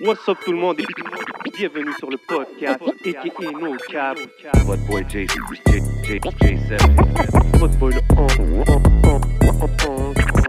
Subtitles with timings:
[0.00, 0.80] What's up tout le monde?
[0.80, 4.18] Et bienvenue sur le podcast aka No Cap.
[4.66, 5.26] What boy J,
[5.66, 7.58] J, J, J7.
[7.58, 8.64] Votre boy le on-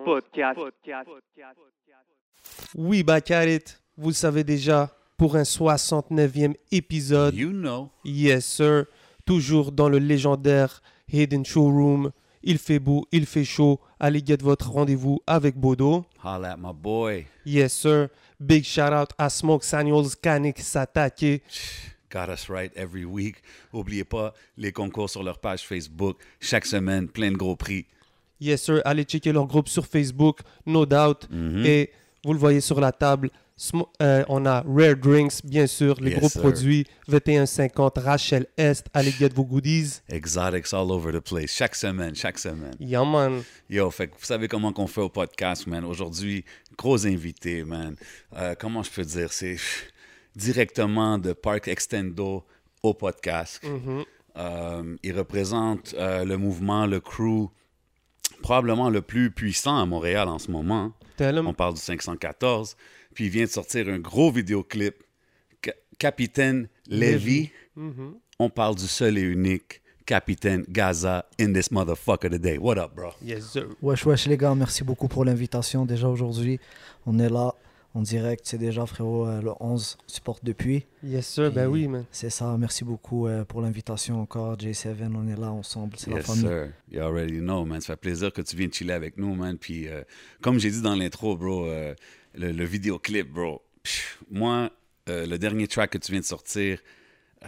[0.03, 0.59] podcast.
[2.75, 3.81] Oui, back at it.
[3.97, 7.35] Vous le savez déjà, pour un 69e épisode.
[7.35, 7.89] You know.
[8.05, 8.85] Yes, sir.
[9.25, 10.81] Toujours dans le légendaire
[11.11, 12.11] Hidden Showroom.
[12.41, 13.79] Il fait beau, il fait chaud.
[13.99, 16.05] Allez get votre rendez-vous avec Bodo.
[16.23, 17.25] Holla at my boy.
[17.45, 18.07] Yes, sir.
[18.39, 21.41] Big shout out à Smoke Samuels Kanik Satake.
[22.09, 23.35] Got us right every week.
[23.73, 26.17] Oubliez pas les concours sur leur page Facebook.
[26.39, 27.85] Chaque semaine, plein de gros prix.
[28.39, 28.81] Yes, sir.
[28.85, 31.27] Allez checker leur groupe sur Facebook, no doubt.
[31.29, 31.65] Mhm.
[31.65, 31.91] Et
[32.23, 33.29] vous le voyez sur la table.
[34.01, 36.41] Euh, on a Rare Drinks, bien sûr, les Yes, gros sir.
[36.41, 36.85] produits.
[37.09, 38.85] 2150 Rachel Est.
[38.93, 40.01] Allez get vos goodies.
[40.09, 41.51] Exotics all over the place.
[41.51, 42.73] Chaque semaine, chaque semaine.
[42.79, 43.43] Yeah, man.
[43.69, 45.83] Yo, fait que vous savez comment qu'on fait au podcast, man.
[45.83, 46.45] Aujourd'hui,
[46.77, 47.95] gros invité, man.
[48.37, 49.33] Euh, comment je peux dire?
[49.33, 49.57] C'est
[50.35, 52.45] directement de Park Extendo
[52.81, 53.61] au podcast.
[54.37, 57.49] Euh, il représente le mouvement, le crew,
[58.41, 60.93] probablement le plus puissant à Montréal en ce moment.
[61.19, 62.77] On parle du 514.
[63.19, 64.95] Puis il vient de sortir un gros vidéoclip.
[65.61, 67.51] Ca- Capitaine Levy.
[68.39, 72.57] On parle du seul et unique Capitaine Gaza in this motherfucker today.
[72.57, 73.09] What up, bro?
[73.21, 73.65] Yes, sir.
[73.81, 75.85] Wesh, wesh, les gars, merci beaucoup pour l'invitation.
[75.85, 76.61] Déjà aujourd'hui,
[77.05, 77.53] on est là
[77.93, 78.43] en direct.
[78.45, 80.85] C'est déjà, frérot, euh, le 11, on supporte depuis.
[81.03, 81.51] Yes, sir.
[81.51, 82.05] Ben oui, man.
[82.13, 84.55] C'est ça, merci beaucoup euh, pour l'invitation encore.
[84.55, 86.41] J7, on est là ensemble, c'est la Yes, famille.
[86.43, 86.69] sir.
[86.89, 87.81] You already know, man.
[87.81, 89.57] Ça fait plaisir que tu viennes chiller avec nous, man.
[89.57, 90.03] Puis, euh,
[90.41, 91.93] comme j'ai dit dans l'intro, bro, euh,
[92.39, 94.69] le, le vidéoclip, bro, pff, moi,
[95.09, 96.79] euh, le dernier track que tu viens de sortir,
[97.43, 97.47] euh,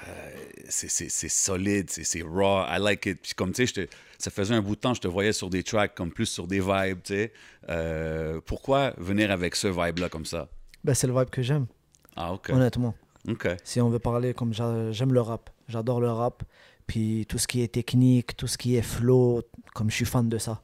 [0.70, 3.19] c'est- solide, c'est raw, I like it.
[3.22, 5.64] Puis comme tu sais, ça faisait un bout de temps, je te voyais sur des
[5.64, 7.34] tracks comme plus sur des vibes, tu sais.
[7.69, 10.47] Euh, pourquoi venir avec ce vibe-là comme ça?
[10.84, 11.67] Ben, c'est le vibe que j'aime,
[12.16, 12.50] Ah, OK.
[12.50, 12.95] honnêtement.
[13.28, 13.47] OK.
[13.64, 16.44] Si on veut parler comme j'a- j'aime le rap, j'adore le rap.
[16.88, 19.44] Puis tout ce qui est technique, tout ce qui est flow,
[19.75, 20.62] comme je suis fan de ça.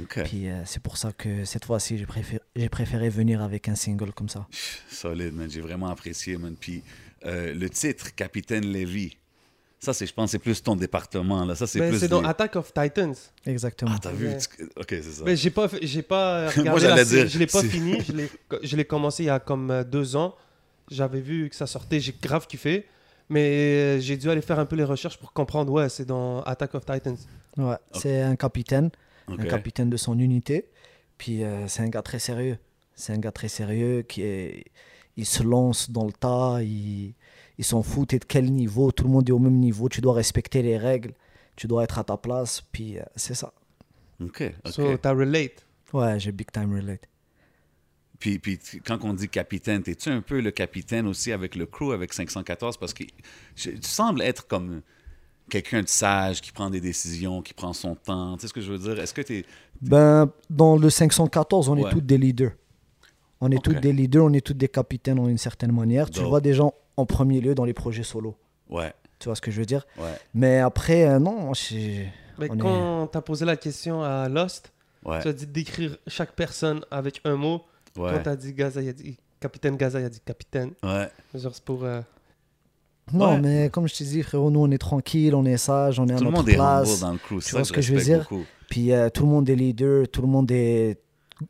[0.00, 0.22] OK.
[0.24, 4.28] Puis euh, c'est pour ça que cette fois-ci, j'ai préféré, venir avec un single comme
[4.28, 4.46] ça.
[4.90, 5.50] Solide, man.
[5.50, 6.54] J'ai vraiment apprécié, man.
[6.58, 6.82] Puis
[7.26, 9.16] euh, le titre, Capitaine Lévy,
[9.80, 11.54] ça, c'est, je pense, c'est plus ton département, là.
[11.54, 12.00] Ça, c'est Ben, plus.
[12.00, 13.14] c'est dans les- Attack of Titans.
[13.46, 13.92] Exactement.
[13.94, 14.26] Ah, t'as vu?
[14.28, 14.38] Ouais.
[14.38, 15.24] tu- Ok, c'est ça.
[15.24, 18.00] Ben, j'ai pas, j'ai pas regardé j'allais dire, je l'ai pas fini.
[18.00, 18.28] Je l'ai,
[18.62, 20.34] je l'ai commencé il y a comme euh, deux ans.
[20.90, 22.86] J'avais vu que ça sortait, j'ai grave kiffé.
[23.30, 25.70] Mais j'ai dû aller faire un peu les recherches pour comprendre.
[25.70, 27.16] Ouais, c'est dans Attack of Titans.
[27.58, 28.90] Ouais, c'est un capitaine,
[29.28, 29.40] Ok.
[29.40, 30.68] un capitaine de son unité.
[31.16, 32.58] Puis euh, c'est un gars très sérieux.
[32.94, 34.64] C'est un gars très sérieux qui est,
[35.16, 36.62] il se lance dans le tas.
[36.62, 37.14] Il,
[37.58, 38.92] il s'en fout t'es de quel niveau.
[38.92, 39.88] Tout le monde est au même niveau.
[39.88, 41.12] Tu dois respecter les règles.
[41.56, 42.62] Tu dois être à ta place.
[42.72, 43.52] Puis euh, c'est ça.
[44.20, 44.72] Ok, ok.
[44.72, 45.66] So, t'as relate.
[45.92, 47.08] Ouais, j'ai big time relate.
[48.18, 51.92] Puis, puis quand on dit capitaine, t'es-tu un peu le capitaine aussi avec le crew,
[51.92, 52.76] avec 514?
[52.76, 53.04] Parce que
[53.54, 54.82] tu sembles être comme
[55.48, 58.36] quelqu'un de sage, qui prend des décisions, qui prend son temps.
[58.36, 58.98] Tu sais ce que je veux dire?
[59.02, 59.44] Est-ce que t'es...
[59.80, 61.88] Ben, dans le 514, on Ouais.
[61.88, 62.52] est tous des leaders.
[63.40, 66.10] On est tous des leaders, on est tous des capitaines en une certaine manière.
[66.10, 68.36] Tu vois des gens en premier lieu dans les projets solo.
[68.68, 69.86] Ouais, Tu vois ce que je veux dire?
[69.96, 71.52] Ouais, Mais après, euh, non,
[72.38, 74.72] Mais On est- quand t'as posé la question à Lost,
[75.04, 77.62] ouais, tu as dit décrire chaque personne avec un mot.
[77.96, 80.72] Quand ouais, t'as dit Gaza, il a dit Capitaine Gaza, il a dit Capitaine.
[80.84, 81.08] ouais.
[81.34, 81.82] Genre, c'est pour.
[81.84, 82.00] euh,
[83.12, 83.40] Non, Ouais.
[83.40, 86.12] mais comme je te dis, frérot, nous, on est tranquille, on est sage, on est
[86.14, 87.00] à Tout le notre monde est place.
[87.00, 87.40] dans le crew.
[87.40, 88.18] C'est vois ça ce que je veux dire?
[88.20, 88.44] beaucoup.
[88.68, 90.98] Puis euh, tout le monde est leader, tout le monde est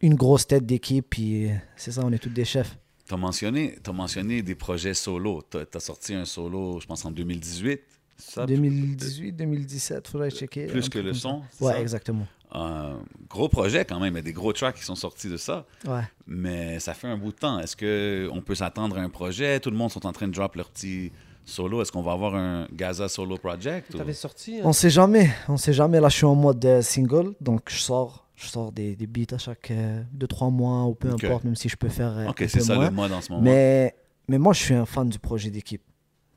[0.01, 1.07] une grosse tête d'équipe.
[1.09, 2.77] Puis euh, c'est ça, on est tous des chefs.
[3.07, 5.43] Tu as mentionné, t'as mentionné des projets solo.
[5.51, 7.81] Tu as, sorti un solo, je pense, en 2018.
[8.19, 10.67] c'est Ça, 2018, 2017, faudrait checker.
[10.67, 11.43] plus que le son.
[11.61, 11.81] Ouais, ça?
[11.81, 12.27] exactement.
[12.53, 14.15] Un gros projet quand même.
[14.15, 15.67] Il y a des gros tracks qui sont sortis de ça.
[15.87, 16.01] Ouais.
[16.27, 17.59] Mais ça fait un bout de temps.
[17.61, 19.59] Est-ce qu'on peut s'attendre à un projet?
[19.61, 21.11] Tout le monde sont en train de drop leur petit
[21.49, 21.83] solo?
[21.83, 23.95] Est-ce qu'on va avoir un Gaza solo project?
[23.95, 24.61] ou- sorti.
[24.65, 26.01] On sait jamais, on sait jamais.
[26.01, 29.35] Là, je suis en mode euh, single, donc je sors, je sors des, des beats
[29.35, 29.73] à chaque
[30.17, 32.17] 2-3 mois ou peu importe, même si je peux faire.
[32.19, 32.85] euh, Ok, un c'est peu ça moins.
[32.87, 33.43] le mode en ce moment.
[33.45, 33.95] Mais,
[34.29, 35.83] mais moi, je suis un fan du projet d'équipe.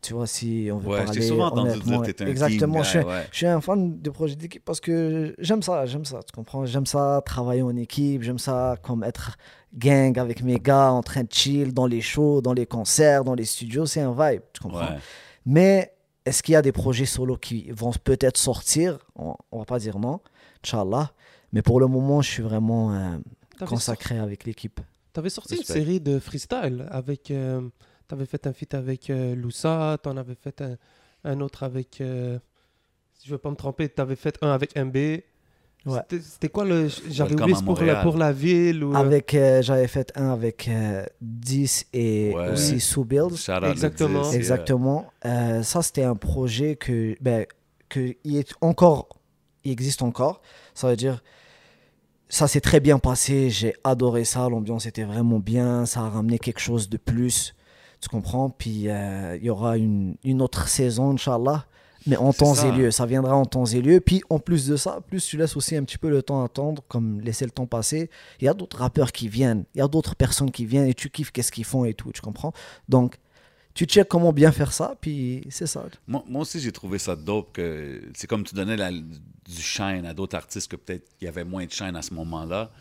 [0.01, 2.99] Tu vois, si on veut Ouais, parler souvent entendu honnêtement, un Exactement, team je, suis,
[2.99, 3.27] guy, ouais.
[3.31, 6.65] je suis un fan du projet d'équipe parce que j'aime ça, j'aime ça, tu comprends?
[6.65, 9.37] J'aime ça, travailler en équipe, j'aime ça comme être
[9.75, 13.35] gang avec mes gars en train de chill dans les shows, dans les concerts, dans
[13.35, 14.79] les studios, c'est un vibe, tu comprends?
[14.89, 14.97] Ouais.
[15.45, 15.93] Mais
[16.25, 18.97] est-ce qu'il y a des projets solo qui vont peut-être sortir?
[19.15, 20.19] On, on va pas dire non,
[20.65, 21.11] Inch'Allah.
[21.53, 23.17] Mais pour le moment, je suis vraiment euh,
[23.67, 24.79] consacré avec l'équipe.
[25.13, 27.29] T'avais sorti une série de freestyle avec.
[27.29, 27.61] euh,
[28.11, 30.75] T'avais fait un feat avec euh, Loussa, t'en avais fait un,
[31.23, 32.01] un autre avec.
[32.01, 32.37] euh,
[33.13, 34.95] si je veux pas me tromper, t'avais fait un avec MB.
[34.97, 35.21] Ouais.
[35.85, 36.89] C'était- C'était quoi le.
[37.09, 38.91] J'avais oublié, pour la, pour la ville ou.
[38.93, 42.49] euh, Avec, euh, j'avais fait un avec euh, 10 et Ouais.
[42.51, 42.75] aussi
[43.21, 43.31] out
[43.61, 44.21] le Exactement.
[44.23, 44.35] 10, yeah.
[44.37, 45.05] Exactement.
[45.25, 47.45] Euh, ça, c'était un projet que, ben,
[47.87, 49.07] que il est encore,
[49.63, 50.41] il existe encore.
[50.73, 51.23] Ça veut dire,
[52.27, 53.49] ça s'est très bien passé.
[53.49, 54.49] J'ai adoré ça.
[54.49, 55.85] L'ambiance était vraiment bien.
[55.85, 57.55] Ça a ramené quelque chose de plus.
[58.01, 58.49] Tu comprends?
[58.49, 61.65] Puis euh, il y aura une, une autre saison, Inch'Allah.
[62.07, 62.67] Mais en temps ça.
[62.67, 63.99] et lieu, ça viendra en temps et lieu.
[64.01, 66.81] Puis en plus de ça, plus tu laisses aussi un petit peu le temps attendre,
[66.87, 68.09] comme laisser le temps passer.
[68.39, 70.95] Il y a d'autres rappeurs qui viennent, il y a d'autres personnes qui viennent et
[70.95, 72.53] tu kiffes qu'est-ce qu'ils font et tout, tu comprends?
[72.89, 73.17] Donc
[73.75, 75.85] tu checkes comment bien faire ça, puis c'est ça.
[76.07, 80.05] Moi, moi aussi, j'ai trouvé ça dope que c'est comme tu donnais la- du shine
[80.07, 82.71] à d'autres artistes que peut-être il y avait moins de shine à ce moment-là.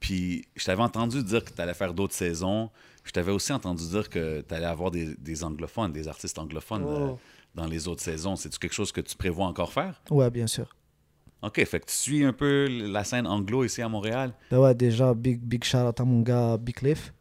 [0.00, 2.70] Puis je t'avais entendu dire que tu allais faire d'autres saisons.
[3.10, 6.84] Je t'avais aussi entendu dire que tu allais avoir des, des anglophones, des artistes anglophones
[6.86, 6.90] Oh.
[6.90, 7.12] euh,
[7.56, 8.36] dans les autres saisons.
[8.36, 10.00] C'est-tu quelque chose que tu prévois encore faire?
[10.12, 10.68] Ouais, bien sûr.
[11.42, 14.32] OK, fait que tu suis un peu la scène anglo ici à Montréal?
[14.48, 17.12] Ben ouais, déjà, big, big shout out à mon gars Big Cliff,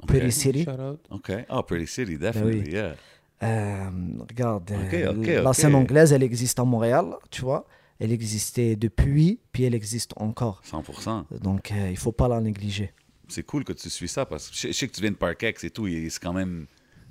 [0.00, 0.06] OK.
[0.06, 0.64] Pretty City.
[1.10, 1.32] OK.
[1.48, 2.70] Ah, Pretty City, definitely, oui.
[2.70, 2.94] yeah.
[3.42, 3.90] Euh,
[4.30, 7.66] regarde, euh, la scène anglaise, elle existe à Montréal, tu vois.
[7.98, 10.62] Elle existait depuis, puis elle existe encore.
[10.64, 12.92] 100% Donc, euh, il faut pas la négliger.
[13.28, 15.16] C'est cool que tu suis ça parce que je, je sais que tu viens de
[15.16, 16.66] Parkex et tout, et c'est quand même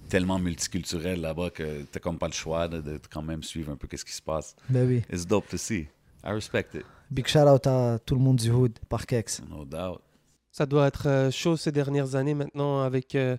[0.09, 3.77] tellement multiculturel là-bas que t'as comme pas le choix de, de quand même suivre un
[3.77, 4.55] peu qu'est-ce qui se passe.
[4.69, 5.01] Ben oui.
[5.11, 5.87] It's dope to see.
[6.23, 9.41] I respect it, Big shout out à tout le monde du Hood, Parkex.
[9.49, 10.01] no doubt.
[10.51, 13.37] Ça doit être euh, chaud ces dernières années maintenant avec euh,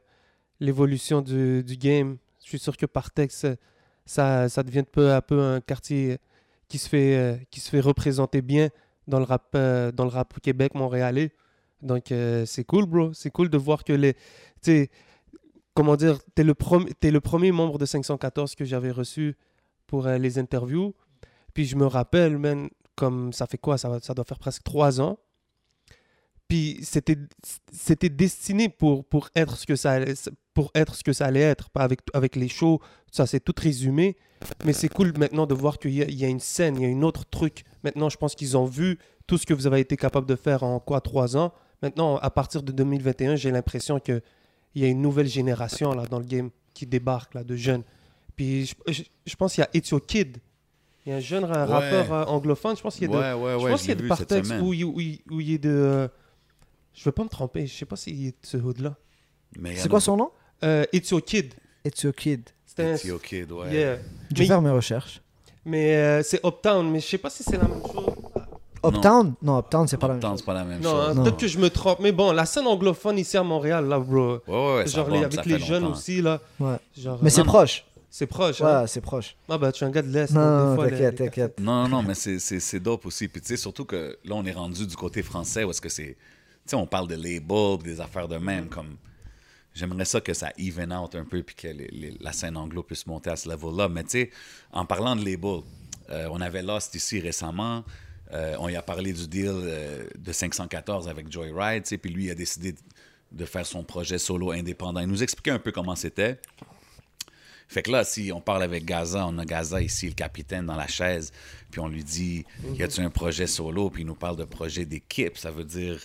[0.60, 2.16] l'évolution du, du game.
[2.42, 3.54] Je suis sûr que Partex, euh,
[4.06, 6.18] ça, ça devient peu à peu un quartier
[6.68, 8.70] qui se fait, qui se fait représenter bien
[9.06, 11.32] dans le rap, dans le rap Québec montréalais.
[11.82, 13.12] Donc euh, c'est cool, bro.
[13.12, 14.16] C'est cool de voir que les.
[14.62, 14.88] Tu
[15.74, 16.54] comment dire, t'es le,
[17.00, 19.36] t'es le premier membre de 514 que j'avais reçu
[19.86, 20.94] pour euh, les interviews.
[21.54, 23.78] Puis je me rappelle, man, comme ça fait quoi?
[23.78, 25.18] Ça, ça doit faire presque trois ans.
[26.48, 27.16] Puis c'était
[27.72, 29.98] c'était destiné pour, pour, être ce que ça
[30.52, 31.70] pour être ce que ça allait être.
[31.70, 32.80] Pas avec, avec les shows,
[33.10, 34.18] ça c'est tout résumé.
[34.64, 36.88] Mais c'est cool maintenant de voir qu'il y, y a une scène, il y a
[36.88, 37.64] une autre truc.
[37.84, 40.62] Maintenant, je pense qu'ils ont vu tout ce que vous avez été capable de faire
[40.62, 41.52] en quoi, trois ans.
[41.82, 44.22] Maintenant, à partir de 2021, j'ai l'impression qu'il
[44.76, 47.82] y a une nouvelle génération là, dans le game qui débarque là, de jeunes.
[48.36, 50.38] Puis je, je- je pense qu'il y a It's Your Kid.
[51.04, 51.72] Il y a un jeune ra- Ouais.
[51.72, 52.76] rappeur euh, anglophone.
[52.76, 54.06] Je pense qu'il y a de, Ouais, ouais, je ouais, pense qu'il y a de
[54.06, 55.68] Partex où, il- où, il- où il est de.
[55.70, 56.08] euh,
[56.94, 57.66] je veux pas me tromper.
[57.66, 58.96] Je sais pas s'il est de ce hood-là.
[59.76, 60.30] C'est quoi son nom?
[60.64, 61.54] Euh, It's Your Kid.
[61.84, 62.48] It's Your Kid.
[62.78, 63.72] Un- It's Your Kid, ouais.
[63.74, 63.98] Yeah.
[64.32, 65.20] Je vais faire mes recherches.
[65.64, 66.88] mais, euh, c'est Uptown.
[66.90, 68.14] Mais je sais pas si c'est la même chose.
[68.84, 69.34] Uptown?
[69.42, 70.38] Non, Uptown, c'est pas la même Attends, chose.
[70.40, 71.18] c'est pas la même Non, chose.
[71.18, 72.00] hein, peut-être que je me trompe.
[72.00, 74.16] Mais bon, la scène anglophone ici à Montréal, là, bro.
[74.16, 75.96] Ouais, ouais, ouais, ça genre les- bombe, avec ça les jeunes longtemps.
[75.96, 76.40] aussi, là.
[76.58, 76.76] Ouais.
[76.98, 77.84] Genre, Mais c'est non, proche.
[78.10, 78.60] c'est proche.
[78.60, 78.80] Hein?
[78.82, 79.36] Ouais, c'est proche.
[79.48, 80.32] Ah bah, tu es un gars de l'Est.
[80.32, 81.60] Non, donc des non, fois, les- t'inquiète, les- t'inquiète.
[81.60, 83.28] Non, non, non, mais c'est- c'est c'est dope aussi.
[83.28, 85.88] Puis tu sais, surtout que là, on est rendu du côté français où est-ce que
[85.88, 86.16] c'est.
[86.64, 88.68] Tu sais, on parle de label, des affaires de même.
[88.68, 88.96] Comme.
[89.74, 92.82] J'aimerais ça que ça even out un peu puis que les- les- la scène anglo
[92.82, 93.88] puisse monter à ce level-là.
[93.88, 94.30] Mais tu sais,
[94.70, 95.60] en parlant de label,
[96.10, 97.82] euh, on avait Lost ici récemment.
[98.32, 102.10] Euh, on y a parlé du deal euh, de 514 avec Joyride, tu sais, puis
[102.10, 102.74] lui il a décidé
[103.30, 105.00] de faire son projet solo indépendant.
[105.00, 106.38] Il nous expliquait un peu comment c'était.
[107.68, 110.76] Fait que là, si on parle avec Gaza, on a Gaza ici, le capitaine dans
[110.76, 111.32] la chaise,
[111.70, 112.44] puis on lui dit
[112.74, 113.88] Y a-tu un projet solo?
[113.88, 115.38] Puis il nous parle de projet d'équipe.
[115.38, 115.98] Ça veut dire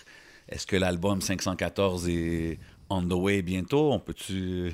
[0.47, 2.59] Est-ce que l'album 514 est
[2.89, 3.91] on the way bientôt?
[3.91, 4.71] On peut-tu?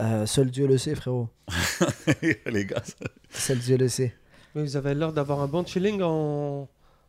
[0.00, 1.28] Euh, seul Dieu le sait, frérot.
[2.46, 2.94] Les gars, ça-
[3.30, 4.14] Seul Dieu le sait.
[4.54, 6.68] Mais vous avez l'air d'avoir un bon chilling en,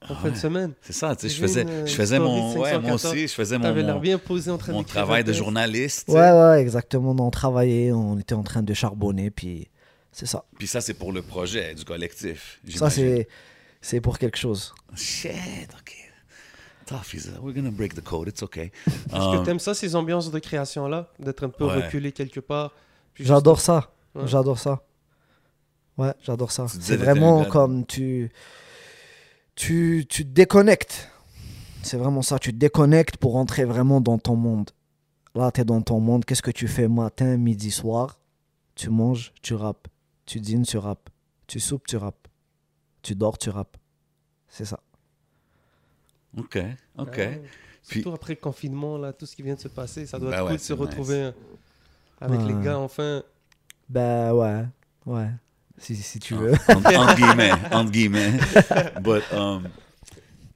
[0.10, 0.74] en fin de semaine.
[0.82, 2.52] c'est ça, tu sais, je faisais, une, je euh, faisais mon.
[2.54, 3.06] Ouais, moi 514.
[3.06, 6.08] aussi, je faisais mon, mon, bien posé en train mon travail de journaliste.
[6.10, 7.16] Ouais, ouais, exactement.
[7.20, 9.70] On travaillait, on était en train de charbonner, puis
[10.12, 10.44] c'est ça.
[10.58, 12.60] Puis ça, c'est pour le projet du collectif.
[12.76, 13.28] Ça, c'est,
[13.82, 14.74] c'est pour quelque chose.
[14.96, 15.32] Shit,
[15.80, 15.94] ok.
[16.86, 18.72] Tough, he's- we're gonna break the code, it's okay.
[18.88, 21.10] Est-ce Um, que t'aimes ça, ces ambiances de création-là?
[21.18, 21.76] D'être un peu Ouais.
[21.86, 22.74] reculé quelque part
[23.18, 23.90] J'adore ça.
[24.16, 24.24] Ouais.
[24.28, 24.82] J'adore ça.
[25.98, 26.66] Ouais, j'adore ça.
[26.68, 28.32] C'est vraiment comme tu,
[29.56, 31.10] tu, tu te déconnectes.
[31.82, 32.40] C'est vraiment ça.
[32.40, 34.72] Tu te déconnectes pour entrer vraiment dans ton monde.
[35.36, 36.26] Là, tu es dans ton monde.
[36.26, 38.20] Qu'est-ce que tu fais matin, midi, soir?
[38.76, 39.88] Tu manges, tu rappes.
[40.26, 41.10] Tu dînes, tu rappes.
[41.48, 42.28] Tu soupes, tu rappes.
[43.02, 43.78] Tu dors, tu rappes.
[44.48, 44.80] C'est ça.
[46.38, 46.64] Ok, ok.
[46.98, 47.42] Ah ouais.
[47.88, 50.30] Puis- Surtout après le confinement, là, tout ce qui vient de se passer, ça doit
[50.32, 50.82] Ben être ouais, cool de se nice.
[50.82, 51.32] retrouver
[52.22, 52.48] avec Ouais.
[52.48, 53.22] les gars enfin.
[53.90, 54.64] Ben ouais,
[55.06, 55.28] ouais.
[55.84, 56.54] Si, si tu veux.
[56.54, 58.32] entre, entre guillemets, entre guillemets.
[59.02, 59.68] But, um,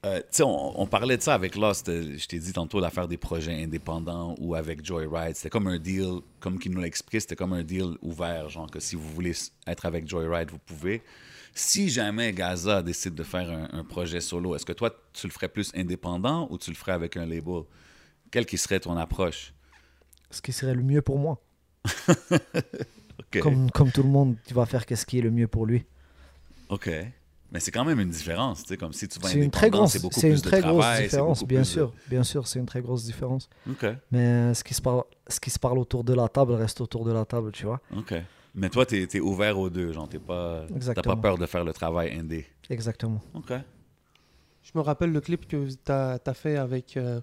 [0.06, 1.88] Euh, tu sais, on, on parlait de ça avec Lost.
[1.88, 5.34] euh, Je t'ai dit tantôt l'affaire des projets indépendants ou avec Joyride.
[5.34, 8.48] C'était comme un deal, comme qu'il nous l'a expliqué, c'était comme un deal ouvert.
[8.48, 9.32] Genre que si vous voulez
[9.66, 11.02] être avec Joyride, vous pouvez.
[11.52, 15.32] Si jamais Gaza décide de faire un, un projet solo, est-ce que toi, tu le
[15.32, 17.62] ferais plus indépendant ou tu le ferais avec un label?
[18.30, 19.52] Quelle qui serait ton approche?
[20.30, 21.42] Ce qui serait le mieux pour moi.
[23.40, 25.84] Comme, comme tout le monde, tu vas faire qu'est-ce qui est le mieux pour lui.
[26.68, 26.90] OK.
[27.50, 29.70] Mais c'est quand même une différence, tu sais, comme si tu vas C'est une très
[29.70, 32.46] grosse, c'est beaucoup c'est plus une de grosse travail, différence, bien de- sûr, bien sûr,
[32.46, 33.48] c'est une très grosse différence.
[33.68, 36.52] OK, Mais euh, ce qui se parle, ce qui se parle autour de la table
[36.52, 37.80] reste autour de la table, tu vois.
[37.96, 38.14] OK.
[38.54, 41.64] Mais toi, t'es es ouvert aux deux, genre, t'es pas, t'as pas peur de faire
[41.64, 42.46] le travail indé.
[42.68, 43.20] Exactement.
[43.32, 43.52] OK.
[44.62, 47.20] Je me rappelle le clip que tu as, fait avec euh,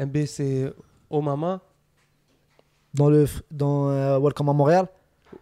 [0.00, 0.72] MB, c'est
[1.10, 1.60] Oh Mama.
[2.94, 4.88] Dans le, dans euh, Welcome à Montréal,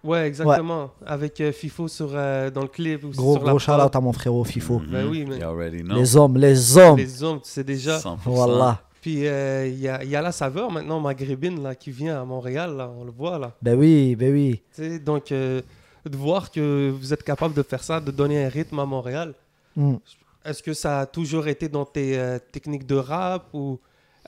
[0.04, 0.90] Ouais, exactement.
[1.04, 3.04] Avec euh, Fifo sur, euh, dans le clip.
[3.04, 4.78] Aussi gros sur gros shout-out à mon frérot FIFO.
[4.80, 4.86] Mhm.
[4.90, 5.96] Ben oui, mais- You already know.
[5.96, 6.96] Les hommes, les hommes.
[6.96, 7.98] Les hommes, tu sais déjà.
[7.98, 8.18] 100%.
[8.24, 8.82] Voilà.
[9.00, 12.20] Puis euh, il y, a, il y a la saveur maintenant maghrébine là, qui vient
[12.20, 13.52] à Montréal, là, on le voit là.
[13.62, 14.60] Ben oui, ben oui.
[15.04, 15.60] Donc, euh,
[16.04, 19.34] de voir que vous êtes capable de faire ça, de donner un rythme à Montréal,
[19.76, 19.96] Mm.
[20.44, 23.78] est-ce que ça a toujours été dans tes euh, techniques de rap ou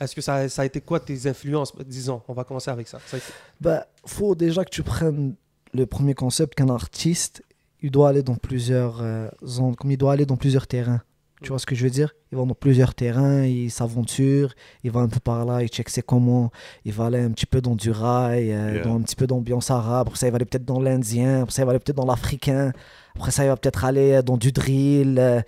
[0.01, 1.73] est-ce que ça, ça a été quoi tes influences?
[1.87, 2.99] Disons, on va commencer avec ça.
[3.07, 3.27] Ça été-
[3.61, 5.35] Ben, faut déjà que tu prennes
[5.79, 7.43] le premier concept qu'un artiste,
[7.81, 11.01] il doit aller dans plusieurs euh, zones, comme il doit aller dans plusieurs terrains.
[11.41, 12.13] Tu vois ce que je veux dire?
[12.33, 15.89] Il va dans plusieurs terrains, il s'aventure, il va un peu par là, il check
[15.89, 16.51] c'est comment,
[16.85, 18.83] il va aller un petit peu dans du rail, euh, Yeah.
[18.83, 21.53] dans un petit peu d'ambiance arabe, après ça il va aller peut-être dans l'indien, après
[21.55, 22.73] ça il va aller peut-être dans l'africain,
[23.15, 25.17] après ça il va peut-être aller dans du drill.
[25.21, 25.41] euh,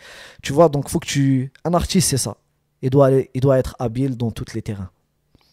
[0.45, 1.51] tu vois, donc faut que tu...
[1.65, 2.37] Un artiste c'est ça.
[2.83, 4.91] Il doit, aller, il doit être habile dans tous les terrains.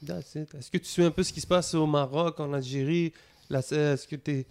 [0.08, 3.12] Est-ce que tu sais un peu ce qui se passe au Maroc, en Algérie?
[3.50, 4.46] Là, c'est- Est-ce que tu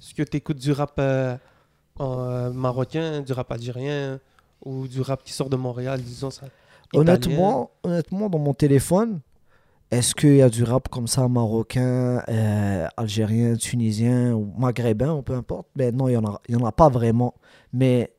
[0.00, 1.36] est-ce que écoutes du rap euh,
[2.00, 4.20] euh, marocain, du rap algérien
[4.64, 6.46] ou du rap qui sort de Montréal, disons ça
[6.92, 7.00] italien?
[7.00, 9.20] Honnêtement, honnêtement, dans mon téléphone,
[9.90, 15.22] est-ce qu'il y a du rap comme ça, marocain, euh, algérien, tunisien ou maghrébin, ou
[15.22, 15.66] peu importe?
[15.74, 17.34] Ben non, il n'y en, a- y en a pas vraiment.
[17.72, 18.12] Mais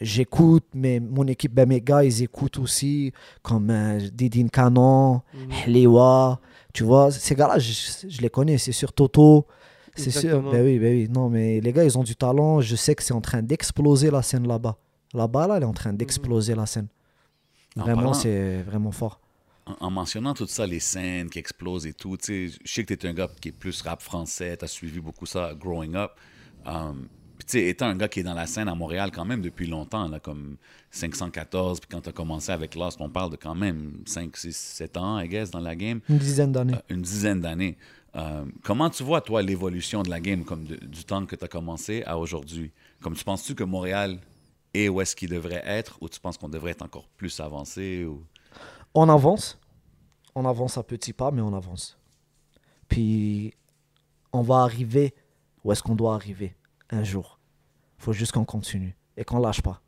[0.00, 5.22] j'écoute, mais mon équipe, ben mes gars, ils écoutent aussi, comme euh, Didine Canon.
[5.66, 6.40] Hlewa.
[6.72, 7.72] Tu vois, ces gars-là, je,
[8.08, 9.46] je les connais, c'est sûr Toto.
[9.98, 11.08] C'est sûr, ben oui, ben oui.
[11.08, 12.60] Non, mais les gars, ils ont du talent.
[12.60, 14.76] Je sais que c'est en train d'exploser la scène là-bas.
[15.14, 16.88] Là-bas, là, elle est en train d'exploser la scène.
[17.76, 19.20] En Vraiment, c'est vraiment fort.
[19.66, 22.84] En, en mentionnant tout ça, les scènes qui explosent et tout, tu sais, je sais
[22.84, 25.52] que tu es un gars qui est plus rap français, tu as suivi beaucoup ça
[25.58, 26.12] growing up.
[26.66, 29.24] Um, puis tu sais, étant un gars qui est dans la scène à Montréal quand
[29.24, 30.56] même depuis longtemps, là, comme
[30.90, 34.56] 514, puis quand tu as commencé avec Lost, on parle de quand même 5, 6,
[34.56, 36.00] 7 ans, I guess, dans la game.
[36.08, 36.74] Une dizaine d'années.
[36.74, 37.78] Euh, une dizaine d'années.
[38.18, 41.44] Euh, comment tu vois, toi, l'évolution de la game comme de- du temps que tu
[41.44, 42.72] as commencé à aujourd'hui?
[43.00, 44.18] Comme tu penses-tu que Montréal
[44.74, 48.04] est où est-ce qu'il devrait être ou tu penses qu'on devrait être encore plus avancé?
[48.04, 48.24] Ou...
[48.94, 49.58] On avance.
[50.34, 51.96] On avance à petits pas, mais on avance.
[52.88, 53.54] Puis,
[54.32, 55.14] on va arriver
[55.64, 56.54] où est-ce qu'on doit arriver
[56.90, 57.38] un jour.
[58.00, 59.82] faut juste qu'on continue et qu'on lâche pas.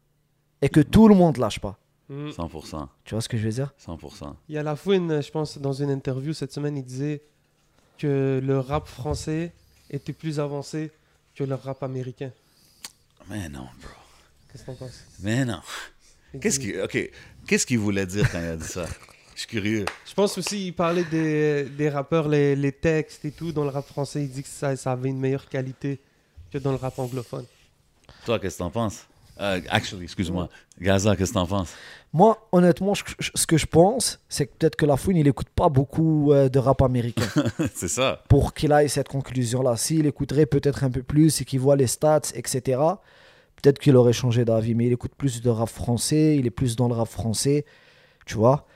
[0.63, 1.79] Et que tout le monde lâche pas.
[2.09, 2.31] Mhm.
[2.33, 2.89] 100%.
[3.05, 3.73] Tu vois ce que je veux dire?
[3.79, 4.35] 100%.
[4.49, 7.23] Il y a la Fouine, je pense, dans une interview cette semaine, il disait
[8.01, 9.53] que le rap français
[9.91, 10.91] était plus avancé
[11.35, 12.33] que le rap américain.
[13.29, 13.91] Mais non, bro.
[14.51, 15.05] Qu'est-ce que t'en penses?
[15.21, 15.61] Mais non.
[16.41, 16.89] Qu'il
[17.47, 18.87] qu'est-ce qu'il voulait dire quand il a dit ça?
[19.35, 19.85] Je suis curieux.
[20.07, 23.53] Je pense aussi, il parlait des, des rappeurs, les, les textes et tout.
[23.53, 26.01] Dans le rap français, il dit que ça, ça avait une meilleure qualité
[26.51, 27.47] que dans le rap anglophone.
[28.25, 29.07] Toi, qu'est-ce que t'en penses?
[29.41, 30.49] Euh, actually, excuse-moi.
[30.81, 31.73] Gaza, qu'est-ce que t'en penses?
[32.13, 35.27] Moi, honnêtement, je- je- ce que je pense, c'est que peut-être que la fouine, il
[35.29, 37.25] écoute pas beaucoup euh, de rap américain.
[37.75, 38.23] C'est ça.
[38.29, 39.77] pour qu'il aille cette conclusion-là.
[39.77, 42.81] S'il écouterait peut-être un peu plus et qu'il voit les stats, etc.,
[43.63, 44.75] peut-être qu'il aurait changé d'avis.
[44.75, 47.65] Mais il écoute plus de rap français, il est plus dans le rap français,
[48.27, 48.67] tu vois.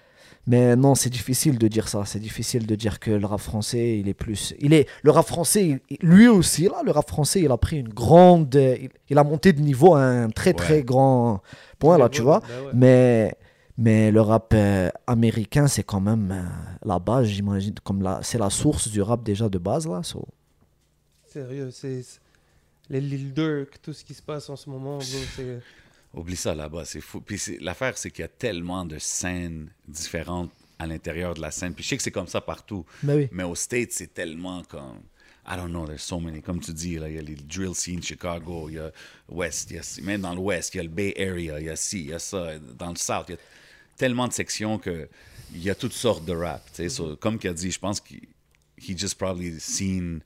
[0.46, 2.04] Mais non, c'est difficile de dire ça.
[2.04, 4.52] C'est difficile de dire que le rap français, il est plus.
[4.60, 7.78] Il est le rap français, il- lui aussi là, le rap français, il a pris
[7.80, 8.54] une grande,
[9.08, 10.82] il, a monté de niveau à un très très Ouais.
[10.82, 11.40] grand
[11.78, 12.40] point là, tu vois.
[12.40, 12.70] Bah ouais.
[12.74, 13.34] Mais,
[13.78, 16.42] mais le rap euh, américain, c'est quand même euh,
[16.84, 17.74] la base, j'imagine.
[17.82, 20.02] Comme la, c'est la source du rap déjà de base, là.
[20.02, 20.26] so.
[21.26, 22.02] Sérieux, c'est
[22.90, 24.98] les Lil Durk, tout ce qui se passe en ce moment,
[26.14, 27.20] Oublie ça là-bas, c'est fou.
[27.20, 31.74] Puis l'affaire, c'est qu'il y a tellement de scènes différentes à l'intérieur de la scène.
[31.74, 32.84] Puis je sais que c'est comme ça partout.
[33.02, 33.28] Mais oui.
[33.32, 35.00] Mais aux States, c'est tellement comme.
[35.46, 36.40] I don't know, there's so many.
[36.40, 38.90] Comme tu dis, là, il y a les drill scenes Chicago, il y a
[39.28, 41.68] West, il y a, même dans l'Ouest, il y a le Bay Area, il y
[41.68, 42.58] a ci, il y a ça.
[42.58, 43.40] Dans le South, il y a
[43.98, 45.06] tellement de sections que
[45.54, 46.62] il y a toutes sortes de rap.
[46.72, 46.88] sais.
[46.88, 48.22] So, comme qu'il a dit, je pense qu'il
[48.78, 50.20] he just probably seen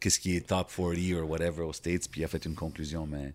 [0.00, 3.06] qu'est-ce qui est top 40 or whatever aux States, puis il a fait une conclusion.
[3.06, 3.34] Mais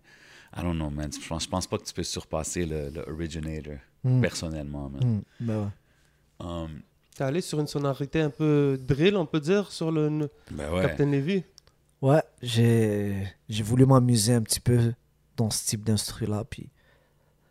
[0.56, 1.10] I don't know, man.
[1.12, 3.74] Je pense, je pense pas que tu peux surpasser le, le originator,
[4.04, 4.20] Mm.
[4.20, 5.04] personnellement, man.
[5.40, 6.46] Mm, ben ouais.
[6.46, 6.80] Um,
[7.16, 10.82] T'es allé sur une sonorité un peu drill, on peut dire, sur le ben ouais.
[10.82, 11.42] Captain Levy?
[12.00, 14.94] Ouais, j'ai voulu m'amuser un petit peu
[15.36, 16.68] dans ce type d'instru-là, puis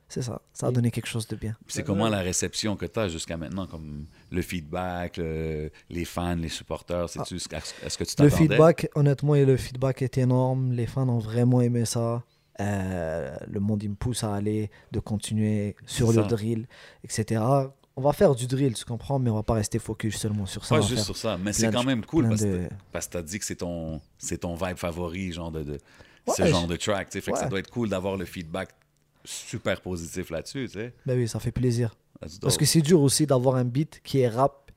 [0.07, 0.41] c'est ça.
[0.53, 1.57] Ça a donné quelque chose de bien.
[1.67, 6.35] C'est comment la réception que tu as jusqu'à maintenant, comme le feedback, le- les fans,
[6.35, 8.23] les supporters, c'est-tu- est-ce que tu Ah.
[8.23, 8.47] Le t'attendais?
[8.53, 10.71] feedback, honnêtement, et le feedback est énorme.
[10.71, 12.23] Les fans ont vraiment aimé ça.
[12.59, 16.67] Euh, le monde, il me pousse à aller, de continuer sur le drill,
[17.03, 17.41] etc.
[17.95, 20.63] On va faire du drill, tu comprends, mais on va pas rester focus seulement sur
[20.65, 20.75] ça.
[20.75, 23.17] Pas juste sur ça, mais c'est quand même cool parce, de- que parce que tu
[23.17, 25.71] as dit que c'est ton, c'est ton vibe favori, genre de, de
[26.27, 27.11] Ouais, ce genre je- de track.
[27.11, 27.49] Fait que ça ouais.
[27.49, 28.69] doit être cool d'avoir le feedback
[29.23, 30.69] super positif là-dessus.
[31.05, 31.95] Ben oui, ça fait plaisir.
[32.41, 34.71] Parce que c'est dur aussi d'avoir un beat qui est rap,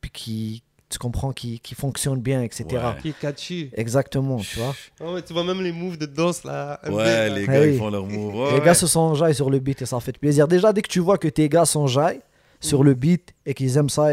[0.00, 2.64] puis qui, tu comprends, qui, qui fonctionne bien, etc.
[2.70, 2.78] Ouais.
[3.02, 3.70] Qui est catchy.
[3.74, 4.74] Exactement, tu vois.
[5.00, 6.78] Ah ouais, tu vois même les moves de danse là.
[6.88, 7.28] Ouais, là.
[7.28, 7.72] les Ah gars, oui.
[7.72, 8.34] ils font leur move.
[8.36, 8.64] Ouais, les ouais.
[8.64, 10.46] gars se sont enjaillés sur le beat et ça fait plaisir.
[10.46, 12.20] Déjà, dès que tu vois que tes gars s'enjaillent
[12.60, 14.08] sur le beat et qu'ils aiment ça,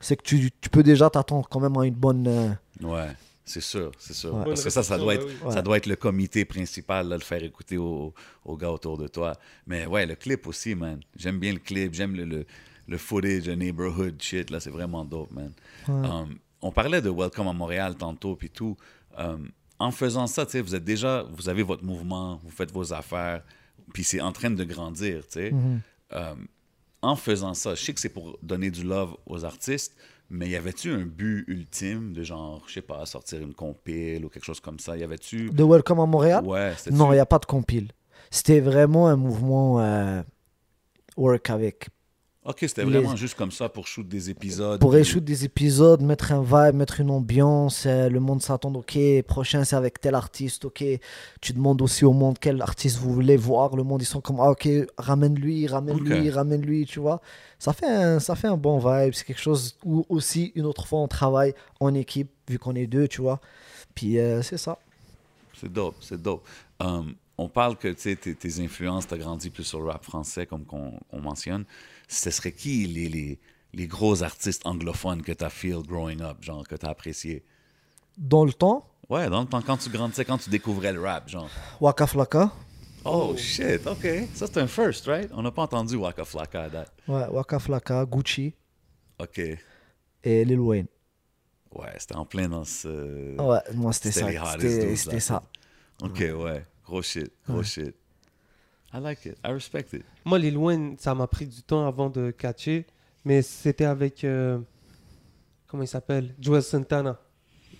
[0.00, 2.26] c'est que tu, tu peux déjà t'attendre quand même à une bonne.
[2.28, 2.48] euh,
[2.86, 3.08] Ouais,
[3.44, 4.34] c'est sûr, c'est sûr.
[4.34, 4.44] Ouais.
[4.44, 5.52] Parce que ça, ça doit, être, ouais.
[5.52, 9.08] ça doit être le comité principal, là, le faire écouter aux, aux gars autour de
[9.08, 9.32] toi.
[9.66, 11.00] Mais ouais, le clip aussi, man.
[11.16, 12.46] J'aime bien le clip, j'aime le, le,
[12.88, 15.52] le footage, le neighborhood shit, là, c'est vraiment dope, man.
[15.86, 16.08] Ouais.
[16.08, 18.76] Um, on parlait de Welcome à Montréal tantôt, puis tout.
[19.16, 22.72] Um, en faisant ça, tu sais, vous êtes déjà, vous avez votre mouvement, vous faites
[22.72, 23.42] vos affaires,
[23.92, 25.50] puis c'est en train de grandir, tu sais.
[25.52, 25.80] Mhm.
[26.12, 26.46] Um,
[27.02, 29.94] en faisant ça, je sais que c'est pour donner du love aux artistes,
[30.30, 34.28] mais y avait-tu un but ultime de genre, je sais pas, sortir une compile ou
[34.28, 34.96] quelque chose comme ça?
[34.96, 35.50] Y avait-tu.
[35.50, 36.44] De Welcome à Montréal?
[36.44, 37.92] Ouais, Non, il n'y a pas de compile.
[38.30, 40.22] C'était vraiment un mouvement euh,
[41.16, 41.88] work avec.
[42.48, 44.80] Ok, c'était les- vraiment juste comme ça pour shoot des épisodes.
[44.80, 48.98] Pour shoot des épisodes, mettre un vibe, mettre une ambiance, euh, le monde s'attend, ok,
[49.26, 50.82] prochain c'est avec tel artiste, ok.
[51.42, 53.76] Tu demandes aussi au monde quel artiste vous voulez voir.
[53.76, 57.20] Le monde, ils sont comme, ah, ok, ramène-lui, ramène-lui, ramène-lui, tu vois.
[57.58, 59.12] Ça fait, un, ça fait un bon vibe.
[59.12, 62.86] C'est quelque chose où aussi, une autre fois, on travaille en équipe, vu qu'on est
[62.86, 63.40] deux, tu vois.
[63.94, 64.78] Puis euh, c'est ça.
[65.60, 66.46] C'est dope, c'est dope.
[66.80, 69.90] Um, on parle que tu sais, tes, tes influences, tu as grandi plus sur le
[69.90, 71.64] rap français, comme qu'on on mentionne.
[72.08, 73.38] Ce serait qui les, les,
[73.74, 77.44] les gros artistes anglophones que tu as feel growing up, genre, que tu as apprécié?
[78.16, 81.28] Dans le temps, Ouais, dans le temps, quand tu grandissais, quand tu découvrais le rap,
[81.30, 81.48] genre.
[81.80, 82.52] Waka Flocka.
[83.06, 84.06] Oh, shit, OK.
[84.34, 85.30] Ça, c'est un first, right?
[85.32, 86.92] On n'a pas entendu Waka Flocka à date.
[87.06, 88.54] Ouais, Waka Flocka, Gucci
[89.18, 89.40] OK.
[90.24, 90.88] et Lil Wayne.
[91.74, 93.40] Ouais, c'était en plein dans ce...
[93.40, 94.28] Ouais, moi c'était ça.
[94.94, 95.42] C'était ça.
[96.02, 96.64] OK, ouais.
[96.84, 97.94] Gros shit, gros shit.
[98.92, 99.36] I like it.
[99.44, 100.04] I respect it.
[100.24, 102.86] Moi, les loin, ça m'a pris du temps avant de catcher,
[103.24, 104.24] mais c'était avec.
[104.24, 104.58] euh,
[105.66, 106.34] comment il s'appelle?
[106.40, 107.18] Joel Santana.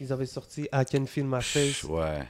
[0.01, 1.83] Ils avaient sorti I Can Feel My Face.
[1.85, 2.23] Ouais.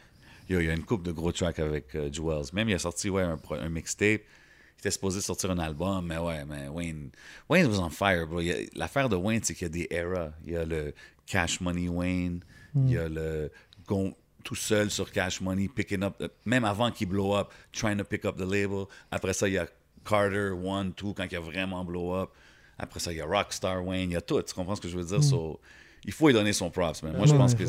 [0.49, 2.47] Yo, il y a une couple de gros tracks avec euh, Jewels.
[2.55, 4.23] Même, il a sorti ouais, un, mixtape.
[4.23, 7.11] Il était supposé sortir un album, mais ouais, mais Wayne,
[7.51, 8.41] Wayne was on fire, bro.
[8.77, 10.31] L'affaire de Wayne, c'est qu'il y a des eras.
[10.47, 10.95] Il y a le
[11.27, 12.41] Cash Money Wayne,
[12.77, 13.51] il y a le
[13.87, 14.15] gon-
[14.49, 18.25] tout seul sur Cash Money, picking up, même avant qu'il blow up, trying to pick
[18.25, 18.87] up the label.
[19.11, 19.67] Après ça, il y a
[20.07, 22.31] Carter, One, Two, quand il a vraiment blow up.
[22.79, 24.41] Après ça, il y a Rockstar Wayne, il y a tout.
[24.43, 25.23] Tu comprends ce que je veux dire?
[25.23, 25.61] So,
[26.03, 27.15] il faut lui donner son props, man.
[27.15, 27.67] Moi, je pense que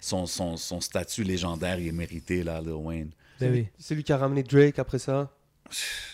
[0.00, 3.10] son, son, son statut légendaire, il est mérité, là, Lil Wayne.
[3.40, 3.66] Ben oui.
[3.76, 5.32] C'est lui qui a ramené Drake après ça?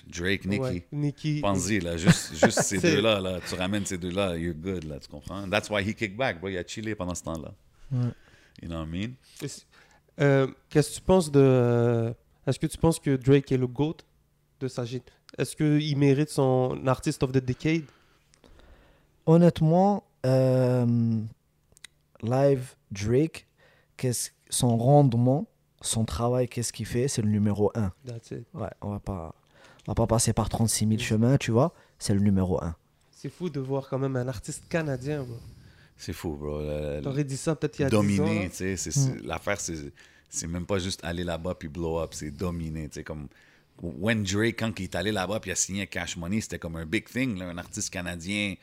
[0.07, 0.63] Drake, Nicki.
[0.63, 1.41] Ouais, Nicki.
[1.43, 5.09] Pense-y, là, juste, juste ces deux-là, là, tu ramènes ces deux-là, you're good, là, tu
[5.09, 5.47] comprends?
[5.47, 6.49] That's why he kicked back, bro.
[6.49, 7.53] Il a chillé pendant ce temps-là.
[7.93, 8.13] Ouais.
[8.63, 9.17] You know what I mean?
[10.21, 12.15] Euh, Qu'est-ce que tu penses de.
[12.47, 13.97] Est-ce que tu penses que Drake est le GOAT
[14.61, 14.85] de sa
[15.39, 17.85] Est-ce qu'il mérite son Artist of the Decade?
[19.27, 20.87] Honnêtement, euh,
[22.23, 23.47] live Drake,
[23.97, 25.47] qu'est-ce- son rendement,
[25.81, 27.93] son travail, qu'est-ce qu'il fait, c'est le numéro 1.
[28.07, 28.47] That's it.
[28.55, 29.35] Ouais, on va pas,
[29.87, 31.73] on va pas passer par 36 000 chemins, tu vois.
[31.99, 32.77] C'est le numéro 1.
[33.11, 35.25] C'est fou de voir quand même un artiste canadien.
[35.25, 35.37] bro.
[35.99, 36.61] C'est fou, bro.
[37.03, 37.99] T'aurais dit ça peut-être il y a 10 ans.
[38.03, 38.77] dominer, tu sais.
[38.77, 39.93] c'est- c'est- L'affaire, c'est,
[40.29, 43.05] c'est même pas juste aller là-bas puis blow up, c'est dominer, tu sais.
[43.05, 43.29] Comme
[43.83, 46.77] when Drake, quand il est allé là-bas puis il a signé Cash Money, c'était comme
[46.77, 48.55] un big thing, là, un artiste canadien.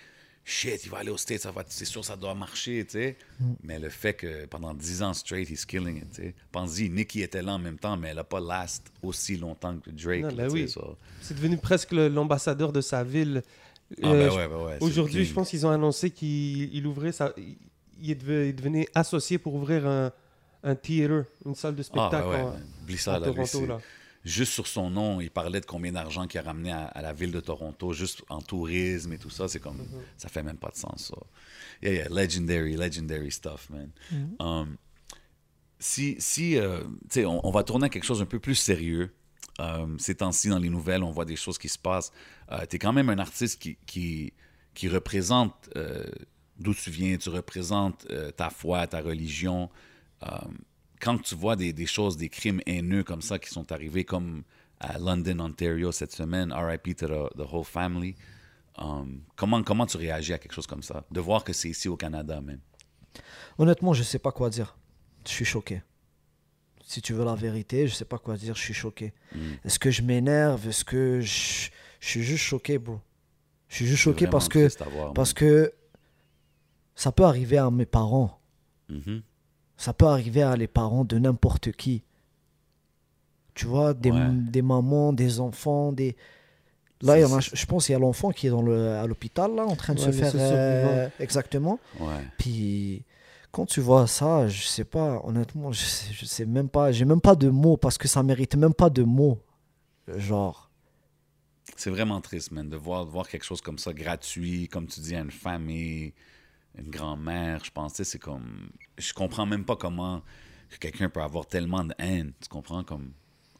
[0.45, 3.15] Shit, il va aller au States, ça va, c'est sûr, ça doit marcher, tu sais.
[3.63, 6.35] Mais le fait que pendant 10 ans straight, he's killing it, tu sais.
[6.51, 9.89] Pense-y, Nicki était là en même temps, mais elle a pas last aussi longtemps que
[9.89, 10.21] Drake.
[10.23, 10.69] Non, là, ben tu sais, oui.
[10.69, 10.81] ça.
[11.21, 13.41] C'est devenu presque l'ambassadeur de sa ville.
[14.01, 17.11] Ah, Euh, ben ouais, ben ouais, Aujourd'hui, je pense qu'ils ont annoncé qu'il il ouvrait
[17.11, 17.33] sa...
[17.37, 17.57] il,
[18.01, 18.17] il
[18.55, 20.11] devenait associé pour ouvrir un,
[20.63, 22.45] un theater, une salle de Ah, spectacle ben
[22.89, 23.65] ouais, ça, à Toronto.
[23.65, 23.79] là.
[24.25, 27.13] juste sur son nom, il parlait de combien d'argent qu'il a ramené à, à la
[27.13, 29.47] ville de Toronto, juste en tourisme et tout ça.
[29.47, 29.85] C'est comme,
[30.17, 31.17] ça fait même pas de sens, ça.
[31.81, 33.89] Yeah, yeah, legendary, legendary stuff, man.
[34.39, 34.77] Um,
[35.79, 36.79] si, si euh,
[37.09, 39.13] tu sais, on, on va tourner à quelque chose un peu plus sérieux.
[39.59, 42.11] Euh, ces temps-ci, dans les nouvelles, on voit des choses qui se passent.
[42.69, 44.33] tu es quand même un artiste qui,
[44.83, 46.05] représente euh,
[46.57, 49.69] d'où tu viens, tu représentes euh, ta foi, ta religion.
[50.23, 50.27] Euh,
[50.99, 54.43] quand tu vois des, choses, des crimes haineux comme ça qui sont arrivés, comme
[54.79, 58.15] à London, Ontario cette semaine, RIP to the, the whole family,
[59.35, 61.03] comment, comment tu réagis à quelque chose comme ça?
[61.11, 62.61] De voir que c'est ici au Canada même.
[63.57, 64.77] Honnêtement, je ne sais pas quoi dire.
[65.25, 65.81] Je suis choqué.
[66.93, 69.13] Si tu veux la vérité, je sais pas quoi dire, je suis choqué.
[69.33, 69.39] Mm.
[69.65, 70.67] Est-ce que je m'énerve?
[70.67, 71.71] Est-ce que je...
[71.99, 72.99] je suis juste choqué, bro?
[73.67, 74.67] Je suis juste choqué parce que,
[75.15, 75.73] parce que
[76.93, 78.39] ça peut arriver à mes parents.
[78.91, 79.23] Mm-hmm.
[79.75, 82.03] Ça peut arriver à les parents de n'importe qui.
[83.55, 84.11] Tu vois, des,
[84.51, 86.15] des, mamans, des enfants, des...
[87.01, 89.07] Là, y en a, je pense qu'il y a l'enfant qui est dans le, à
[89.07, 90.31] l'hôpital, là, en train de se faire...
[90.35, 91.79] Euh, exactement.
[91.99, 92.23] Ouais.
[92.37, 93.03] Puis,
[93.53, 97.21] quand tu vois ça, je sais pas, honnêtement, je sais, sais même pas, j'ai même
[97.21, 99.39] pas de mots, parce que ça mérite même pas de mots.
[100.07, 100.71] Genre...
[101.77, 105.15] C'est vraiment triste, man, de voir, voir quelque chose comme ça gratuit, comme tu dis,
[105.15, 106.13] à une famille,
[106.79, 107.63] une grand-mère.
[107.63, 108.71] Je pense, c'est comme.
[108.97, 110.23] Je comprends même pas comment
[110.79, 112.33] quelqu'un peut avoir tellement de haine.
[112.41, 112.83] Tu comprends?
[112.83, 113.13] Comme.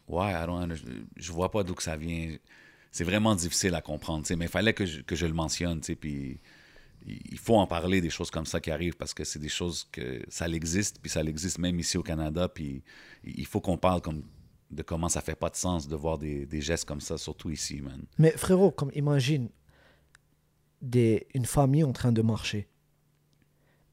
[0.08, 0.34] Ouais,
[0.72, 0.84] je,
[1.16, 2.36] je vois pas d'où que ça vient.
[2.92, 6.40] C'est vraiment difficile à comprendre, mais il fallait que je, que je le mentionne, puis
[7.06, 9.88] il faut en parler des choses comme ça qui arrivent parce que c'est des choses
[9.92, 12.84] que ça existe, puis ça existe même ici au Canada, puis
[13.24, 14.24] il faut qu'on parle comme
[14.72, 17.50] de comment ça fait pas de sens de voir des, des gestes comme ça, surtout
[17.50, 18.04] ici, man.
[18.18, 19.50] Mais frérot, comme imagine
[20.82, 22.68] des, une famille en train de marcher.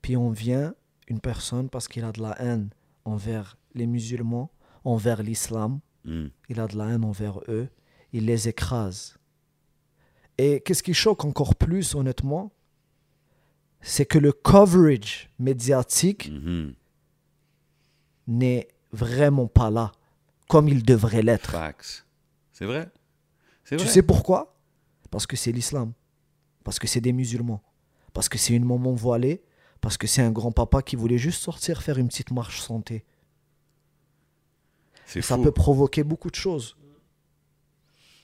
[0.00, 0.74] Puis on vient,
[1.08, 2.70] une personne, parce qu'il a de la haine
[3.04, 4.50] envers les musulmans,
[4.84, 6.28] envers l'islam, Hmm.
[6.48, 7.68] il a de la haine envers eux,
[8.12, 9.18] il les écrase.
[10.38, 12.52] Et qu'est-ce qui choque encore plus, honnêtement,
[13.82, 16.74] c'est que le coverage médiatique Mhm.
[18.26, 19.92] n'est vraiment pas là
[20.48, 21.50] comme il devrait l'être.
[21.50, 22.06] Facts.
[22.52, 22.90] C'est vrai.
[23.64, 23.92] C'est Tu vrai.
[23.92, 24.56] sais pourquoi?
[25.10, 25.92] Parce que c'est l'islam.
[26.64, 27.62] Parce que c'est des musulmans.
[28.12, 29.42] Parce que c'est une maman voilée.
[29.80, 33.04] Parce que c'est un grand-papa qui voulait juste sortir faire une petite marche santé.
[35.06, 35.42] C'est Ça fou.
[35.42, 36.76] peut provoquer beaucoup de choses.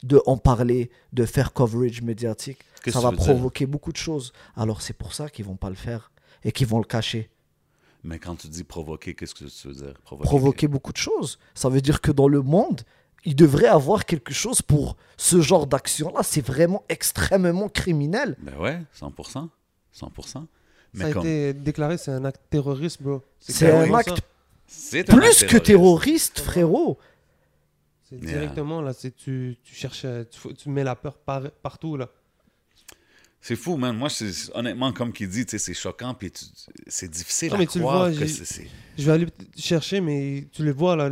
[0.03, 2.59] De en parler, de faire coverage médiatique.
[2.89, 4.33] Ça va provoquer beaucoup de choses.
[4.57, 6.11] Alors c'est pour ça qu'ils vont pas le faire
[6.45, 7.31] et qu'ils vont le cacher.
[8.05, 9.95] Mais quand tu dis provoquer, qu'est-ce que tu veux dire?
[10.05, 10.29] Provoquer.
[10.29, 11.39] Provoquer beaucoup de choses.
[11.55, 12.83] Ça veut dire que dans le monde,
[13.25, 16.23] il devrait avoir quelque chose pour ce genre d'action-là.
[16.23, 18.37] C'est vraiment extrêmement criminel.
[18.39, 19.49] Ben ouais, 100%.
[19.93, 20.47] 100%.
[20.95, 21.23] Mais Ça a comme...
[21.23, 23.23] été déclaré, c'est un acte terroriste, bro.
[23.41, 23.99] C'est un ça.
[23.99, 24.23] acte
[25.09, 26.99] un plus acte que terroriste, frérot.
[28.09, 28.39] C'est Yeah.
[28.39, 32.09] directement, là, c'est tu, tu cherches, euh, tu, tu mets la peur par- partout, là.
[33.41, 33.97] C'est fou, man.
[33.97, 36.33] Moi, c'est honnêtement, comme qu'il dit, c'est choquant, puis
[36.89, 38.67] c'est difficile Non, à mais tu le croire vois, que c'est-.
[38.99, 41.09] Je vais aller chercher, mais tu le vois, là,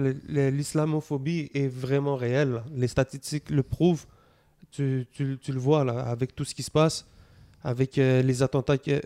[0.50, 2.50] l'islamophobie est vraiment réelle.
[2.52, 2.64] là.
[2.74, 4.06] Les statistiques le prouvent.
[4.70, 7.06] Tu, tu- tu le vois, là, avec tout ce qui se passe,
[7.62, 9.00] avec euh, les attentats qu'il y, a-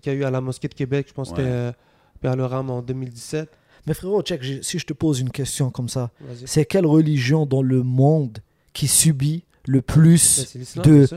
[0.00, 1.42] qu'il y a eu à la mosquée de Québec, je pense que Ouais.
[1.42, 1.72] c'était euh,
[2.20, 3.48] Pierre le Ram en 2017.
[3.86, 6.10] Mais frérot, check, si je te pose une question comme ça,
[6.46, 8.38] c'est quelle religion dans le monde
[8.72, 11.08] qui subit le Ben, plus l'islam, de...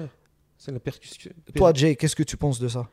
[0.57, 1.31] C'est la percussion.
[1.55, 2.87] Toi, Jay, qu'est-ce que tu penses de ça?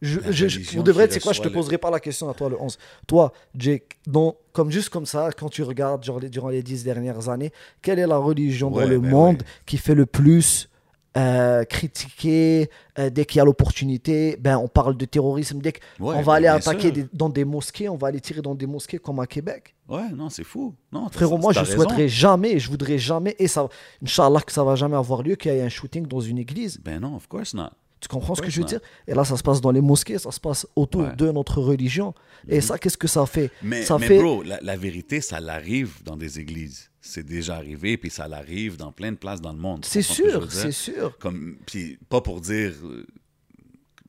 [0.00, 2.00] Je, je- je- pour de vrai, qui tu sais quoi, je te poserai pas la
[2.00, 2.76] question à toi le 11.
[3.06, 6.82] Toi, Jake, dans- comme juste comme ça, quand tu regardes genre, les- durant les dix
[6.82, 9.48] dernières années, quelle est la religion Ouais, dans le ben monde ouais.
[9.64, 10.68] qui fait le plus
[11.16, 15.58] euh, critiquer euh, dès qu'il y a l'opportunité Ben, on parle de terrorisme.
[15.60, 18.54] Dès qu'on Ouais, va aller attaquer des- dans des mosquées, on va aller tirer dans
[18.54, 19.74] des mosquées comme à Québec.
[19.88, 20.74] Ouais, non, c'est fou.
[20.90, 21.74] Non, Frérot, moi, je raison.
[21.76, 23.68] souhaiterais jamais, je voudrais jamais, et ça,
[24.02, 26.78] Inch'Allah que ça va jamais avoir lieu, qu'il y ait un shooting dans une église.
[26.82, 27.70] Ben non, of course not.
[28.00, 28.68] Tu comprends ce que je veux not.
[28.68, 28.80] dire?
[29.06, 31.14] Et là, ça se passe dans les mosquées, ça se passe autour Ouais.
[31.16, 32.14] de notre religion.
[32.48, 33.50] Et ça, qu'est-ce que ça fait?
[33.62, 34.18] Mais, Ça mais fait.
[34.18, 36.90] bro, la, la vérité, ça l'arrive dans des églises.
[37.04, 39.84] C'est déjà arrivé, puis ça l'arrive dans plein de places dans le monde.
[39.84, 41.18] C'est ce sûr, c'est sûr.
[41.18, 43.04] Comme, puis pas pour dire euh,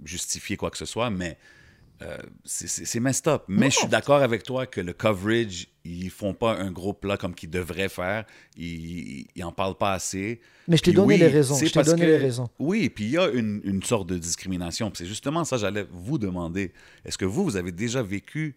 [0.04, 1.38] justifier quoi que ce soit, mais
[2.04, 3.44] euh, c'est- messed up.
[3.48, 3.70] Mais Non.
[3.72, 7.34] je suis d'accord avec toi que le coverage, ils font pas un gros plat comme
[7.34, 8.26] qu'ils devraient faire.
[8.58, 10.40] Ils, ils en parlent pas assez.
[10.68, 11.56] Mais je t'ai donné oui, les raisons.
[11.58, 12.48] Je t'ai parce donné que- les raisons.
[12.60, 14.92] Oui, puis il y a une, une sorte de discrimination.
[14.96, 16.74] C'est justement ça, j'allais vous demander.
[17.06, 18.56] Est-ce que vous, vous avez déjà vécu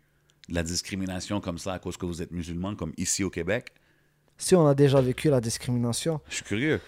[0.48, 3.68] de la discrimination comme ça à cause que vous êtes musulman, comme ici au Québec?
[4.38, 6.80] Si on a déjà vécu la discrimination, Je suis curieux.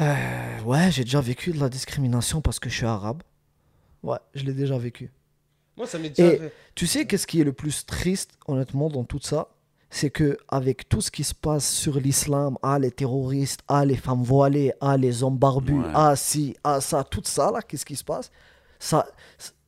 [0.00, 3.22] euh, ouais, j'ai déjà vécu de la discrimination parce que je suis arabe.
[4.02, 5.10] Ouais, je l'ai déjà vécu.
[5.76, 6.52] Moi, ça m'est déjà Et- fait.
[6.74, 9.48] Tu sais qu'est-ce qui est le plus triste, honnêtement, dans tout ça?
[9.92, 13.96] C'est que avec tout ce qui se passe sur l'islam, ah les terroristes, ah les
[13.96, 15.90] femmes voilées, ah les hommes barbus, Ouais.
[15.94, 18.30] ah si, ah ça, tout ça là, qu'est-ce qui se passe?
[18.78, 19.06] Ça,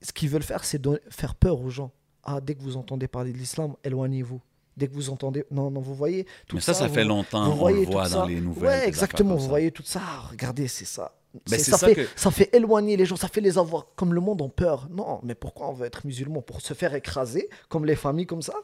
[0.00, 1.90] ce qu'ils veulent faire, c'est faire peur aux gens.
[2.22, 4.40] Ah, dès que vous entendez parler de l'islam, éloignez-vous.
[4.76, 5.44] Dès que vous entendez.
[5.50, 6.24] Non, non, vous voyez.
[6.46, 8.16] Tout Mais ça, ça vous- fait longtemps, vous on le voit ça.
[8.20, 8.80] dans les nouvelles.
[8.82, 9.34] Ouais, exactement.
[9.36, 10.00] Vous voyez tout ça.
[10.30, 11.14] Regardez, c'est ça.
[11.50, 13.86] Ben, ça, ça fait, que- ça fait éloigner les gens, ça fait les avoir.
[13.96, 14.88] Comme le monde en peur.
[14.90, 18.42] Non, mais pourquoi on veut être musulman Pour se faire écraser, comme les familles comme
[18.42, 18.54] ça?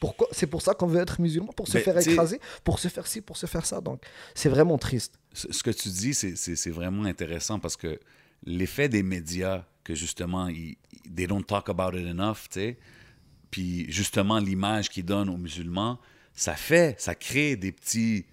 [0.00, 2.88] Pourquoi C'est pour ça qu'on veut être musulman, pour se Ben, faire écraser, pour se
[2.88, 3.80] faire ci, pour se faire ça.
[3.80, 4.02] Donc,
[4.34, 5.14] c'est vraiment triste.
[5.32, 7.98] ce que tu dis, c'est- vraiment intéressant parce que
[8.44, 12.78] l'effet des médias, que justement, ils, ils- they don't talk about it enough, tu sais,
[13.50, 15.98] puis justement, l'image qu'ils donnent aux musulmans,
[16.34, 18.24] ça fait, ça crée des petits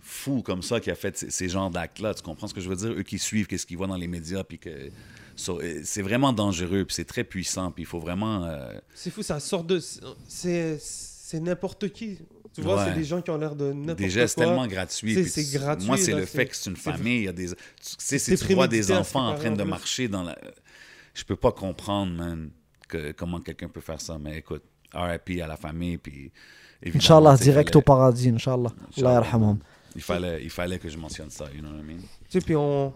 [0.00, 2.14] fous comme ça qui a fait ces, ces genres d'actes-là.
[2.14, 2.90] Tu comprends ce que je veux dire?
[2.92, 4.90] Eux qui suivent qu'est-ce qu'ils voient dans les médias, puis que...
[5.36, 8.44] so, euh, c'est vraiment dangereux, puis c'est très puissant, puis il faut vraiment...
[8.44, 9.80] euh, C'est fou, ça sort de.
[10.28, 12.18] C'est c'est n'importe qui.
[12.54, 12.90] Tu vois, Ouais.
[12.90, 14.12] c'est des gens qui ont l'air de n'importe des quoi.
[14.12, 15.24] gestes tellement gratuits.
[15.24, 17.20] C'est- gratuit, Moi, c'est le fait que c'est une famille.
[17.20, 17.54] Il y a des, tu
[17.96, 20.36] sais, si tu vois des enfants en train de marcher dans la.
[21.14, 22.50] Je peux pas comprendre, man,
[22.92, 24.18] que, comment quelqu'un peut faire ça.
[24.18, 25.98] Mais écoute, RIP à la famille.
[25.98, 26.30] Puis,
[26.94, 28.70] Inch'Allah, direct fallait- au paradis, Inch'Allah.
[28.98, 29.56] Allah.
[29.94, 32.00] Il fallait, il fallait que je mentionne ça, you know what I mean?
[32.28, 32.92] Tu sais, puis on.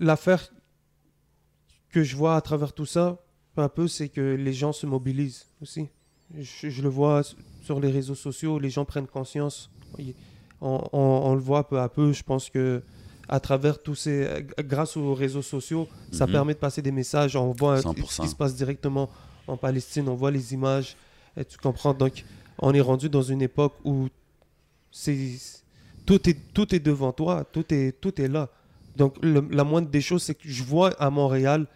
[0.00, 0.48] L'affaire
[1.90, 3.18] que je vois à travers tout ça,
[3.54, 5.88] peu à peu, c'est que les gens se mobilisent aussi.
[6.36, 7.22] Je, je le vois
[7.62, 9.70] sur les réseaux sociaux, les gens prennent conscience.
[9.98, 10.14] Il-
[10.60, 12.12] On, on- on le voit peu à peu.
[12.12, 12.82] Je pense que
[13.28, 16.32] à travers tous ces, grâce aux réseaux sociaux, ça Mhm.
[16.32, 17.36] permet de passer des messages.
[17.36, 18.22] On voit ce 100%.
[18.22, 19.08] qui se passe directement
[19.46, 20.08] en Palestine.
[20.08, 20.96] On voit les images.
[21.36, 21.94] Et tu comprends.
[21.94, 22.24] Donc,
[22.58, 24.08] on est rendu dans une époque où
[24.90, 25.32] c'est
[26.06, 27.44] tout est tout est devant toi.
[27.50, 28.48] Tout est tout est là.
[28.96, 31.66] Donc, le- la moindre des choses, c'est que je vois à Montréal,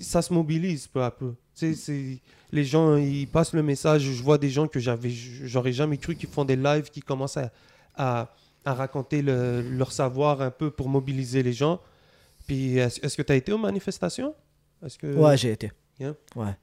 [0.00, 1.34] ça se mobilise peu à peu.
[1.54, 2.18] Tu sais,
[2.50, 4.02] les gens, ils passent le message.
[4.02, 7.36] Je vois des gens que j'avais, j'aurais jamais cru qui font des lives, qui commencent
[7.36, 7.52] à,
[7.94, 11.80] à, à raconter le- leur savoir un peu pour mobiliser les gens.
[12.46, 14.34] Puis, est-ce que tu as été aux manifestations?
[14.84, 15.06] Est-ce que...
[15.16, 15.70] Ouais, j'ai été.
[16.00, 16.14] Yeah.
[16.36, 16.56] Ouais.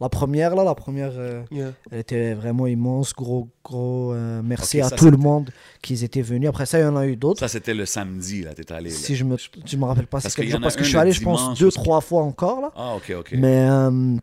[0.00, 1.72] La première, là, la première, euh, Yeah.
[1.90, 3.14] elle était vraiment immense.
[3.14, 5.50] Gros, gros euh, merci à ça, tout le monde
[5.82, 6.48] qui étaient venus.
[6.48, 7.38] Après ça, il y en a eu d'autres.
[7.40, 8.90] Ça, c'était le samedi, là, t'es allé.
[8.90, 8.96] là.
[8.96, 11.12] Si je me, je me rappelle pas Parce y jour, parce que je suis allé,
[11.12, 12.72] je pense, deux, trois fois encore, là.
[12.74, 13.34] Ah, OK, OK.
[13.38, 14.16] Mais euh,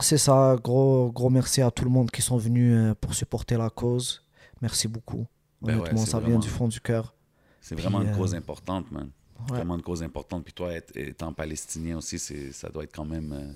[0.00, 3.56] c'est ça, gros, gros merci à tout le monde qui sont venus euh, pour supporter
[3.58, 4.22] la cause.
[4.62, 5.26] Merci beaucoup.
[5.62, 7.14] Ben ouais, Honnêtement, c'est ça vient vraiment- du fond du cœur.
[7.60, 9.10] C'est Puis, vraiment une euh, cause importante, man.
[9.50, 9.56] ouais.
[9.56, 10.44] Vraiment une cause importante.
[10.44, 13.32] Puis toi, être- étant palestinien aussi, c'est- ça doit être quand même...
[13.32, 13.52] euh,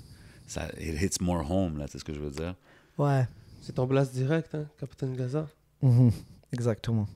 [0.46, 2.54] ça, it hits more home, là, c'est ce que je veux dire.
[2.98, 3.26] Ouais,
[3.60, 5.48] C'est ton blast direct, hein, Capitaine Gaza.
[5.82, 6.12] Mhm.
[6.52, 7.08] exactement.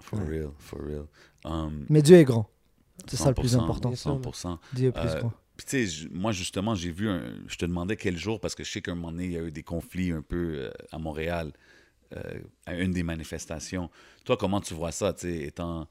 [0.00, 0.38] For Ouais.
[0.40, 1.04] real, for real.
[1.44, 2.48] Um, Mais Dieu est grand.
[3.06, 3.88] C'est ça le plus 100%, important.
[3.90, 4.10] Bien sûr.
[4.12, 4.58] 100%.
[4.72, 5.32] Dieu est plus Euh, grand.
[5.56, 8.54] Puis tu sais, je- moi justement, j'ai vu, un, je te demandais quel jour, parce
[8.54, 10.54] que je sais qu'à un moment donné, il y a eu des conflits un peu
[10.56, 11.52] euh, à Montréal,
[12.14, 13.90] euh, à une des manifestations.
[14.24, 15.86] Toi, comment tu vois ça, étant,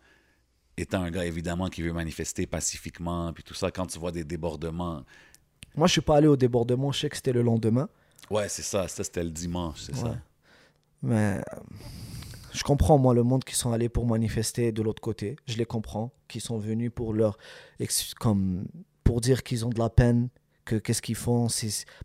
[0.77, 4.23] étant un gars évidemment qui veut manifester pacifiquement, puis tout ça, quand tu vois des
[4.23, 5.03] débordements?
[5.75, 6.91] Moi, je suis pas allé au débordement.
[6.91, 7.89] Je sais que c'était le lendemain.
[8.29, 10.01] Ouais, c'est ça, ça c'était le dimanche, c'est Ouais.
[10.09, 10.17] ça.
[11.03, 11.59] Mais euh,
[12.53, 15.35] je comprends, moi, le monde qui sont allés pour manifester de l'autre côté.
[15.47, 16.11] Je les comprends.
[16.27, 17.37] Qui sont venus pour leur.
[18.19, 18.65] Comme,
[19.03, 20.29] pour dire qu'ils ont de la peine.
[20.63, 21.47] Que qu'est-ce qu'ils font.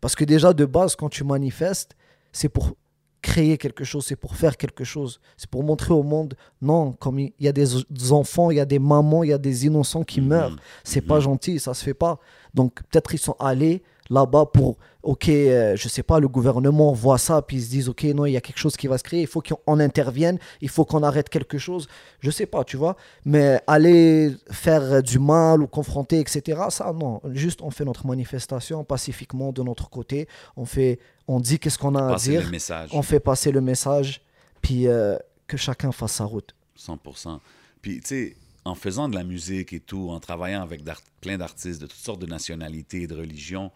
[0.03, 1.97] Parce que déjà, de base, quand tu manifestes,
[2.33, 2.77] c'est pour
[3.23, 5.21] créer quelque chose, c'est pour faire quelque chose.
[5.37, 8.61] C'est pour montrer au monde, non, comme il y a des des enfants, il y
[8.61, 10.29] a des mamans, il y a des innocents qui Mhm.
[10.29, 10.57] meurent.
[10.85, 11.21] C'est pas Mhm.
[11.23, 12.19] gentil, ça se fait pas.
[12.55, 17.19] Donc peut-être ils sont allés là-bas pour, ok, euh, je sais pas, le gouvernement voit
[17.19, 19.05] ça, puis ils se disent, ok, non, il y a quelque chose qui va se
[19.05, 21.89] créer, il faut qu'on intervienne, il faut qu'on arrête quelque chose.
[22.21, 22.97] Je sais pas, tu vois.
[23.25, 27.21] Mais aller faire du mal ou confronter, etc., ça, non.
[27.33, 30.29] Juste, on fait notre manifestation pacifiquement de notre côté.
[30.57, 32.51] On fait, on dit qu'est-ce qu'on a à dire.
[32.93, 34.23] On fait passer le message,
[34.61, 36.55] puis euh, que chacun fasse sa route.
[36.79, 37.39] 100%.
[37.81, 40.83] Puis, tu sais, en faisant de la musique et tout, en travaillant avec
[41.21, 43.71] plein d'artistes de toutes sortes de nationalités et de religions,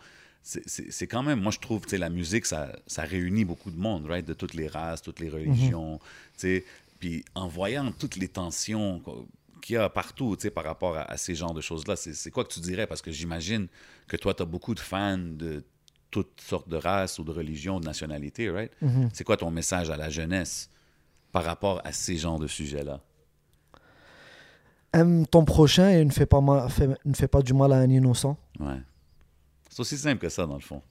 [0.46, 3.78] c'est- quand même, moi je trouve, tu sais, la musique, ça, ça réunit beaucoup de
[3.78, 4.26] monde, right?
[4.26, 6.04] De toutes les races, toutes les religions, tu
[6.36, 6.64] sais.
[7.00, 9.02] Puis en voyant toutes les tensions
[9.62, 12.12] qu'il y a partout, tu sais, par rapport à, à ces genres de choses-là, c'est
[12.14, 12.86] c'est quoi que tu dirais?
[12.86, 13.68] Parce que j'imagine
[14.06, 15.64] que toi, tu as beaucoup de fans de
[16.10, 18.70] toutes sortes de races ou de religions, de nationalités, right?
[18.82, 19.08] Mhm.
[19.12, 20.68] C'est quoi ton message à la jeunesse
[21.32, 23.00] par rapport à ces genres de sujets-là?
[24.92, 26.68] Aime ton prochain et ne fais pas, mal-
[27.04, 28.36] ne fais pas du mal à un innocent.
[28.60, 28.80] Ouais.
[29.74, 30.82] C'est aussi simple que ça, dans le fond.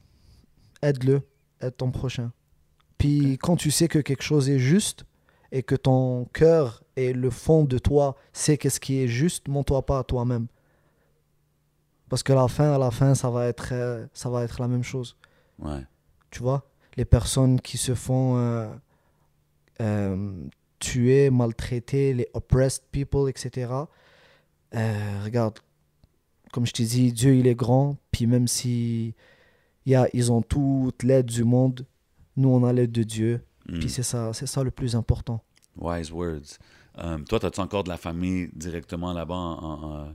[0.81, 1.21] Aide-le,
[1.61, 2.33] aide ton prochain.
[2.97, 5.05] Puis quand tu sais que quelque chose est juste
[5.53, 9.85] et que ton cœur et le fond de toi sait qu'est-ce qui est juste, montre-toi
[9.85, 10.47] pas à toi-même.
[12.09, 14.67] Parce que la fin, à la fin, ça va être, euh, ça va être la
[14.67, 15.15] même chose.
[15.59, 15.87] Ouais.
[16.29, 16.69] Tu vois?
[16.97, 18.67] Les personnes qui se font euh,
[19.79, 20.33] euh,
[20.79, 23.71] tuer, maltraiter, les oppressed people, etc.
[24.75, 25.59] Euh, regarde,
[26.53, 27.97] comme je t'ai dit, Dieu, il est grand.
[28.11, 29.13] Puis même si
[29.85, 31.85] il y a, ils ont toute l'aide du monde,
[32.37, 33.43] Nous, on a l'aide de Dieu.
[33.67, 33.79] Mm.
[33.79, 35.43] Puis c'est ça, c'est ça le plus important.
[35.77, 36.57] Wise words.
[36.95, 40.11] Um, toi, as-tu encore de la famille directement là-bas en, en, euh,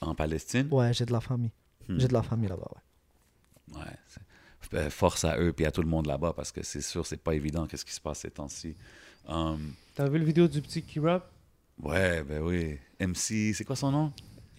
[0.00, 0.68] en Palestine?
[0.70, 1.52] Ouais, j'ai de la famille.
[1.88, 1.98] Hmm.
[1.98, 3.78] J'ai de la famille là-bas, ouais.
[3.80, 3.86] Ouais.
[4.08, 7.04] c'est- euh, Force à eux puis à tout le monde là-bas parce que c'est sûr,
[7.06, 8.76] c'est pas évident qu'est-ce qui se passe ces temps-ci.
[9.28, 11.30] Um, T'as vu le vidéo du petit qui rap?
[11.82, 12.78] ouais, ben oui.
[13.00, 14.12] MC, c'est quoi son nom?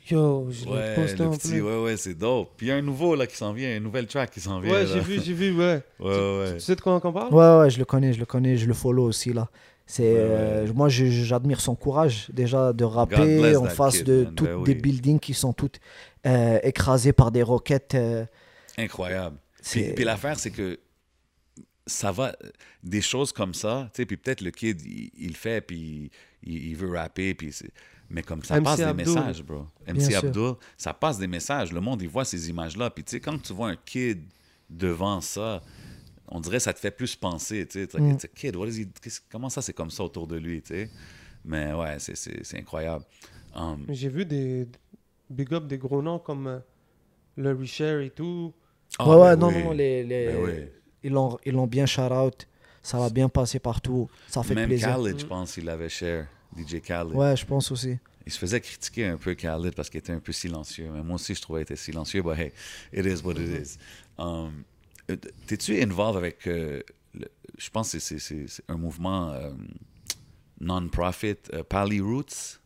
[0.10, 1.62] Yo, je l'ai Ouais, posté le en petit, plus.
[1.62, 2.50] ouais, ouais, c'est dope.
[2.58, 4.60] Puis il y a un nouveau là qui s'en vient, une nouvelle track qui s'en
[4.60, 4.72] vient.
[4.72, 5.82] Ouais, j'ai vu, j'ai vu, ouais.
[6.00, 6.08] Ouais,
[6.40, 6.54] ouais.
[6.56, 7.34] Tu sais de quoi on parle?
[7.34, 9.50] Ouais, ouais, je le connais, je le connais, je le follow aussi là.
[9.86, 14.48] C'est, Ouais, euh, moi, j'admire son courage déjà de rapper en face kid, de toutes
[14.48, 14.82] Ben des oui.
[14.82, 15.80] buildings qui sont toutes
[16.26, 17.96] euh, écrasées par des roquettes.
[17.96, 18.26] euh,
[18.78, 19.36] Incroyable.
[19.62, 20.80] Puis, c'est- puis l'affaire, c'est que
[21.86, 22.34] ça va,
[22.84, 26.10] des choses comme ça, tu sais, puis peut-être le kid, il, il le fait, puis
[26.44, 27.72] il, il veut rapper, puis c'est-
[28.12, 29.66] mais comme ça MC passe des messages, bro.
[29.88, 30.18] MC Bien sûr.
[30.30, 31.72] Abdul, ça passe des messages.
[31.72, 34.22] Le monde, il voit ces images-là, puis tu sais, quand tu vois un kid
[34.70, 35.62] devant ça,
[36.28, 38.00] on dirait que ça te fait plus penser, tu sais.
[38.00, 38.18] Mm.
[38.36, 40.90] kid, what is he- qu'est-ce- comment ça, c'est comme ça autour de lui, tu sais?
[41.44, 43.04] Mais ouais, c'est- c'est c'est incroyable.
[43.56, 44.68] Um, J'ai vu des
[45.30, 46.60] big up des gros noms comme euh,
[47.36, 48.54] le Richard et tout.
[49.00, 49.64] ah, ouais, ouais, ben non, oui.
[49.64, 50.52] non, les, les- Ben oui.
[51.04, 52.48] ils l'ont ils l'ont bien shout out.
[52.84, 54.10] Ça va bien passer partout.
[54.28, 54.88] Ça fait Même plaisir.
[54.96, 56.26] Khaled, je pense, il avait share,
[56.58, 57.14] DJ Khaled.
[57.16, 57.98] Ouais, je pense aussi.
[58.26, 60.90] Il se faisait critiquer un peu Khaled parce qu'il était un peu silencieux.
[60.94, 62.22] Mais moi aussi, je trouvais qu'il était silencieux.
[62.22, 62.52] But hey,
[62.94, 63.78] it is what it is.
[64.18, 64.64] Um,
[65.10, 65.16] euh,
[65.48, 66.46] T'es-tu involved avec.
[66.48, 66.82] euh,
[67.14, 69.52] le- je pense que c'est- un mouvement euh,
[70.60, 72.60] non-profit, euh, Pali Roots?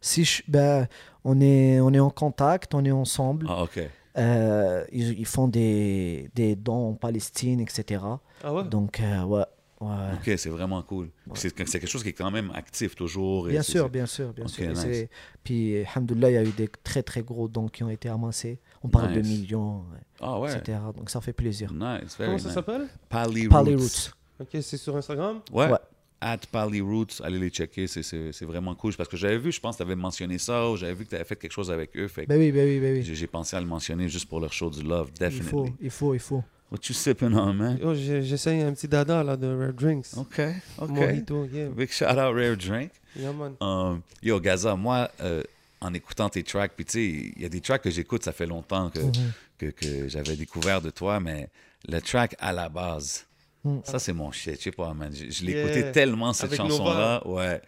[0.00, 0.86] Si je- ben,
[1.24, 3.46] on, est, on est en contact, on est ensemble.
[3.48, 3.80] Ah, ok.
[4.16, 8.02] Euh, ils, ils font des, des dons en Palestine, etc.
[8.42, 8.64] Ah ouais?
[8.64, 9.44] Donc, euh, ouais.
[9.88, 10.32] Ouais.
[10.32, 11.08] Ok, c'est vraiment cool.
[11.34, 13.48] C'est c'est quelque chose qui est quand même actif toujours.
[13.48, 14.68] et Bien sûr, bien sûr, bien sûr.
[14.70, 15.08] Nice.
[15.42, 18.58] Puis, alhamdoulilah, il y a eu des très très gros dons qui ont été amassés.
[18.82, 19.84] On parle de millions,
[20.20, 20.56] Ah ouais.
[20.56, 20.78] etc.
[20.96, 21.72] Donc ça fait plaisir.
[21.72, 22.86] Nice, Comment ça s'appelle?
[23.08, 23.80] Pali, Pali Roots.
[23.82, 24.10] Roots.
[24.40, 25.40] Ok, c'est sur Instagram?
[25.52, 25.70] Ouais.
[25.70, 25.78] Ouais.
[26.20, 28.94] At Pali Roots, allez les checker, c'est- vraiment cool.
[28.96, 31.10] Parce que j'avais vu, je pense que tu avais mentionné ça, ou j'avais vu que
[31.10, 32.08] tu avais fait quelque chose avec eux.
[32.08, 33.02] Fait Ben oui, ben oui, ben oui.
[33.14, 35.50] j'ai pensé à le mentionner juste pour leur show du love, Il definitely.
[35.50, 36.42] faut, il faut, il faut.
[36.70, 37.78] What you sipping on, man?
[37.80, 40.16] Yo, j'ai- j'essaye un petit dada là de Rare Drinks.
[40.16, 40.40] OK,
[40.78, 40.90] OK.
[40.90, 41.68] Mojito, yeah.
[41.68, 42.90] Big shout out Rare Drink.
[43.16, 43.54] Yeah, man.
[43.60, 45.42] Um, yo, Gaza, moi, euh,
[45.80, 48.32] en écoutant tes tracks, puis tu sais, il y a des tracks que j'écoute, ça
[48.32, 49.12] fait longtemps que, Mhm.
[49.58, 51.48] que, que j'avais découvert de toi, mais
[51.86, 53.24] le track à la base,
[53.62, 53.82] Mhm.
[53.84, 54.56] ça c'est mon shit.
[54.58, 55.12] Je sais pas, man.
[55.14, 55.64] Je, je l'ai Yeah.
[55.66, 57.24] écouté tellement cette chanson-là.
[57.26, 57.60] Ouais.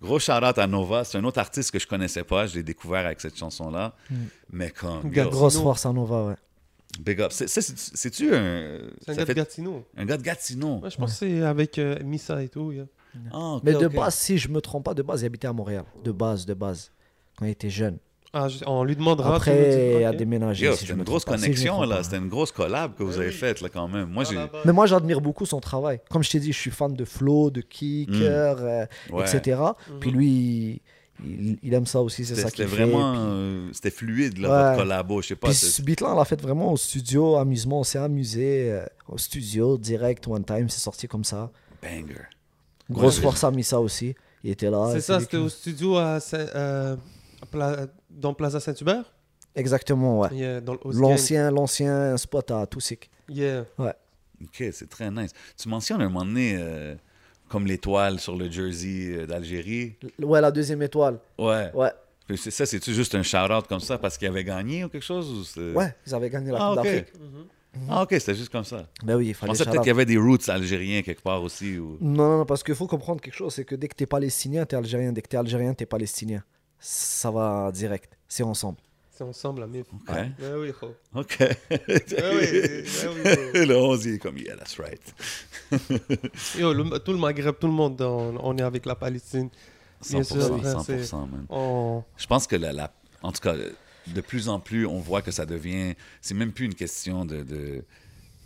[0.00, 1.04] Gros shout-out à Nova.
[1.04, 2.46] C'est un autre artiste que je connaissais pas.
[2.46, 3.94] Je l'ai découvert avec cette chanson-là.
[4.50, 5.12] Mais comme.
[5.12, 6.34] Yo, Grosse force à Nova, ouais.
[7.00, 7.32] Big up.
[7.32, 8.78] C'est-tu un.
[9.00, 9.84] C'est un ça gars fait- de Gatineau.
[9.96, 10.80] un gars de Gatineau.
[10.82, 12.72] Ouais, je pense que c'est avec euh, Missa et tout.
[12.72, 12.84] yeah.
[13.32, 15.84] Ah, Mais de base, si je me trompe pas, de base, il habitait à Montréal.
[16.02, 16.90] De base, de base.
[17.36, 17.98] Quand il était jeune.
[18.36, 19.36] Ah, je- on lui demandera.
[19.36, 20.72] Après, il a déménagé.
[20.74, 22.02] C'était une grosse connexion, là.
[22.02, 24.10] C'était une grosse collab que vous Ouais, avez faite, là, quand même.
[24.10, 24.48] Moi, Ah.
[24.64, 26.00] Mais moi, j'admire beaucoup son travail.
[26.10, 28.14] Comme je t'ai dit, je suis fan de flow, de kick, Mm.
[28.22, 29.22] euh, Ouais.
[29.32, 29.60] etc.
[29.88, 29.98] Mhm.
[30.00, 30.82] Puis lui,
[31.22, 32.84] il, il aime ça aussi, c'est C'était ça c'était qu'il fait.
[32.84, 33.12] vraiment.
[33.12, 34.64] Puis- euh, C'était fluide, là, Ouais.
[34.70, 35.22] votre collabo.
[35.22, 35.48] Je sais pas.
[35.48, 37.80] Puis ce beat-là, on l'a fait vraiment au studio, amusement.
[37.80, 40.68] On s'est amusé euh, au studio, direct, one time.
[40.68, 41.50] C'est sorti comme ça.
[41.82, 42.24] Banger.
[42.90, 43.22] Grosse Ouais.
[43.22, 44.14] force à Missa aussi.
[44.42, 44.90] Il était là.
[44.92, 46.96] C'est ça, c'était au studio à euh,
[47.42, 49.04] à Pla- dans Plaza Saint-Hubert?
[49.54, 50.28] Exactement, ouais.
[50.34, 50.60] Yeah.
[50.92, 53.08] L'ancien, l'ancien spot à Toussic.
[53.28, 53.64] Yeah.
[53.78, 55.30] Ok, c'est très nice.
[55.56, 56.94] Tu mentionnes un moment donné, euh,
[57.54, 59.94] comme l'étoile sur le jersey euh, d'Algérie.
[60.20, 61.20] Ouais, la deuxième étoile.
[61.38, 61.70] Ouais.
[61.72, 61.90] Ouais,
[62.36, 65.56] ça, c'est-tu juste un shout-out comme ça parce qu'il avait gagné ou quelque chose?
[65.56, 66.84] Ou ouais, ils avaient gagné la Ah, Coupe ok.
[66.84, 67.12] d'Afrique.
[67.88, 68.88] Ah, ok, c'était juste comme ça.
[69.04, 71.22] Ben oui, il Je fallait pensais shout peut-être qu'il y avait des roots algériens quelque
[71.22, 71.78] part aussi.
[71.78, 71.96] Ou...
[72.00, 74.74] Non, non, parce qu'il faut comprendre quelque chose, c'est que dès que t'es palestinien, t'es
[74.74, 75.12] algérien.
[75.12, 76.42] Dès que t'es algérien, t'es palestinien.
[76.80, 78.18] Ça va direct.
[78.26, 78.78] C'est ensemble.
[79.16, 79.86] C'est ensemble, la MIF.
[79.92, 80.16] Ok.
[80.58, 80.94] Oui, gros.
[81.14, 81.38] Ok.
[81.70, 83.64] Oui, oui, gros.
[83.64, 85.14] le 11 il est comme, yeah, that's right.
[86.58, 89.50] Yo, le- tout le Maghreb, tout le monde, on, on est avec la Palestine.
[90.10, 91.46] Bien 100%, sûr, frère, 100%, man.
[91.48, 92.02] On...
[92.16, 95.30] Je pense que la, la- en tout cas, de plus en plus, on voit que
[95.30, 95.94] ça devient.
[96.20, 97.42] C'est même plus une question de.
[97.42, 97.84] de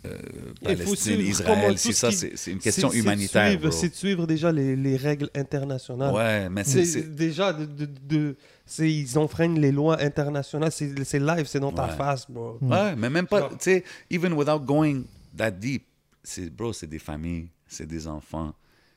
[0.05, 0.17] euh,
[0.61, 3.59] Il faut Palestine, Israël, c'est ce ça, qui- c'est une question humanitaire.
[3.71, 6.13] C'est de suivre déjà les, les règles internationales.
[6.13, 7.01] Ouais, mais c'est.
[7.15, 8.35] Déjà de, de,
[8.79, 10.71] ils enfreignent les lois internationales.
[10.71, 11.95] C'est live, c'est dans ta Ouais.
[11.97, 12.57] face, bro.
[12.61, 15.03] Ouais, mais même pas, tu sais, even without going
[15.37, 15.83] that deep,
[16.23, 18.53] c'est, bro, c'est des familles, c'est des enfants.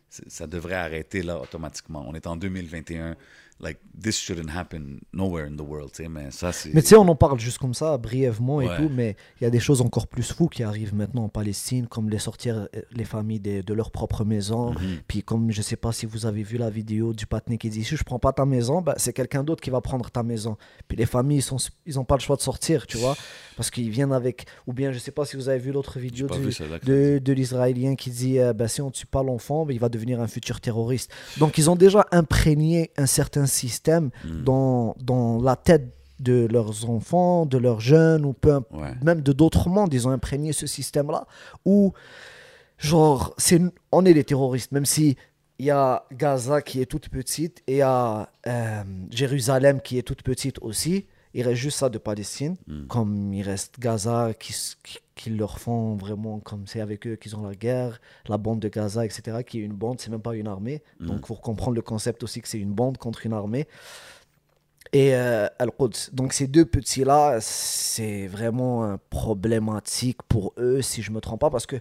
[0.09, 2.05] Ça devrait arrêter là automatiquement.
[2.07, 3.17] On est en 2021.
[3.63, 6.51] Like, this shouldn't happen nowhere in the world, mais ça.
[6.75, 9.47] Mais tu sais, on en parle juste comme ça, brièvement et tout, mais il y
[9.47, 12.83] a des choses encore plus fous qui arrivent maintenant en Palestine, comme les sortir euh,
[12.93, 14.71] les familles des- de leur propre maison.
[14.73, 14.79] Mhm.
[15.07, 17.85] Puis comme je sais pas si vous avez vu la vidéo du patiné qui dit
[17.85, 20.57] si je prends pas ta maison, bah, c'est quelqu'un d'autre qui va prendre ta maison.
[20.89, 23.17] Puis les familles, ils sont ils ont pas le choix de sortir, tu vois,
[23.57, 26.27] parce qu'ils viennent avec ou bien je sais pas si vous avez vu l'autre vidéo
[26.27, 26.53] du- vu
[26.85, 29.89] de, de l'israélien qui dit euh, bah, si on tue pas l'enfant, bah, il va
[29.89, 31.13] devenir un futur terroriste.
[31.39, 34.43] Donc ils ont déjà imprégné un certain système Mm.
[34.45, 38.95] dans, dans la tête de leurs enfants, de leurs jeunes, ou peu Ouais.
[39.03, 39.93] même de d'autres mondes.
[39.93, 41.27] Ils ont imprégné ce système-là
[41.65, 41.93] où,
[42.79, 45.17] genre, c'est, on est des terroristes, même si
[45.59, 49.99] il y a Gaza qui est toute petite et il y a euh, Jérusalem qui
[49.99, 51.07] est toute petite aussi.
[51.35, 52.87] Il reste juste ça de Palestine, Mm.
[52.89, 54.55] comme il reste Gaza qui,
[55.23, 58.69] qui leur font vraiment comme c'est avec eux qu'ils ont la guerre, la bande de
[58.69, 60.83] Gaza, etc., qui est une bande, c'est même pas une armée.
[60.99, 61.07] Mm.
[61.07, 63.69] Donc, pour comprendre le concept aussi que c'est une bande contre une armée.
[64.93, 66.11] Et euh, Al-Quds.
[66.13, 71.51] Donc, ces deux petits-là, c'est vraiment euh, problématique pour eux, si je me trompe pas,
[71.51, 71.77] parce que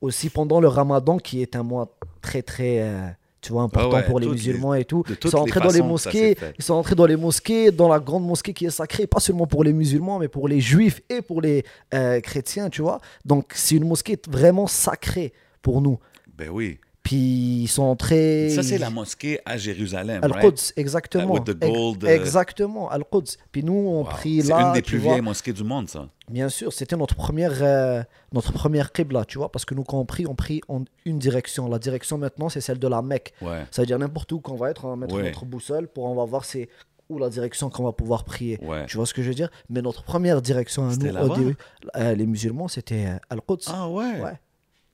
[0.00, 2.80] aussi pendant le ramadan, qui est un mois très, très.
[2.80, 3.08] euh,
[3.44, 5.04] tu vois, important Ah ouais, pour les musulmans et tout.
[5.08, 8.26] Ils sont entrés dans les mosquées, ils sont entrés dans les mosquées, dans la grande
[8.26, 11.42] mosquée qui est sacrée, pas seulement pour les musulmans, mais pour les juifs et pour
[11.42, 13.00] les euh, chrétiens, tu vois.
[13.24, 15.98] Donc c'est une mosquée vraiment sacrée pour nous.
[16.36, 16.78] Ben oui.
[17.04, 17.16] Puis
[17.64, 18.48] ils sont entrés.
[18.50, 20.72] Ça, c'est la mosquée à Jérusalem, Al-Quds, right?
[20.76, 21.34] exactement.
[21.34, 23.36] With the gold, euh, Exactement, Al-Quds.
[23.52, 24.04] Puis nous, on Wow.
[24.04, 24.68] prie C'est là.
[24.68, 25.12] une des plus vois.
[25.12, 26.08] vieilles mosquées du monde, ça.
[26.30, 28.02] Bien sûr, c'était notre première, euh,
[28.32, 31.18] notre première qibla, tu vois, parce que nous, quand on prie, on prie en une
[31.18, 31.68] direction.
[31.68, 33.34] La direction maintenant, c'est celle de la Mecque.
[33.42, 35.24] Ouais, Ça veut dire n'importe où qu'on va être, on va mettre Ouais.
[35.24, 36.70] notre boussole pour on va voir c'est
[37.10, 38.58] où la direction qu'on va pouvoir prier.
[38.62, 38.86] ouais.
[38.86, 39.50] Tu vois ce que je veux dire?
[39.68, 41.36] Mais notre première direction à nous, au là-bas?
[41.36, 41.56] début,
[41.96, 43.66] euh, les musulmans, c'était euh, Al-Quds.
[43.66, 44.22] Ah ouais?
[44.22, 44.32] Ouais.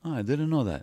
[0.03, 0.81] Ah, I didn't know that.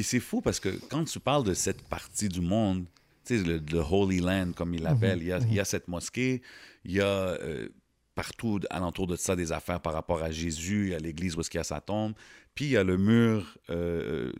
[0.00, 2.86] Puis c'est fou parce que quand tu parles de cette partie du monde,
[3.22, 5.64] tu sais, le, le Holy Land, comme il l'appelle, il, y a, il y a
[5.66, 6.40] cette mosquée,
[6.86, 7.68] il y a euh,
[8.14, 11.40] partout alentour de ça des affaires par rapport à Jésus, il y a l'église où
[11.40, 12.14] est-ce qu'il y a sa tombe,
[12.54, 14.32] puis il y a le mur, euh,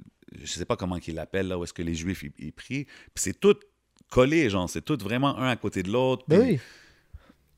[0.42, 3.16] je sais pas comment qu'il l'appelle, là où est-ce que les Juifs ils prient, puis
[3.16, 3.56] c'est tout
[4.08, 6.24] collé, genre, c'est tout vraiment un à côté de l'autre.
[6.26, 6.58] Ben oui.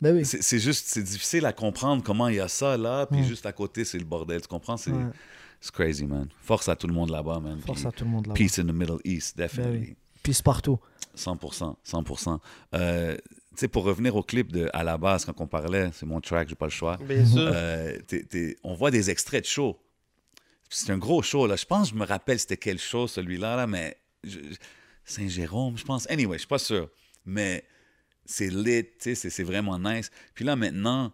[0.00, 0.24] Ben oui.
[0.24, 3.24] C'est c'est juste, c'est difficile à comprendre comment il y a ça là, puis Mm.
[3.26, 4.76] juste à côté, c'est le bordel, tu comprends?
[4.76, 5.04] C'est Ouais.
[5.62, 6.28] C'est crazy, man.
[6.42, 7.58] Force à tout le monde là-bas, man.
[7.64, 8.34] Force Puis à tout le monde là.
[8.34, 9.96] Peace in the Middle East, Ben definitely.
[10.22, 10.78] Peace partout.
[11.16, 12.38] 100%, 100%.
[12.74, 13.20] Euh, tu
[13.56, 16.48] sais, pour revenir au clip de À la base, quand on parlait, c'est mon track,
[16.48, 16.96] j'ai pas le choix.
[16.98, 17.40] Bien sûr.
[17.52, 19.78] Euh, t'es- t'es- on voit des extraits de show.
[20.68, 21.56] C'est un gros show, là.
[21.56, 23.96] Je pense, je me rappelle c'était quel show, celui-là, là, mais...
[24.24, 24.38] je-
[25.04, 26.08] Saint-Jérôme, je pense.
[26.10, 26.88] Anyway, je suis pas sûr.
[27.26, 27.64] Mais
[28.24, 30.10] c'est lit, tu sais, c'est- c'est vraiment nice.
[30.34, 31.12] Puis là, maintenant,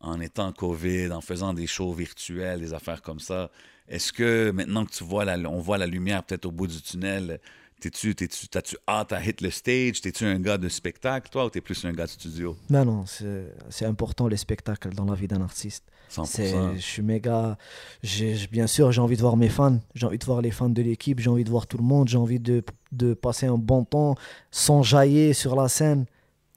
[0.00, 3.50] en étant COVID, en faisant des shows virtuels, des affaires comme ça,
[3.90, 6.80] est-ce que maintenant que tu vois la, on voit la lumière peut-être au bout du
[6.80, 7.40] tunnel,
[7.80, 10.00] t'es-tu, t'es-tu, t'as-tu hâte à hit le stage?
[10.00, 12.56] T'es-tu un gars de spectacle, toi, ou t'es plus un gars de studio?
[12.70, 15.84] Non, non, c'est c'est important les spectacles dans la vie d'un artiste.
[16.08, 16.24] 100%.
[16.26, 17.56] C'est- Je suis méga.
[18.02, 19.78] j'ai- bien sûr, j'ai envie de voir mes fans.
[19.94, 21.20] J'ai envie de voir les fans de l'équipe.
[21.20, 22.08] J'ai envie de voir tout le monde.
[22.08, 24.16] J'ai envie de, de passer un bon temps
[24.50, 26.06] sans jaillir sur la scène.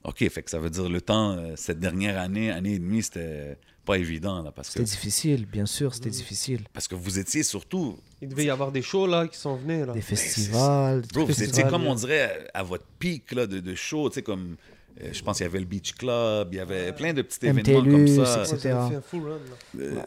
[0.06, 3.04] OK, fait que ça veut dire le temps, euh, cette dernière année, année et demie,
[3.04, 6.62] c'était pas évident, là, parce que, C'était difficile, bien sûr, c'était difficile.
[6.74, 9.86] parce que vous étiez surtout, Il devait y avoir des shows là qui sont venus.
[9.86, 9.94] Là.
[9.94, 11.02] Des festivals.
[11.02, 11.50] des bro, vous festivals.
[11.50, 14.56] étiez comme on dirait à, à votre pic là, de, de show, tu sais, comme,
[15.02, 17.46] euh, je pense qu'il y avait le Beach Club, il y avait plein de petits
[17.46, 18.44] événements MTLUS, comme ça.
[18.44, 18.56] etc.
[18.56, 19.30] Ouais, fait un full run.
[19.76, 19.82] là.
[19.82, 20.02] Euh,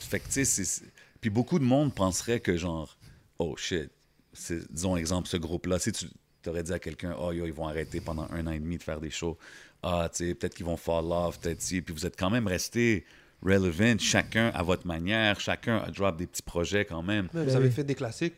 [0.00, 0.82] Fait que, tu sais,
[1.20, 2.96] Puis beaucoup de monde penserait que, genre,
[3.38, 3.90] oh shit,
[4.32, 6.06] c'est- disons, exemple, ce groupe-là, si tu
[6.42, 8.82] t'aurais dit à quelqu'un, oh yo, ils vont arrêter pendant un an et demi de
[8.82, 9.38] faire des shows,
[9.84, 12.46] ah, tu sais, peut-être qu'ils vont fall off, peut-être si, puis vous êtes quand même
[12.46, 13.04] resté
[13.42, 17.28] relevant, chacun à votre manière, chacun a drop des petits projets quand même.
[17.34, 18.34] Ouais, vous Ben avez fait des classiques.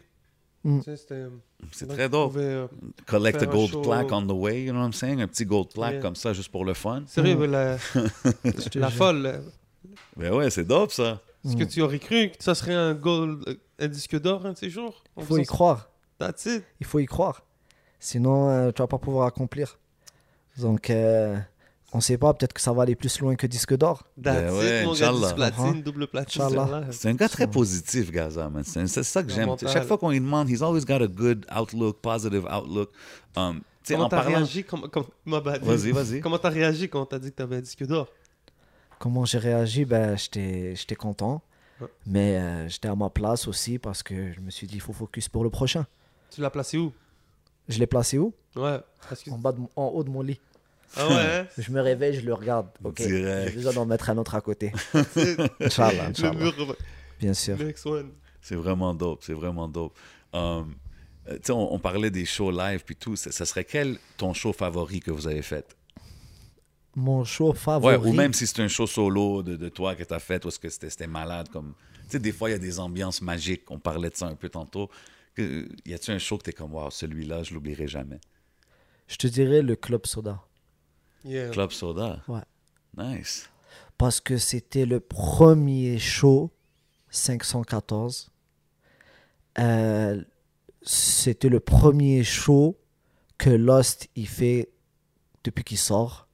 [0.65, 0.81] Mm.
[0.85, 1.27] C'était-
[1.71, 2.33] C'est très dope.
[2.33, 2.67] pouvez, euh,
[3.07, 5.21] Collect a gold show- plaque on the way, you know what I'm saying?
[5.21, 6.03] Un petit gold plaque Yeah.
[6.03, 7.05] comme ça, juste pour le fun.
[7.07, 7.45] Sérieux, Mm.
[7.53, 7.77] la,
[8.75, 9.27] la folle.
[9.27, 9.41] euh,
[10.17, 11.21] Ben ouais, c'est dope ça.
[11.45, 14.53] Est-ce que tu aurais cru que ça serait un gold, euh, un disque d'or un
[14.55, 15.05] de ces jours?
[15.17, 15.89] Il faut y croire.
[16.19, 16.65] That's it.
[16.81, 17.43] Il faut y croire.
[18.01, 19.79] Sinon, euh, tu vas pas pouvoir accomplir.
[20.59, 21.39] Donc, euh,
[21.93, 24.05] on sait pas, peut-être que ça va aller plus loin que disque d'or.
[24.17, 25.11] Ben it, ouais, mon gars.
[25.11, 25.29] Inch'Allah.
[25.29, 26.43] 10 platine, double platine.
[26.43, 26.65] Inch'Allah.
[26.65, 26.87] celle-là.
[26.91, 28.65] C'est un gars très positif, Gaza, man.
[28.65, 29.51] C'est ça que j'aime.
[29.61, 32.91] Chaque fois qu'on lui demande, he's always got a good outlook, positive outlook.
[33.37, 34.37] Um, tu sais, Comment en t'as parlant...
[34.39, 34.65] réagi?
[34.65, 35.05] Comme, comme...
[35.27, 36.21] Vas-y, vas-y.
[36.21, 38.09] Comment t'as réagi quand t'as dit que t'avais un disque d'or?
[38.99, 39.85] Comment j'ai réagi?
[39.85, 41.43] Ben, J'étais j'étais content.
[41.81, 41.89] Ouais.
[42.07, 44.93] Mais euh, j'étais à ma place aussi parce que je me suis dit, il faut
[44.93, 45.87] focus pour le prochain.
[46.31, 46.93] Tu l'as placé où?
[47.69, 48.33] Je l'ai placé où?
[48.57, 48.81] Ouais.
[49.09, 49.31] Parce que...
[49.31, 50.41] en, bas de en haut de mon lit.
[50.97, 52.69] Ah ouais, Je me réveille, je le regarde.
[52.85, 54.73] Ok, j'ai besoin d'en mettre un autre à côté.
[55.13, 56.53] C'est- Inch'Allah, Inch'Allah.
[57.19, 57.57] Bien sûr.
[58.41, 59.97] C'est vraiment dope, c'est vraiment dope.
[60.33, 60.75] Um,
[61.29, 63.17] euh, tu sais, on, on parlait des shows live puis tout.
[63.17, 65.77] Ça, ça serait quel ton show favori que vous avez fait?
[66.95, 68.11] Mon show Ouais, favori.
[68.11, 70.49] ou même si c'est un show solo de, de toi que tu as fait, ou
[70.49, 71.75] est-ce que c'était malade comme.
[72.05, 73.69] Tu sais, des fois, il y a des ambiances magiques.
[73.71, 74.89] On parlait de ça un peu tantôt.
[75.35, 78.21] Que- Y a-tu un show que t'es comme, wow, celui-là, je l'oublierai jamais?
[79.09, 80.41] Je te dirais le Club Soda.
[81.27, 81.51] Yeah.
[81.51, 82.23] Club Soda.
[82.29, 82.41] Ouais.
[82.97, 83.49] Nice.
[83.99, 86.51] Parce que c'était le premier show
[87.11, 88.31] 514.
[89.59, 90.23] Euh,
[90.83, 92.79] c'était le premier show
[93.39, 94.71] que Lost il fait
[95.45, 96.29] depuis qu'il sort.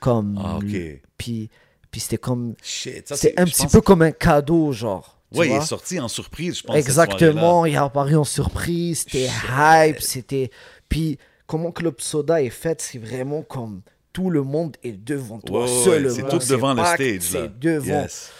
[0.00, 0.40] Comme.
[0.42, 1.02] Ah, ok.
[1.18, 1.50] Puis,
[1.90, 2.54] puis c'était comme.
[2.62, 5.16] C'est un petit peu comme un cadeau, genre.
[5.34, 6.76] Ouais, il est sorti en surprise, je pense.
[6.76, 10.50] Exactement, il est apparu en surprise, c'était hype, c'était...
[10.88, 13.82] Puis comment Club Soda est fait, c'est vraiment comme
[14.16, 17.20] tout le monde est devant toi c'est tout devant le stage.
[17.20, 17.84] C'est devant.
[18.02, 18.30] Yes.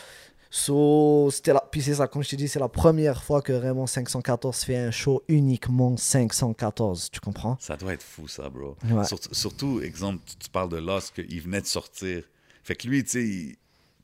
[0.49, 1.61] So, c'était la...
[1.71, 4.77] Puis c'est ça, comme je te dis, c'est la première fois que vraiment 514 fait
[4.77, 7.59] un show uniquement 514, tu comprends?
[7.61, 8.75] Ça doit être fou, ça, bro.
[8.91, 9.05] Ouais.
[9.05, 12.23] Surtout, surtout, exemple, tu, parles de Lost, qu'il venait de sortir.
[12.65, 13.57] Fait que lui, tu sais, il-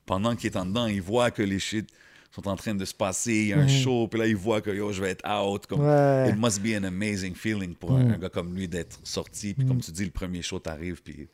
[0.05, 1.89] pendant qu'il est en dedans, il voit que les shit
[2.33, 4.61] sont en train de se passer, il y a un show, puis là, il voit
[4.61, 5.65] que yo, je vais être out.
[5.67, 5.87] Comme, Mhm.
[5.87, 6.31] Ouais.
[6.31, 9.67] It must be an amazing feeling pour un, un gars comme lui d'être sorti, puis
[9.67, 11.29] comme tu dis, le premier show t'arrive, puis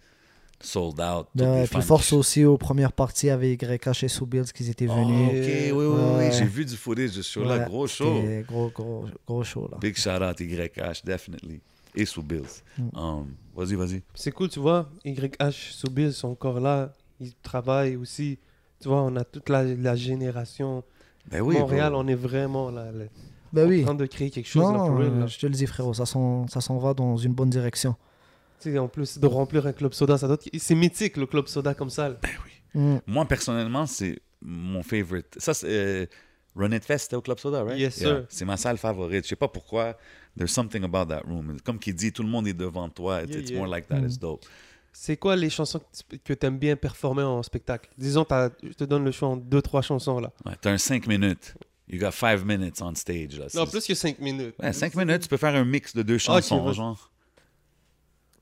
[0.61, 1.27] sold out.
[1.37, 4.95] fans puis force qui- aussi aux premières parties avec YH et Soubils qu'ils étaient Oh,
[4.95, 5.29] venus.
[5.31, 5.87] ok, oui,
[6.19, 8.23] oui, j'ai vu du footage de ce show-là, Ouais, gros show.
[8.47, 9.79] Gros, gros, gros show, là.
[9.81, 11.61] Big shout out YH, definitely.
[11.95, 12.63] Et sous Bills.
[12.79, 12.83] Mm.
[12.99, 14.03] Um, vas-y, vas-y.
[14.15, 14.89] C'est cool, tu vois.
[15.05, 16.93] YH, Soubis sont encore là.
[17.21, 18.39] Ils travaillent aussi.
[18.81, 20.85] Tu vois, on a toute la, la génération.
[21.31, 22.01] Ben oui, Montréal, bro.
[22.03, 23.05] on est vraiment là, là,
[23.53, 23.83] Ben en oui.
[23.83, 24.63] train de créer quelque chose.
[24.63, 25.07] là, Non, là.
[25.07, 27.97] euh, je te le dis, frérot, ça s'en ça s'en va dans une bonne direction.
[28.61, 31.27] Tu sais, en plus de remplir un club soda, ça doit être- c'est mythique le
[31.27, 32.09] club soda comme ça.
[32.11, 32.17] là.
[32.75, 32.97] Mm.
[33.07, 35.35] Moi, personnellement, c'est mon favorite.
[35.39, 36.07] Ça, c'est euh,
[36.57, 37.79] Run It Fest, c'était au Club Soda, right?
[37.79, 38.27] Yes, sir.
[38.29, 39.25] C'est ma salle favorite.
[39.25, 39.97] Je sais pas pourquoi.
[40.37, 41.57] There's something about that room.
[41.65, 43.23] Comme qui dit, tout le monde est devant toi.
[43.23, 43.59] It's, Yeah, it's yeah.
[43.59, 44.01] more like that.
[44.01, 44.07] Mm.
[44.07, 44.45] It's dope.
[44.93, 45.81] C'est quoi les chansons
[46.25, 47.89] que tu aimes bien performer en spectacle?
[47.97, 50.33] Disons, t'as- je te donne le choix en deux, trois chansons là.
[50.45, 51.55] Ouais, T'as un 5 minutes.
[51.89, 53.39] You got 5 minutes on stage.
[53.39, 53.47] Là.
[53.55, 54.55] Non, C'est- plus que cinq minutes.
[54.61, 56.75] Ouais, 5 minutes, tu peux faire un mix de deux chansons, vas-y.
[56.75, 57.11] genre.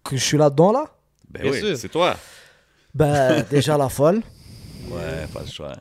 [0.09, 0.85] Que je suis là-dedans, là
[1.31, 1.77] Ben Bien oui, sûr.
[1.77, 2.17] c'est toi.
[2.95, 4.23] Ben, déjà la folle.
[4.91, 5.73] Ouais, pas le choix.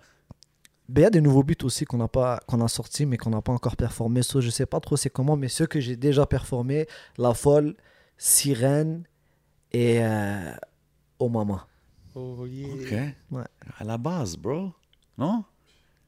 [0.88, 3.18] Ben, il y a des nouveaux buts aussi qu'on a, pas, qu'on a sortis, mais
[3.18, 4.22] qu'on n'a pas encore performé.
[4.22, 7.76] So, je sais pas trop c'est comment, mais ceux que j'ai déjà performé, La Folle,
[8.18, 9.04] Sirène
[9.72, 10.52] et euh,
[11.20, 11.66] Oh Mama.
[12.16, 12.68] Oh, yeah.
[12.74, 12.92] OK.
[13.38, 13.44] Ouais.
[13.80, 14.72] À la base, bro.
[15.18, 15.44] Non?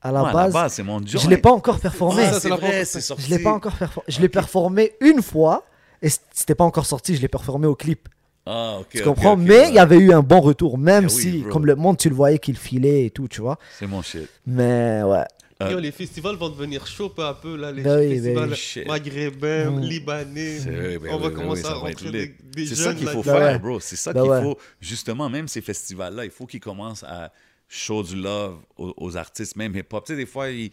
[0.01, 1.21] À la Ouais, base, à la base, c'est mon joint.
[1.21, 2.23] je l'ai pas encore performé.
[2.23, 3.23] Ah, ça, c'est c'est la vrai, première c'est sorti.
[3.23, 4.05] je l'ai pas encore performé.
[4.07, 5.65] Je l'ai performé une fois
[6.01, 7.15] et c'était pas encore sorti.
[7.15, 8.07] Je l'ai performé au clip.
[8.45, 8.87] Ah, OK.
[8.91, 9.33] Tu comprends?
[9.33, 9.73] ok, Mais il ouais.
[9.73, 11.49] y avait eu un bon retour, même oui, si, bro.
[11.51, 13.57] comme le monde, tu le voyais qu'il filait et tout, tu vois.
[13.77, 14.27] C'est mon shit.
[14.45, 15.23] Mais ouais.
[15.63, 18.13] Euh, Yo, les festivals vont devenir chauds peu à peu là, les Ben oui, ben
[18.13, 18.55] festivals oui.
[18.55, 18.87] Shit.
[18.87, 19.79] maghrébins, Mm.
[19.81, 20.57] libanais.
[20.59, 23.05] Vrai, ben on va oui, ben commencer oui, à rentrer des, des C'est ça qu'il
[23.05, 23.59] là, faut Ben faire, ouais.
[23.59, 23.79] bro.
[23.79, 24.41] C'est ça qu'il ouais.
[24.43, 24.57] faut.
[24.79, 27.33] Justement, même ces festivals-là, il faut qu'ils commencent à
[27.67, 30.05] show du love aux, aux artistes, même hip-hop.
[30.05, 30.69] Tu sais, des fois, ils...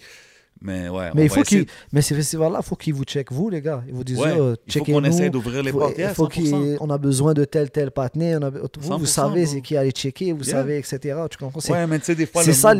[0.62, 3.50] Mais ouais, Mais, il faut essayer mais ces festivals-là, il faut qu'ils vous checkent, vous,
[3.50, 3.82] les gars.
[3.86, 5.94] Ils vous disent, Ouais, yo, il faut qu'on essaie d'ouvrir les portes.
[5.98, 6.28] Il faut 100%.
[6.30, 9.76] qu'il- on a besoin de tel, tel on a- vous, vous 100%, savez c'est qui
[9.76, 10.52] aller checker, vous Yeah.
[10.56, 11.18] savez, etc.
[11.30, 11.60] Tu comprends?
[11.70, 12.42] Ouais, mais tu sais, des fois...
[12.42, 12.74] c'est le ça,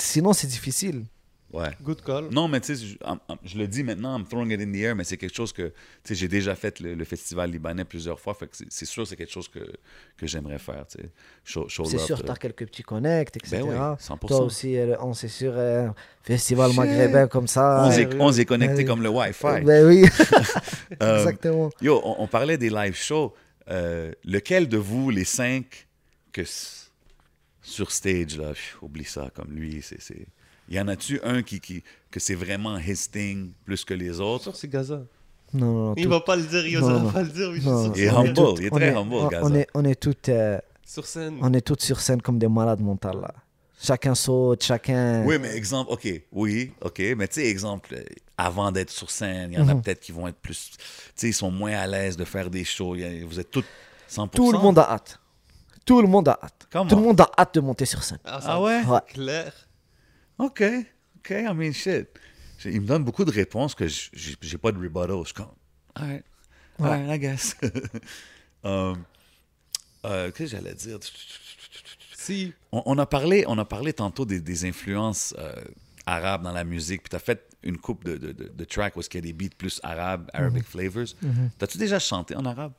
[0.00, 1.04] sinon c'est difficile.
[1.50, 1.70] Ouais.
[1.82, 2.28] Good call.
[2.30, 2.96] Non, mais tu sais,
[3.42, 5.68] je, le dis maintenant, I'm throwing it in the air, mais c'est quelque chose que,
[5.68, 5.72] tu
[6.04, 9.16] sais, j'ai déjà fait le, le festival libanais plusieurs fois, fait que c'est- sûr c'est
[9.16, 9.60] quelque chose que,
[10.18, 11.08] que j'aimerais faire, tu sais.
[11.44, 13.62] Show, show C'est sûr, euh, tu as quelques petits connects, etc.
[13.62, 14.26] Ben oui, 100%.
[14.26, 17.84] Toi aussi, euh, on c'est sur un festival maghrébin comme ça.
[17.86, 18.08] On ouais.
[18.18, 18.84] on s'est connecté Ouais.
[18.84, 19.62] comme le Wi-Fi.
[19.64, 20.04] Ben oui,
[21.02, 21.70] Euh, exactement.
[21.80, 23.34] Yo, on, on parlait des live shows.
[23.70, 25.86] Euh, lequel de vous, les cinq,
[26.32, 26.42] que
[27.62, 29.98] sur stage, là, pff, oublie ça, comme lui, c'est...
[30.70, 34.54] Y en a-tu un qui, qui, que c'est vraiment his thing plus que les autres?
[34.54, 35.02] c'est Gaza.
[35.54, 35.94] Non, non, non.
[35.96, 37.92] Il tout- va pas le dire, il va pas le dire, mais je suis non,
[37.94, 39.46] Il est humble, toutes- il est très humble, on- Gaza.
[39.46, 41.38] On est, on est toutes, euh, Sur scène.
[41.40, 43.32] on est toutes sur scène comme des malades mentales là.
[43.80, 45.24] Chacun saute, chacun.
[45.24, 48.02] Oui, mais exemple, OK, oui, OK, mais tu sais, exemple, euh,
[48.36, 49.82] avant d'être sur scène, il y en a Mhm.
[49.82, 52.64] peut-être qui vont être plus, tu sais, ils sont moins à l'aise de faire des
[52.64, 52.96] shows.
[53.26, 53.64] Vous êtes tous
[54.08, 54.28] 100%.
[54.44, 55.20] Tout le monde a hâte.
[55.86, 56.66] Tout le monde a hâte.
[56.72, 56.86] Comment?
[56.90, 58.18] Tout le monde a hâte de monter sur scène.
[58.24, 58.82] Ah, Ah ouais?
[58.84, 58.98] Ouais.
[59.14, 59.52] Clair.
[60.38, 60.62] OK,
[61.18, 62.08] OK, I mean, shit.
[62.64, 65.10] Il me donne beaucoup de réponses que j'ai pas de rebuttal.
[65.20, 65.46] Je suis comme,
[65.94, 66.24] all right,
[66.80, 67.56] all right, I guess.
[68.64, 69.04] um,
[70.04, 70.98] euh, Qu'est-ce que j'allais dire?
[72.16, 72.52] Si.
[72.72, 75.52] On, on a parlé, on a parlé tantôt des, des influences euh,
[76.06, 78.96] arabes dans la musique, puis tu as fait une coupe de, de, de, de tracks
[78.96, 81.06] où il y a des beats plus arabes, Arabic flavors.
[81.58, 82.72] T'as-tu déjà chanté en arabe?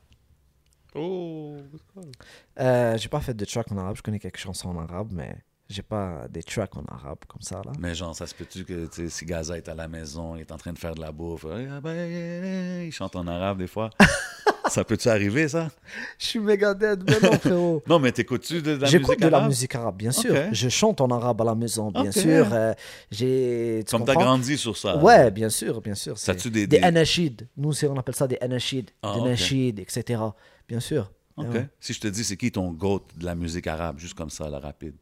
[0.95, 1.57] Oh,
[1.93, 2.11] call.
[2.59, 5.35] Euh, J'ai pas fait de track en arabe, je connais quelques chansons en arabe, mais
[5.69, 7.71] J'ai pas des tracks en arabe comme ça, là.
[7.79, 10.57] Mais genre, ça se peut-tu que si Gaza est à la maison, il est en
[10.57, 13.91] train de faire de la bouffe, ah ben, il chante en arabe des fois.
[14.67, 15.69] ça peut-tu arriver, ça?
[16.17, 17.83] Je suis méga dead, mais non, frérot.
[17.87, 19.49] Non, mais t'écoutes-tu de, de la J'écoute musique de la arabe?
[19.49, 20.35] musique arabe, bien sûr.
[20.51, 22.47] Je chante en arabe à la maison, bien sûr.
[22.51, 22.73] Euh,
[23.11, 23.83] j'ai.
[23.85, 24.97] tu Comme t'as grandi sur ça.
[24.97, 26.15] Ouais, bien sûr, bien sûr.
[26.19, 27.37] T'as-tu des- des des- anashids.
[27.57, 29.25] Nous, on appelle ça des anashids, Ah, des ok.
[29.27, 30.19] nashids, etc.
[30.67, 31.11] Bien sûr.
[31.37, 31.45] OK.
[31.53, 31.69] Ouais.
[31.79, 34.49] Si je te dis, c'est qui ton goat de la musique arabe, juste comme ça,
[34.49, 34.95] la rapide?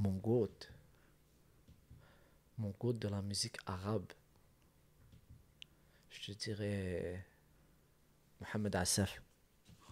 [0.00, 0.68] Mon goat.
[2.58, 4.06] Mon goat de la musique arabe.
[6.10, 7.24] Je te dirais.
[8.40, 9.20] Mohamed Assaf.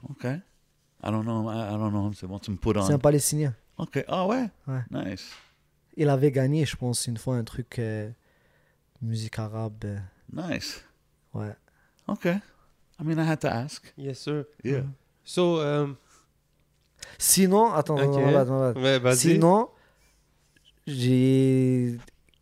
[0.08, 0.24] OK.
[0.24, 2.12] I don't know, I, don't know.
[2.12, 2.98] C'est bon, tu me put C'est un on.
[2.98, 3.54] Palestinien.
[3.78, 4.04] OK.
[4.08, 4.48] Ah ouais?
[4.66, 4.82] Ouais.
[4.90, 5.30] Nice.
[5.96, 7.78] Il avait gagné, je pense, une fois un truc.
[7.78, 8.10] euh,
[9.00, 9.84] musique arabe.
[9.84, 9.98] euh,
[10.32, 10.84] Nice.
[11.34, 11.54] ouais.
[12.06, 12.26] OK.
[12.26, 13.92] I mean, I had to ask.
[13.96, 14.44] Yes, sir.
[14.62, 14.84] Yeah.
[15.24, 15.96] So, um,
[17.18, 18.16] Sinon, attends, Ok.
[18.16, 18.80] attends, attends, attends.
[18.80, 19.14] ouais.
[19.16, 19.70] Sinon,
[20.86, 21.96] j'ai.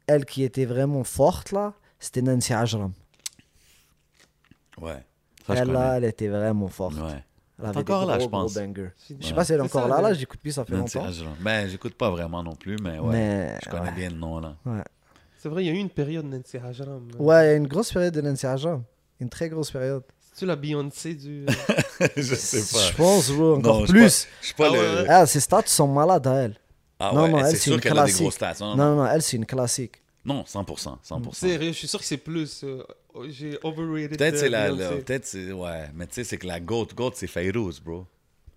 [0.07, 2.93] Elle qui était vraiment forte là, c'était Nancy Ajram.
[4.81, 5.05] Ouais.
[5.47, 6.95] Ça, je Elle là, elle était vraiment forte.
[6.95, 7.25] Ouais.
[7.59, 8.55] Elle avait encore des là, gros, je pense.
[8.55, 10.97] Je sais pas si elle est encore ça, là, là, j'écoute plus, ça fait Nancy
[10.97, 11.11] longtemps.
[11.11, 11.35] Ajram.
[11.41, 13.13] Ben, j'écoute pas vraiment non plus, mais ouais.
[13.13, 13.95] Mais je connais ouais.
[13.95, 14.57] bien le nom, là.
[14.65, 14.83] Ouais.
[15.39, 17.07] C'est vrai, il y a eu une période Nancy Hajram.
[17.19, 18.83] Ouais, il y a une grosse période de Nancy Ajram.
[19.21, 20.03] Une très grosse période.
[20.33, 21.45] C'est-tu la Beyoncé du.
[22.17, 22.97] je sais Je pas.
[22.97, 24.27] pense, bro, encore Non, je plus.
[24.41, 24.79] Je suis pas Ah le.
[25.03, 25.07] ouais.
[25.09, 26.57] Ah, ses stats sont malades à elle.
[27.03, 28.55] Ah Non, ouais, non, elle, c'est sûr une qu'elle a des stats.
[28.61, 30.03] Non, Non, non, non, elle, c'est une classique.
[30.25, 30.99] non 100%.
[31.03, 31.33] 100%.
[31.35, 32.63] Sérieux, je suis sûr que c'est plus.
[32.63, 32.83] euh,
[33.31, 34.19] J'ai overrated.
[34.19, 37.27] Peut-être c'est la, peut-être c'est ouais, mais tu sais c'est que la goat goat c'est
[37.27, 38.07] Fayrouz, bro.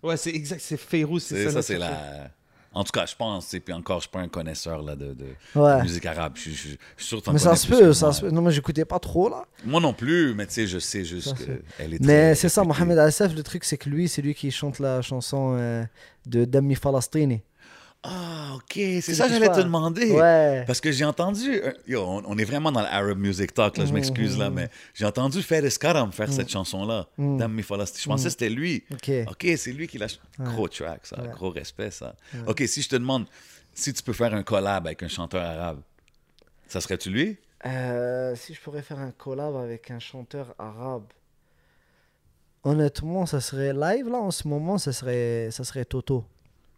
[0.03, 1.23] Ouais, c'est exact, c'est Feyrouz.
[1.23, 2.29] C'est ça, ça c'est la
[2.73, 5.13] En tout cas, je pense et puis encore je suis pas un connaisseur là de,
[5.13, 5.25] de,
[5.55, 5.77] Ouais.
[5.77, 7.67] de musique arabe, je, suis- je suis- je suis sûr que Mais ça connais se
[7.67, 8.29] peut, ça se peut.
[8.29, 9.45] Non, mais j'écoutais pas trop là.
[9.63, 12.63] Moi non plus, mais tu sais je sais juste qu'elle est Mais très c'est ça.
[12.65, 15.83] Mohamed Assef, le truc, c'est que lui, c'est lui qui chante la chanson euh,
[16.25, 17.41] de Dami Falastrini.
[18.05, 20.11] Ah, OK, c'est ça que j'allais te demander.
[20.11, 20.65] Ouais.
[20.67, 23.85] Parce que j'ai entendu, euh, yo, on, on est vraiment dans l'Arab Music Talk, là,
[23.85, 27.39] je m'excuse là, mais j'ai entendu Faris Karam faire cette chanson-là, Mm.
[27.61, 28.83] Je pensais que c'était lui.
[28.91, 29.09] Ok.
[29.29, 30.07] OK, c'est lui qui l'a.
[30.39, 31.21] Gros track, ça.
[31.21, 31.29] Ouais.
[31.29, 32.15] Gros respect, ça.
[32.47, 33.25] OK, si je te demande
[33.73, 35.81] si tu peux faire un collab avec un chanteur arabe,
[36.67, 37.37] ça serait-tu lui?
[37.65, 41.05] Euh, si je pourrais faire un collab avec un chanteur arabe,
[42.63, 46.25] honnêtement, ça serait live là en ce moment, ça serait, ça serait Toto.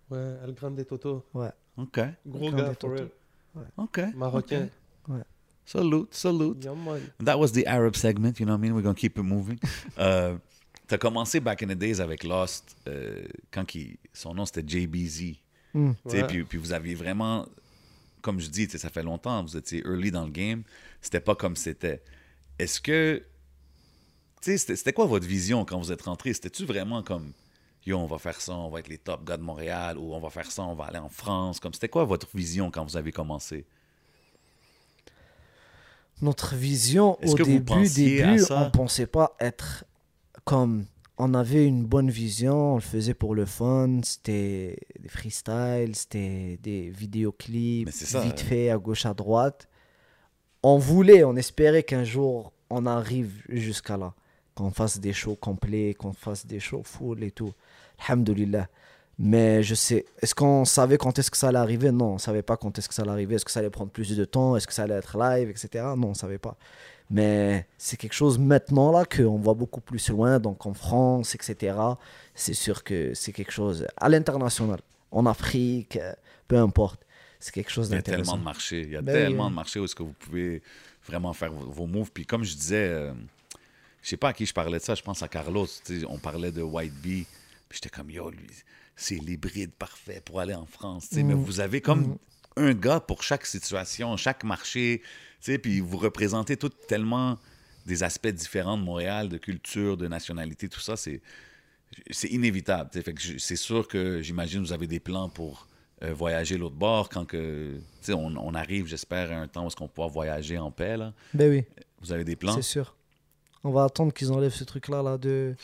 [0.09, 1.25] Ouais, El Grande Toto.
[1.33, 1.49] Ouais.
[1.77, 1.99] OK.
[2.27, 3.09] Gros gars, for real.
[3.77, 4.01] OK.
[4.15, 4.69] Marocain.
[5.67, 6.63] Salute, salute.
[6.63, 6.73] Yeah.
[7.23, 8.73] That was the Arab segment, you know what I mean?
[8.75, 9.57] We're going to keep it moving.
[9.97, 10.37] Euh,
[10.87, 15.39] T'as commencé back in the days avec Lost, euh, quand il- son nom c'était JBZ.
[15.73, 15.93] Mm.
[15.93, 16.27] Tu sais, Ouais.
[16.27, 17.47] Puis, puis vous aviez vraiment,
[18.21, 20.61] comme je dis, tu sais, ça fait longtemps, vous étiez early dans le game.
[21.01, 22.03] C'était pas comme c'était.
[22.59, 23.23] Est-ce que.
[24.41, 26.31] Tu sais, c'était- c'était quoi votre vision quand vous êtes rentré?
[26.33, 27.31] C'était-tu vraiment comme.
[27.85, 30.19] Yo, on va faire ça, on va être les top gars de Montréal, ou on
[30.19, 31.59] va faire ça, on va aller en France.
[31.59, 33.65] Comme c'était quoi votre vision quand vous avez commencé?
[36.21, 39.85] Notre vision au début, début, on pensait pas être
[40.43, 40.85] comme.
[41.17, 46.59] On avait une bonne vision, on le faisait pour le fun, c'était des freestyles, c'était
[46.61, 48.49] des vidéoclips, ça, vite euh.
[48.49, 49.69] fait à gauche à droite.
[50.61, 54.13] On voulait, on espérait qu'un jour on arrive jusqu'à là,
[54.55, 57.53] qu'on fasse des shows complets, qu'on fasse des shows full et tout.
[57.99, 58.67] Alhamdulillah.
[59.17, 61.91] Mais je sais, est-ce qu'on savait quand est-ce que ça allait arriver?
[61.91, 63.35] Non, on savait pas quand est-ce que ça allait arriver.
[63.35, 64.57] Est-ce que ça allait prendre plus de temps?
[64.57, 65.85] Est-ce que ça allait être live, etc.
[65.95, 66.57] Non, on savait pas.
[67.09, 71.77] Mais c'est quelque chose maintenant là qu'on voit beaucoup plus loin, donc en France, etc.
[72.33, 74.79] C'est sûr que c'est quelque chose à l'international,
[75.11, 76.13] en Afrique, euh,
[76.47, 77.05] peu importe.
[77.39, 78.37] C'est quelque chose Il y a tellement d'intéressant.
[78.39, 78.81] de marchés.
[78.81, 80.63] Il y a Ben tellement de marchés où est-ce que vous pouvez
[81.07, 82.11] vraiment faire vos, moves.
[82.11, 83.13] Puis comme je disais, euh,
[84.01, 85.67] je sais pas à qui je parlais de ça, je pense à Carlos.
[86.09, 87.27] On parlait de White Bee.
[87.75, 88.47] J'étais comme, yo, lui,
[88.95, 91.09] c'est l'hybride parfait pour aller en France.
[91.13, 91.33] Mais Mm.
[91.33, 92.17] vous avez comme
[92.57, 95.01] un gars pour chaque situation, chaque marché.
[95.61, 97.37] Puis vous représentez tout tellement
[97.85, 100.95] des aspects différents de Montréal, de culture, de nationalité, tout ça.
[100.95, 101.21] C'est
[102.11, 102.89] c'est inévitable.
[102.91, 105.67] Fait que c'est sûr que j'imagine vous avez des plans pour
[106.03, 109.75] euh, voyager l'autre bord quand que, on, on arrive, j'espère, à un temps où est-ce
[109.77, 110.97] qu'on pourra voyager en paix.
[110.97, 111.13] Là.
[111.33, 111.63] Ben oui,
[112.01, 112.53] Vous avez des plans?
[112.55, 112.95] c'est sûr.
[113.63, 115.55] On va attendre qu'ils enlèvent ce truc-là là, de,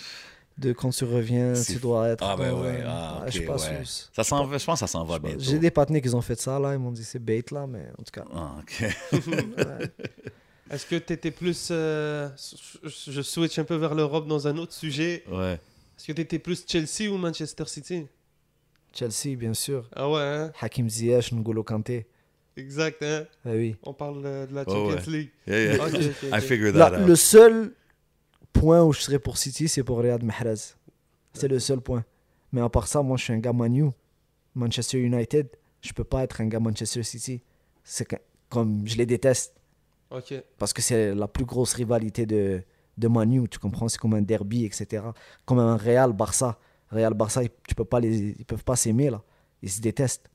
[0.57, 2.23] de quand tu reviens, tu dois être.
[2.23, 3.81] Ah ben ouais, euh, ah, je pas ouais.
[4.13, 5.39] Ça s'en va, je pense que ça s'en va bientôt.
[5.39, 7.85] J'ai des partenaires qui ont fait ça là, ils m'ont dit c'est bait là, mais
[7.97, 8.25] en tout cas.
[8.33, 8.83] Ah, ok.
[10.71, 11.67] Est-ce que tu étais plus.
[11.71, 12.29] euh,
[12.85, 15.23] je switch un peu vers l'Europe dans un autre sujet.
[15.29, 15.59] Ouais.
[15.97, 18.07] Est-ce que tu étais plus Chelsea ou Manchester City?
[18.93, 19.89] Chelsea, bien sûr.
[19.95, 22.07] Ah ouais, hein Hakim Ziyech, N'Golo Kanté.
[22.57, 23.75] Exact, hein Ah oui.
[23.83, 25.17] On parle euh, de la Oh, Champions ouais.
[25.17, 25.29] League.
[25.47, 25.85] Yeah, yeah.
[25.85, 27.07] Ok, ok, I figured that out.
[27.07, 27.73] le seul
[28.53, 30.55] point où je serais pour City, c'est pour Riyad Mahrez.
[31.33, 32.03] C'est le seul point.
[32.51, 33.89] Mais à part ça, moi, je suis un gars Manu,
[34.55, 35.47] Manchester United.
[35.81, 37.41] Je peux pas être un gars Manchester City.
[37.83, 38.07] C'est
[38.49, 39.55] comme je les déteste
[40.57, 42.61] parce que c'est la plus grosse rivalité de,
[42.97, 43.87] de Manu, tu comprends?
[43.87, 45.03] C'est comme un derby, etc.
[45.45, 46.59] Comme un Real Barça.
[46.89, 49.23] Real Barça, ils- tu peux pas les, ils peuvent pas s'aimer là.
[49.61, 50.29] Ils se détestent.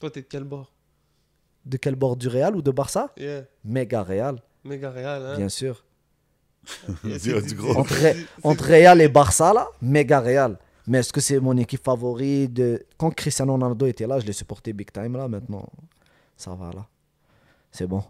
[0.00, 0.72] Toi, t'es de quel bord?
[1.64, 2.16] De quel bord?
[2.16, 3.12] Du Real ou de Barça?
[3.16, 3.44] Yeah.
[3.64, 5.84] Méga Real, Méga Real, hein bien sûr.
[8.44, 10.58] Entre, Real et Barça là, méga Real.
[10.86, 12.84] Mais est-ce que c'est mon équipe favorite de...
[12.98, 15.28] Quand Cristiano Ronaldo était là, je l'ai supporté big time là.
[15.28, 15.68] Maintenant,
[16.36, 16.86] ça va là.
[17.70, 18.02] C'est bon.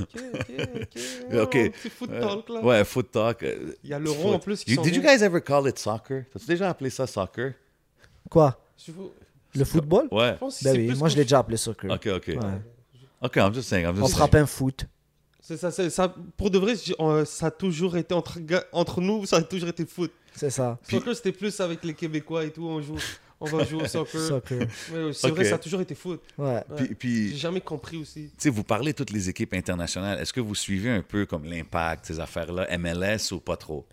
[0.00, 1.34] Ok, ok, ok.
[1.42, 1.56] Ok.
[1.56, 2.60] Un petit foot Euh, talk, là.
[2.60, 3.42] ouais, foot talk.
[3.42, 4.34] euh, Il y a l'euro foot.
[4.34, 6.24] en plus qui You- Did you guys ever call it soccer?
[6.32, 7.54] T'as-tu déjà appelé ça soccer?
[8.30, 8.58] Quoi?
[8.88, 9.12] Vous-
[9.54, 10.08] Le football?
[10.12, 10.32] Ouais.
[10.34, 11.90] je pense que Ben oui, moi je l'ai déjà appelé soccer.
[11.90, 12.26] Ok, ok.
[12.28, 12.36] Ouais.
[13.22, 13.84] Ok, I'm just saying.
[13.86, 14.16] I'm On just saying.
[14.18, 14.86] frappe un foot.
[15.52, 16.14] C'est ça, c'est ça.
[16.36, 20.10] Pour de vrai, euh, ça a toujours été entre, nous, ça a toujours été foot.
[20.34, 20.78] C'est ça.
[20.86, 22.64] Puis- Soccer, c'était plus avec les Québécois et tout.
[22.66, 22.96] On joue,
[23.38, 24.20] on va jouer au soccer.
[24.20, 24.66] Soccer.
[25.12, 26.22] C'est vrai, ça a toujours été foot.
[26.38, 26.62] Ouais.
[26.70, 26.94] Ouais.
[26.98, 28.28] Puis, J'ai jamais compris aussi.
[28.30, 30.18] tu sais, vous parlez de toutes les équipes internationales.
[30.20, 33.86] Est-ce que vous suivez un peu comme l'impact, ces affaires-là, MLS ou pas trop?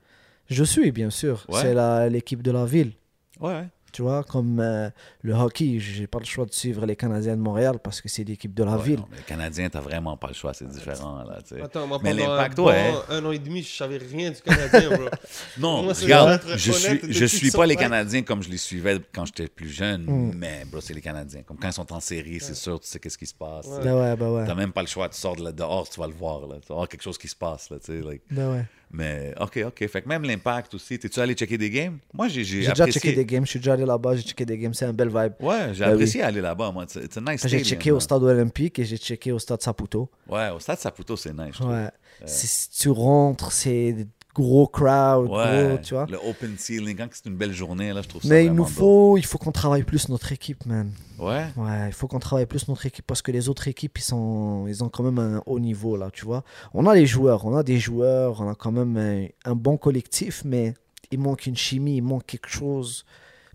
[0.50, 1.46] Je suis, bien sûr.
[1.50, 1.62] Ouais.
[1.62, 2.94] C'est la- l'équipe de la ville.
[3.40, 3.68] Ouais.
[3.92, 4.90] Tu vois, comme euh,
[5.22, 8.24] le hockey, j'ai pas le choix de suivre les Canadiens de Montréal parce que c'est
[8.24, 9.00] l'équipe de la Ouais, ville.
[9.00, 11.62] non, mais les Canadiens, t'as vraiment pas le choix, c'est différent, là, tu sais.
[11.62, 12.94] Attends, moi, Mais l'impact, bon ouais.
[13.10, 15.10] un an et demi, je savais rien du Canadien, bro.
[15.58, 19.26] Non, Moi, regarde, je suis, je suis pas les Canadiens comme je les suivais quand
[19.26, 20.34] j'étais plus jeune, Mm.
[20.38, 21.42] mais bro, c'est les Canadiens.
[21.44, 23.66] Comme quand ils sont en série, c'est sûr, tu sais qu'est-ce qui se passe.
[23.68, 23.84] Ouais.
[23.84, 24.46] Ben ouais, ben ouais.
[24.46, 26.56] T'as même pas le choix, tu sors de là dehors, tu vas le voir, là.
[26.62, 28.22] Tu vas voir quelque chose qui se passe, là, tu sais, like.
[28.32, 28.66] Ben ouais.
[28.92, 29.88] Mais, ok, ok.
[29.88, 32.00] Fait que même l'impact aussi, t'es-tu allé checker des games?
[32.14, 33.00] Moi, j'ai j'ai J'ai déjà apprécié.
[33.02, 35.10] checké des games, je suis déjà allé là-bas, j'ai checké des games, c'est un bel
[35.10, 35.34] vibe.
[35.42, 36.86] Ouais, j'ai Ben apprécié aller là-bas, moi.
[36.86, 40.10] It's a nice J'ai checké au stade olympique et j'ai checké au stade Saputo.
[40.28, 41.60] Ouais, au stade Saputo, c'est nice.
[41.60, 41.90] Ouais.
[42.26, 46.06] C'est- Tu rentres, c'est gros crowd, Ouais, gros, tu vois.
[46.10, 48.66] le open ceiling, quand c'est une belle journée, là, je trouve ça Mais il nous
[48.66, 50.92] faut, il faut qu'on travaille plus notre équipe, man.
[51.18, 54.02] Ouais, Ouais, il faut qu'on travaille plus notre équipe parce que les autres équipes, ils,
[54.04, 56.44] sont, ils ont quand même un haut niveau, là, tu vois.
[56.74, 59.78] On a les joueurs, on a des joueurs, on a quand même un, un bon
[59.78, 60.74] collectif, mais
[61.12, 63.06] il manque une chimie, il manque quelque chose,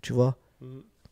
[0.01, 0.35] tu vois.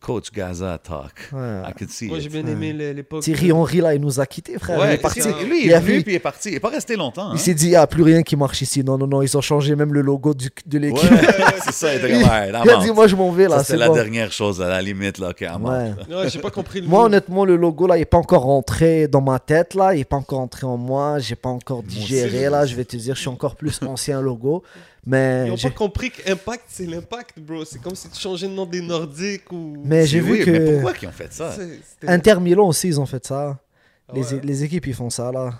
[0.03, 1.29] Coach Gaza talk.
[1.31, 1.61] Ouais.
[1.65, 3.21] I can see Moi, j'ai bien aimé l'é- l'époque.
[3.23, 4.77] Thierry Henry, là, il nous a quittés, frère.
[4.85, 5.21] il est parti.
[5.47, 6.49] lui, il est a venu vu- puis il est parti.
[6.49, 7.27] Il est pas resté longtemps.
[7.29, 7.33] hein.
[7.35, 8.83] Il s'est dit, il n'y a plus rien qui marche ici.
[8.83, 11.09] Non, non, non, ils ont changé même le logo du- de Ouais, l'équipe.
[11.63, 13.63] c'est ça, il était comme, ouais, Il a dit, moi, je m'en vais, là, Ça,
[13.63, 13.95] c'est la bon.
[13.95, 15.93] dernière chose, à la limite, là, ok, I'm out, Ouais.
[16.09, 16.19] là.
[16.23, 17.05] Ouais, j'ai pas compris le Moi, mot.
[17.05, 19.93] honnêtement, le logo, là, il n'est pas encore rentré dans ma tête, là.
[19.93, 21.19] Il n'est pas encore rentré en moi.
[21.19, 22.65] J'ai pas encore digéré, là.
[22.65, 24.63] Je vais te dire, je suis encore plus ancien logo.
[25.05, 27.65] Mais Ils ont j'ai- pas compris que Impact, c'est l'impact, bro.
[27.65, 29.75] C'est comme si tu changeais le nom des Nordiques ou.
[29.83, 31.55] mais j'ai vu que Mais pourquoi ils ont fait ça?
[32.07, 33.59] Inter Milan aussi, ils ont fait ça.
[34.07, 34.41] Ah les, ouais.
[34.43, 35.59] les équipes, ils font ça, là.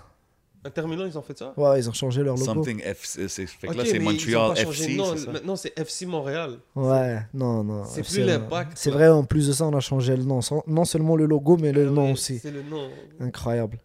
[0.66, 1.52] Inter Milan, ils ont fait ça?
[1.58, 2.46] Ouais, ils ont changé leur logo.
[2.46, 3.28] Something FC.
[3.28, 5.30] c'est- Fait que Ok, là, c'est mais ils ont Montreal FC, ça?
[5.32, 6.56] Maintenant, c'est FC Montréal.
[6.74, 7.84] Ouais, non, non.
[7.84, 10.40] C'est plus euh, l'impact, C'est vrai, en plus de ça, on a changé le nom.
[10.66, 12.38] Non seulement le logo, mais le Ah nom aussi.
[12.38, 12.88] C'est le nom.
[13.20, 13.78] Incroyable.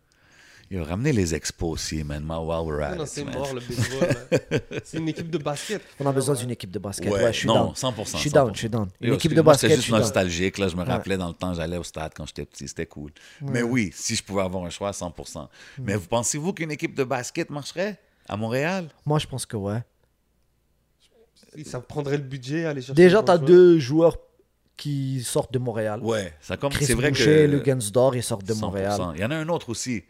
[0.71, 4.61] Ils ont ramené les expos aussi, man, while we're at Non, c'est mort le baseball.
[4.83, 5.81] c'est une équipe de basket.
[5.99, 7.11] On a besoin d'une équipe de basket.
[7.11, 7.73] Ouais, Ouais, je suis non, down.
[7.73, 8.11] 100%.
[8.13, 8.53] Je suis down, 100%.
[8.53, 8.87] je suis down.
[9.01, 10.59] Une Yo, équipe de basket, je juste nostalgique.
[10.59, 10.87] Là, je me Ouais.
[10.87, 12.67] rappelais dans le temps, j'allais au stade quand j'étais petit.
[12.67, 13.11] C'était cool.
[13.41, 15.47] Mais oui, si je pouvais avoir un choix, 100%.
[15.79, 17.97] Mais vous pensez-vous qu'une équipe de basket marcherait
[18.27, 18.89] à Montréal?
[19.07, 19.81] Moi, je pense que ouais.
[21.65, 22.93] Ça prendrait le budget à aller chercher.
[22.93, 24.17] Déjà, des tu as bons deux joueurs
[24.77, 25.99] qui sortent de Montréal.
[26.03, 28.59] Ouais, ça comme c'est vrai Boucher, que le Gainsdor, ils sortent de 100%.
[28.61, 29.01] Montréal.
[29.15, 30.03] Il y en a un autre aussi.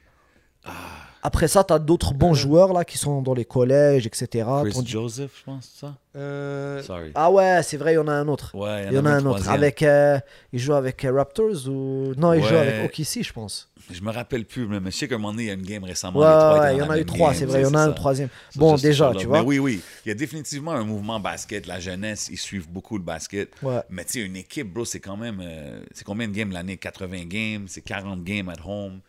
[1.21, 4.47] Après ça, tu as d'autres bons joueurs là qui sont dans les collèges, etc.
[4.63, 5.95] Chris Tandis- Joseph, je pense, ça.
[6.15, 7.11] Euh, Sorry.
[7.13, 8.55] Ah ouais, c'est vrai, il y en a un autre.
[8.55, 9.39] Ouais, Il y en a un autre.
[9.41, 9.53] troisième.
[9.53, 10.17] Avec, euh,
[10.53, 12.13] il joue avec euh, Raptors ou.
[12.15, 12.59] Non, il joue Ouais.
[12.59, 13.69] avec OKC, je pense.
[13.91, 15.61] Je me rappelle plus, mais je sais qu'à un moment donné, il y a une
[15.63, 16.19] game récemment.
[16.19, 17.59] Ouais, les trois ouais, étaient il y en a eu même trois, game, c'est vrai.
[17.59, 17.93] Il y en a un ça.
[17.93, 18.29] troisième.
[18.51, 19.15] Ça, Bon, déjà, là.
[19.19, 19.41] tu Mais vois.
[19.43, 19.81] oui, oui.
[20.05, 21.67] Il y a définitivement un mouvement basket.
[21.67, 23.49] La jeunesse, ils suivent beaucoup le basket.
[23.61, 23.81] Ouais.
[23.89, 25.41] Mais tu sais, une équipe, bro, c'est quand même.
[25.43, 26.77] euh, c'est combien de games l'année?
[26.77, 29.01] 80 games, c'est 40 games at home.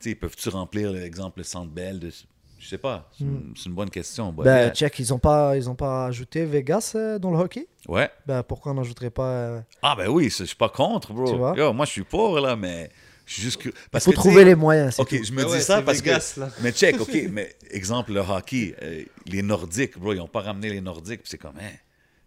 [0.00, 2.10] Tu sais, peuvent-tu remplir, l'exemple, le centre belle de...
[2.58, 3.08] Je sais pas.
[3.16, 4.32] C'est une, c'est une bonne question.
[4.32, 4.36] Hmm.
[4.36, 4.70] Ben, yeah.
[4.70, 7.66] check, ils ont pas, ils ont pas ajouté Vegas euh, dans le hockey?
[7.86, 8.10] Ouais.
[8.26, 9.28] Ben, pourquoi on n'ajouterait pas.
[9.30, 11.30] euh, Ah, ben oui, je suis pas contre, bro.
[11.30, 11.54] Tu vois?
[11.56, 12.90] Yo, moi, je suis pour, là, mais.
[13.26, 13.68] Je suis juste que.
[13.68, 14.94] Il Parce faut que, trouver les moyens.
[14.94, 15.24] c'est Ok, tout.
[15.24, 16.40] je me ouais, dis ça c'est parce Vegas, que.
[16.40, 16.48] là.
[16.62, 20.70] Mais check, ok, mais exemple, le hockey, euh, les Nordiques, bro, ils ont pas ramené
[20.70, 21.72] les Nordiques, puis c'est comme, hein,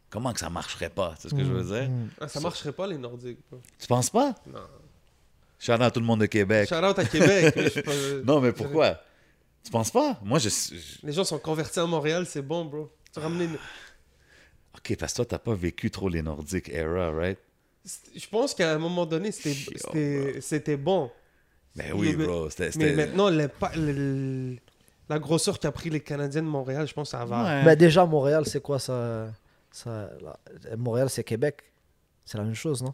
[0.09, 1.89] comment que ça marcherait pas C'est ce que je veux dire?
[1.89, 2.09] Mm.
[2.21, 3.39] ah, ça marcherait pas, les Nordiques.
[3.49, 3.59] bro.
[3.79, 4.35] Tu penses pas?
[4.45, 4.59] Non.
[5.59, 6.67] Shout out à tout le monde de Québec.
[6.69, 7.53] Shout out à Québec.
[7.75, 7.91] mais pas-
[8.25, 9.01] Non, mais pourquoi?
[9.63, 10.17] Tu penses pas?
[10.23, 10.49] Moi, je.
[11.03, 12.89] Les gens sont convertis à Montréal, c'est bon, bro.
[13.13, 13.57] Tu ramener une-
[14.77, 17.37] Ok, parce que toi, t'as pas vécu trop les Nordiques era, right?
[18.15, 21.11] Je pense qu'à un moment donné, c'était- bon.
[21.75, 22.49] Ben oui, bro.
[22.49, 22.71] C'était.
[22.77, 24.57] Mais maintenant, l'impa- le- le-
[25.09, 27.43] la grosseur qu'a pris les Canadiens de Montréal, je pense que ça va.
[27.59, 27.65] Ouais.
[27.65, 29.27] Ben, déjà, Montréal, c'est quoi ça,
[29.71, 30.39] ça là,
[30.77, 31.63] Montréal, c'est Québec.
[32.25, 32.93] C'est la même chose, non?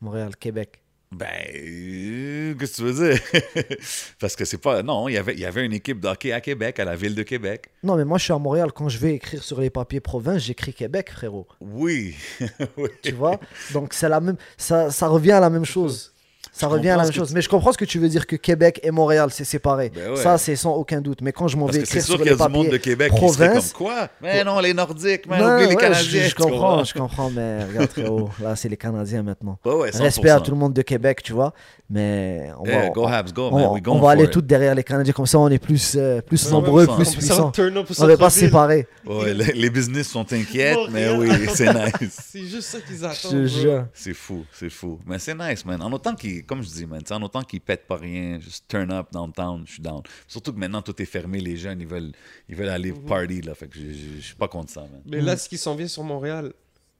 [0.00, 0.82] Montréal, Québec.
[1.14, 3.20] Ben, euh, qu'est-ce que tu veux dire?
[4.20, 4.82] Parce que c'est pas.
[4.82, 7.14] Non, il y avait, il y avait une équipe d'hockey à Québec, à la ville
[7.14, 7.68] de Québec.
[7.82, 8.72] Non, mais moi, je suis à Montréal.
[8.72, 11.46] Quand je vais écrire sur les papiers province, j'écris Québec, frérot.
[11.60, 12.16] Oui.
[12.76, 12.88] oui.
[13.02, 13.38] Tu vois?
[13.72, 14.36] Donc, c'est la même.
[14.56, 16.13] Ça, ça revient à la même chose.
[16.52, 17.28] Ça revient à la même chose.
[17.28, 19.90] tu- Mais je comprends ce que tu veux dire que Québec et Montréal, c'est séparé.
[19.94, 20.16] Ben ouais.
[20.16, 21.20] Ça, c'est sans aucun doute.
[21.22, 22.78] Mais quand je m'en vais c'est sûr sur qu'il y les a du monde papiers
[22.78, 24.08] de Québec qui serait province, comme quoi?
[24.22, 26.28] Mais non, les Nordiques, mais Non, oublie les Canadiens.
[26.28, 26.84] je, comprends?
[26.84, 29.58] je comprends, mais regarde frérot, là c'est les Canadiens maintenant.
[29.64, 30.02] Ouais, ouais, 100%.
[30.02, 31.52] Respect à tout le monde de Québec, tu vois,
[31.90, 33.68] mais on va, go Habs, go, on, man.
[33.72, 36.20] We going on va aller tous derrière les Canadiens, comme ça on est plus, euh,
[36.20, 37.50] plus Ouais, nombreux, plus puissants.
[37.50, 41.10] turn up au On va pas se séparer, Ouais, les, les business sont inquiets, mais
[41.10, 42.16] oui, c'est nice.
[42.32, 43.86] C'est juste ça qu'ils attendent.
[43.92, 44.98] C'est fou, c'est fou.
[45.06, 45.80] Mais c'est nice, man.
[45.82, 48.90] En autant qu'ils, comme je dis, man, en autant qu'ils pètent pas rien, juste turn
[48.90, 50.02] up downtown, je suis down.
[50.26, 52.12] Surtout que maintenant tout est fermé, les jeunes, ils veulent,
[52.48, 53.54] ils veulent aller party, là.
[53.54, 55.02] Fait que je- suis pas contre ça, man.
[55.06, 56.52] Mais là, ce qui s'en vient sur Montréal,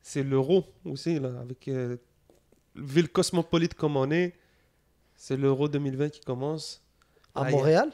[0.02, 1.96] c'est l'euro aussi, là, avec euh,
[2.76, 4.34] ville cosmopolite comme on est.
[5.16, 6.82] C'est l'euro 2020 qui commence.
[7.34, 7.90] À Montréal?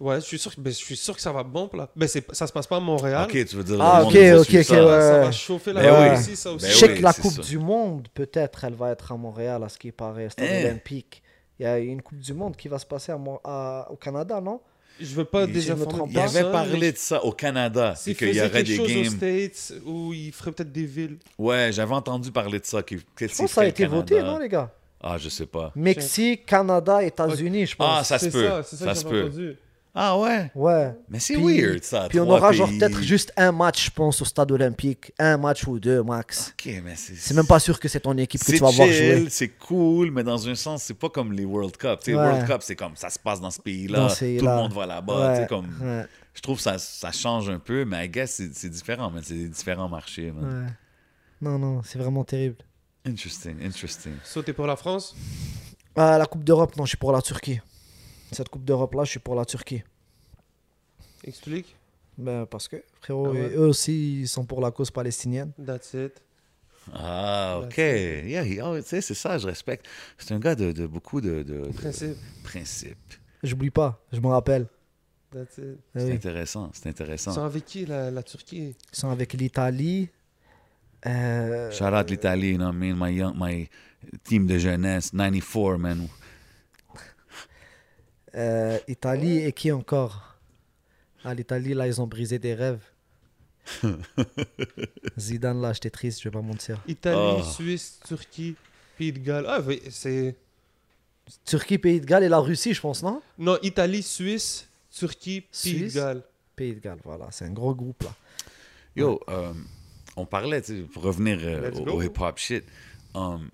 [0.00, 1.88] Ouais, je suis sûr, ben, je suis sûr que ça va bon là.
[1.94, 3.24] Ben, c'est, ça se passe pas à Montréal.
[3.28, 4.74] Ok, tu veux dire, Ah, monde ok, va ok, suivre ok, ça.
[4.74, 5.00] Ça, ouais.
[5.00, 6.64] ça va chauffer là Ben aussi, ça aussi.
[6.66, 7.42] Ben Je sais oui, que la c'est Coupe ça.
[7.42, 10.64] du Monde, peut-être, elle va être à Montréal, à ce qui paraît, stade Eh.
[10.64, 11.22] olympique.
[11.58, 13.96] Il y a une Coupe du Monde qui va se passer à Mon- à- au
[13.96, 14.60] Canada, non?
[14.98, 16.24] Je veux pas Il- déjà je me trompe Il pas.
[16.24, 18.90] avait parlé de ça au Canada, c'est S'il qu'il y faisait aurait quelque des chose
[18.90, 19.16] aux games.
[19.48, 21.18] States où il ferait peut-être des villes.
[21.38, 22.82] Ouais, j'avais entendu parler de ça.
[22.82, 24.32] qu'il- qu'est-ce Je qu'il pense que ça a ferait été le voté, Canada?
[24.32, 24.70] non, les gars?
[25.02, 25.72] Ah, je sais pas.
[25.74, 27.96] Mexique, Canada, États-Unis, je pense.
[28.00, 28.46] Ah, ça se c'est peut.
[28.46, 29.26] ça, c'est ça, Ça que se j'avais peut.
[29.28, 29.56] entendu.
[29.94, 30.50] Ah ouais?
[30.54, 30.94] Ouais.
[31.08, 32.06] Mais c'est weird, ça.
[32.08, 35.12] Puis on aura genre peut-être juste un match, je pense, au stade olympique.
[35.18, 36.52] Un match ou deux, max.
[36.54, 37.16] Ok, mais c'est...
[37.16, 39.16] C'est même pas sûr que c'est ton équipe que C'est tu vas voir jouer.
[39.16, 41.98] chill, c'est cool, mais dans un sens, c'est pas comme les World Cup.
[42.04, 42.22] Tu sais, Ouais.
[42.24, 45.30] World Cup, c'est comme ça se passe dans ce pays-là, tout le monde va là-bas.
[45.30, 45.68] tu sais, Ouais, comme...
[45.82, 49.22] ouais, Je trouve que ça, ça change un peu, mais I guess c'est, différent, man.
[49.26, 50.66] C'est des différents marchés, man.
[50.66, 50.70] ouais.
[51.42, 52.56] Non, non, c'est vraiment terrible.
[53.04, 54.12] Interesting, interesting.
[54.22, 55.16] Sauter pour la France?
[55.96, 57.60] Ah, la Coupe d'Europe, non, je suis pour la Turquie.
[58.32, 59.82] Cette Coupe d'Europe-là, je suis pour la Turquie.
[61.24, 61.76] Explique.
[62.18, 63.50] Ben, parce que, frérot, Ah ouais.
[63.54, 65.52] eux aussi, ils sont pour la cause palestinienne.
[65.64, 66.20] That's it.
[66.92, 67.76] Ah, ok.
[67.78, 69.86] Yeah, he- oh, tu sais, c'est ça, je respecte.
[70.18, 72.16] C'est un gars de, de beaucoup de, de- de Principe.
[72.42, 73.14] principes.
[73.42, 74.66] J'oublie pas, je me rappelle.
[75.32, 75.78] That's it.
[75.94, 76.12] Ah C'est oui.
[76.12, 77.32] intéressant, c'est Ils intéressant.
[77.32, 78.74] sont avec qui la, la Turquie?
[78.92, 80.08] Ils sont avec l'Italie.
[81.06, 82.96] Euh, Shout out l'Italie, you know what I mean?
[82.96, 83.68] My, young, my
[84.24, 86.08] team de jeunesse, 94, man.
[88.34, 90.36] Euh, Italie et qui encore?
[91.24, 92.80] Ah, l'Italie, là, ils ont brisé des rêves.
[95.18, 96.80] Zidane, là, j'étais triste, je vais pas mentir.
[96.86, 97.42] Italie, Oh.
[97.42, 98.56] Suisse, Turquie,
[98.98, 99.44] Pays de Galles.
[99.48, 100.36] Ah, oui, c'est.
[101.44, 103.22] Turquie, Pays de Galles et la Russie, je pense, non?
[103.38, 105.94] Non, Italie, Suisse, Turquie, Pays Suisse.
[105.94, 106.22] de Galles.
[106.56, 108.14] Pays de Galles, voilà, c'est un gros groupe, là.
[108.96, 109.52] Yo, euh,
[110.16, 112.64] on parlait, tu sais, pour revenir euh, au hip-hop shit,
[113.14, 113.48] um,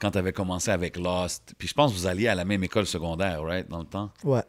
[0.00, 2.62] quand tu avais commencé avec Lost, puis je pense que vous alliez à la même
[2.64, 4.12] école secondaire, right, dans le temps?
[4.24, 4.42] Ouais.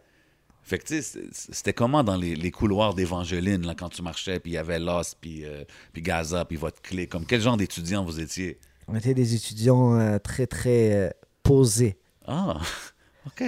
[0.64, 4.39] Fait que, tu sais, c'était- comment dans les, les couloirs d'Évangeline, là, quand tu marchais,
[4.41, 7.56] puis il y avait Lost, puis, euh, puis Gaza, puis votre clé, comme quel genre
[7.56, 8.60] d'étudiant vous étiez?
[8.89, 11.10] On était des étudiants euh, très, très euh,
[11.43, 11.98] posés.
[12.26, 12.60] Ah,
[13.28, 13.43] OK.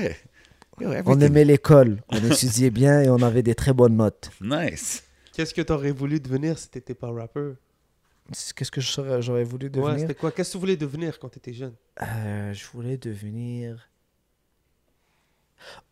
[0.80, 4.32] Yo, On aimait l'école, on étudiait bien et on avait des très bonnes notes.
[4.39, 5.04] Nice.
[5.34, 7.56] Qu'est-ce que t'aurais voulu devenir si t'étais pas rappeur?
[8.55, 9.99] Qu'est-ce que j'aurais voulu Ouais, devenir?
[9.99, 10.32] c'était quoi?
[10.32, 11.73] Qu'est-ce que tu voulais devenir quand t'étais jeune?
[12.01, 13.89] Euh, Je voulais devenir...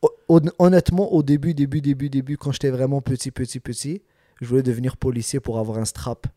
[0.01, 4.01] Hon- hon- Honnêtement, au début, début, début, début, quand j'étais vraiment petit, petit, petit,
[4.41, 6.27] je voulais devenir policier pour avoir un strap.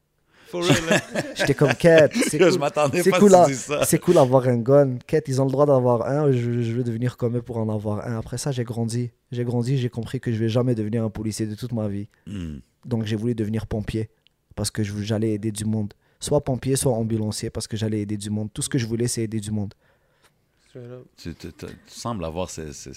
[0.49, 1.21] For real, hein?
[1.37, 2.59] J'étais comme quête, c'est Je cool.
[2.59, 3.85] m'attendais C'est pas cool, à à- ce que tu dises ça.
[3.85, 4.97] C'est cool d'avoir un gun.
[5.07, 6.33] Quête, ils ont le droit d'avoir un.
[6.33, 8.19] Je, je veux devenir comme eux pour en avoir un.
[8.19, 9.13] Après ça, j'ai grandi.
[9.31, 12.09] J'ai grandi, j'ai compris que je vais jamais devenir un policier de toute ma vie.
[12.27, 12.57] Hmm.
[12.85, 14.11] Donc j'ai voulu devenir pompier
[14.61, 15.95] parce que j'allais aider du monde.
[16.21, 18.51] Soit pompier, soit ambulancier parce que j'allais aider du monde.
[18.53, 19.73] Tout ce que je voulais, c'est aider du monde.
[20.71, 20.79] Tu,
[21.17, 22.91] tu- tu- tu sembles avoir ce- ce-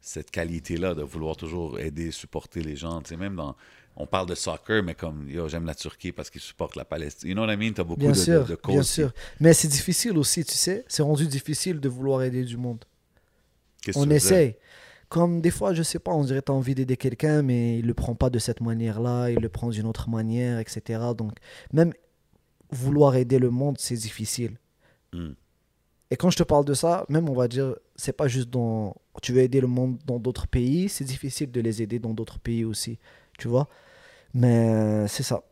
[0.00, 3.02] cette qualité-là de vouloir toujours aider, supporter les gens.
[3.02, 3.54] Tu sais, même dans.
[3.96, 7.28] On parle de soccer, mais comme yo, j'aime la Turquie parce qu'ils supportent la Palestine.
[7.28, 7.72] You know what I mean?
[7.74, 9.12] T'as beaucoup Bien de, sûr, de, bien sûr.
[9.40, 10.86] Mais c'est difficile aussi, tu sais.
[10.88, 12.82] C'est rendu difficile de vouloir aider du monde.
[13.94, 14.56] On essaye.
[15.08, 17.78] Comme des fois, je sais pas, on dirait que tu as envie d'aider quelqu'un, mais
[17.78, 21.14] il le prend pas de cette manière-là, il le prend d'une autre manière, etc.
[21.14, 21.32] Donc,
[21.72, 21.92] même
[22.70, 24.58] vouloir aider le monde, c'est difficile.
[25.12, 25.32] Hmm.
[26.10, 28.96] Et quand je te parle de ça, même on va dire, c'est pas juste dans.
[29.22, 32.38] Tu veux aider le monde dans d'autres pays, c'est difficile de les aider dans d'autres
[32.38, 32.98] pays aussi,
[33.38, 33.68] tu vois.
[34.34, 35.44] Mais euh, c'est ça.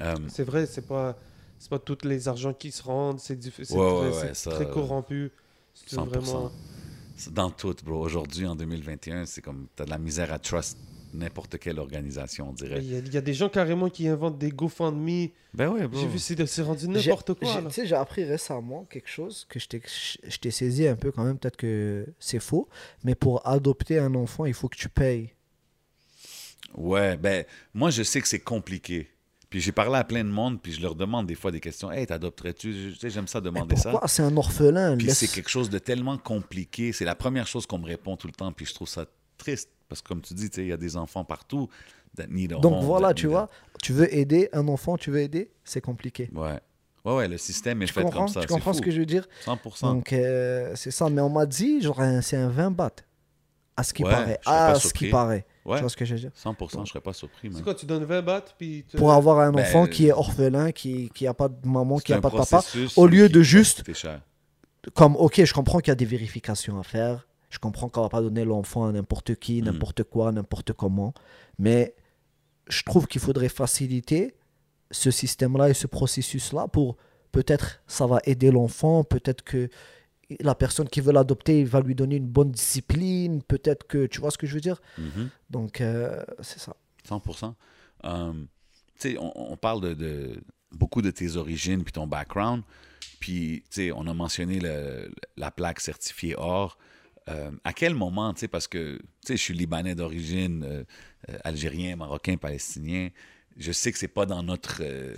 [0.00, 1.16] Euh, C'est vrai, c'est pas,
[1.58, 4.34] c'est pas tous les argents qui se rendent, c'est diffi- c'est Ouais, vrai, ouais, ouais,
[4.34, 5.30] c'est ça, très corrompu.
[5.86, 6.06] 100%.
[6.06, 6.52] vraiment.
[7.30, 8.00] Dans tout, bro.
[8.04, 10.78] Aujourd'hui, en 2021, c'est comme t'as de la misère à trust
[11.14, 12.78] n'importe quelle organisation, on dirait.
[12.82, 15.28] Il y, a, il y a des gens carrément qui inventent des GoFundMe.
[15.52, 16.00] Ben ouais, bro.
[16.00, 17.62] J'ai vu, c'est c'est rendu n'importe quoi.
[17.66, 19.82] Tu sais, j'ai appris récemment quelque chose que je t'ai-
[20.26, 22.66] je t'ai saisi un peu quand même, peut-être que c'est faux,
[23.04, 25.34] mais pour adopter un enfant, il faut que tu payes.
[26.74, 27.44] Ouais, ben,
[27.74, 29.10] moi, je sais que c'est compliqué.
[29.52, 31.92] Puis j'ai parlé à plein de monde, puis je leur demande des fois des questions.
[31.92, 32.94] Hey, t'adopterais-tu?
[33.02, 33.90] J'aime ça demander ça.
[33.90, 34.96] pourquoi C'est un orphelin?
[34.96, 36.92] Puis laisse- c'est quelque chose de tellement compliqué.
[36.94, 38.50] C'est la première chose qu'on me répond tout le temps.
[38.50, 39.04] Puis je trouve ça
[39.36, 39.68] triste.
[39.90, 41.68] Parce que comme tu dis, il y a des enfants partout
[42.16, 43.50] that need a Donc home, voilà, that tu need a- vois,
[43.82, 46.30] tu veux aider un enfant, tu veux aider, c'est compliqué.
[46.34, 46.58] Ouais.
[47.04, 48.40] Ouais, ouais, le système est Tu fait comme ça.
[48.40, 49.28] tu comprends ce que je veux dire?
[49.44, 49.82] 100%.
[49.82, 52.90] Donc euh, c'est ça, mais on m'a dit, genre, c'est un 20 bahts.
[53.76, 54.38] À ce qui Ouais, paraît.
[54.44, 55.46] À ce qui paraît.
[55.64, 55.76] Ouais.
[55.76, 56.30] Tu vois ce que je veux dire?
[56.36, 57.50] 100%, je serais pas surpris.
[57.54, 58.84] C'est quoi, tu donnes 20 bahts, puis...
[58.84, 61.98] te- Pour avoir un Ben, enfant qui est orphelin, qui qui a pas de maman,
[61.98, 62.62] qui C'est a un pas de papa,
[62.96, 64.20] au lieu qui de juste- cher.
[64.94, 67.26] comme, ok, je comprends qu'il y a des vérifications à faire.
[67.50, 69.66] Je comprends qu'on va pas donner l'enfant à n'importe qui, Mm.
[69.66, 71.14] n'importe quoi, n'importe comment.
[71.58, 71.94] Mais
[72.68, 74.34] je trouve qu'il faudrait faciliter
[74.90, 76.96] ce système-là et ce processus-là pour
[77.30, 79.68] peut-être ça va aider l'enfant, peut-être que
[80.40, 84.20] la personne qui veut l'adopter il va lui donner une bonne discipline, peut-être que tu
[84.20, 84.80] vois ce que je veux dire?
[84.98, 85.28] Mhm.
[85.50, 86.74] Donc euh, c'est ça.
[87.08, 87.54] 100%.
[88.04, 88.46] Um,
[88.98, 90.40] tu sais, on, on parle de, de
[90.72, 92.62] beaucoup de tes origines puis ton background.
[93.20, 96.76] Puis, tu sais, on a mentionné le- la plaque certifiée or.
[97.28, 100.84] Euh, à quel moment, tu sais, parce que, tu sais, je suis libanais d'origine, euh,
[101.28, 103.10] euh, algérien, marocain, palestinien.
[103.56, 105.14] Je sais que c'est pas dans notre, euh,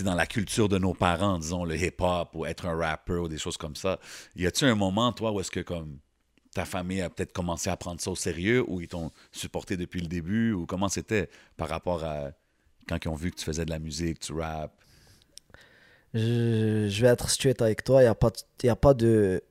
[0.00, 3.38] dans la culture de nos parents, disons, le hip-hop ou être un rapper ou des
[3.38, 3.98] choses comme ça.
[4.36, 5.98] Y a-tu un moment, toi, où est-ce que, comme,
[6.54, 10.00] ta famille a peut-être commencé à prendre ça au sérieux ou ils t'ont supporté depuis
[10.00, 12.32] le début ou comment c'était par rapport à
[12.88, 14.74] quand ils ont vu que tu faisais de la musique, tu rappes?
[16.12, 18.02] Je, je vais être straight avec toi.
[18.02, 18.30] Il n'y a, pas
[18.62, 19.42] y a pas de.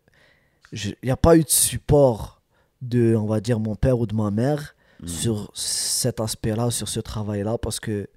[1.02, 2.42] Il a pas eu de support
[2.82, 5.08] de, on va dire, mon père ou de ma mère Mm.
[5.08, 8.08] sur cet aspect-là, sur ce travail-là, parce que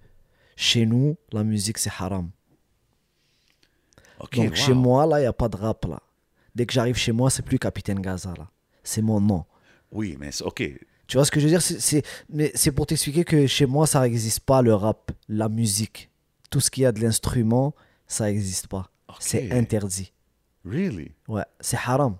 [0.57, 2.31] chez nous, la musique, c'est haram.
[4.21, 4.55] OK, Donc wow.
[4.55, 6.01] chez moi, là, il n'y a pas de rap, là.
[6.55, 8.49] Dès que j'arrive chez moi, c'est plus Capitaine Gaza, là.
[8.83, 9.45] C'est mon nom.
[9.91, 10.63] Oui, mais c'est- OK.
[11.07, 11.61] Tu vois ce que je veux dire?
[11.63, 16.11] C'est- Mais c'est pour t'expliquer que chez moi, ça n'existe pas le rap, la musique.
[16.51, 17.75] Tout ce qu'il y a de l'instrument,
[18.07, 18.91] ça n'existe pas.
[19.21, 20.13] C'est interdit.
[20.65, 21.13] Really?
[21.29, 22.17] Ouais, c'est haram.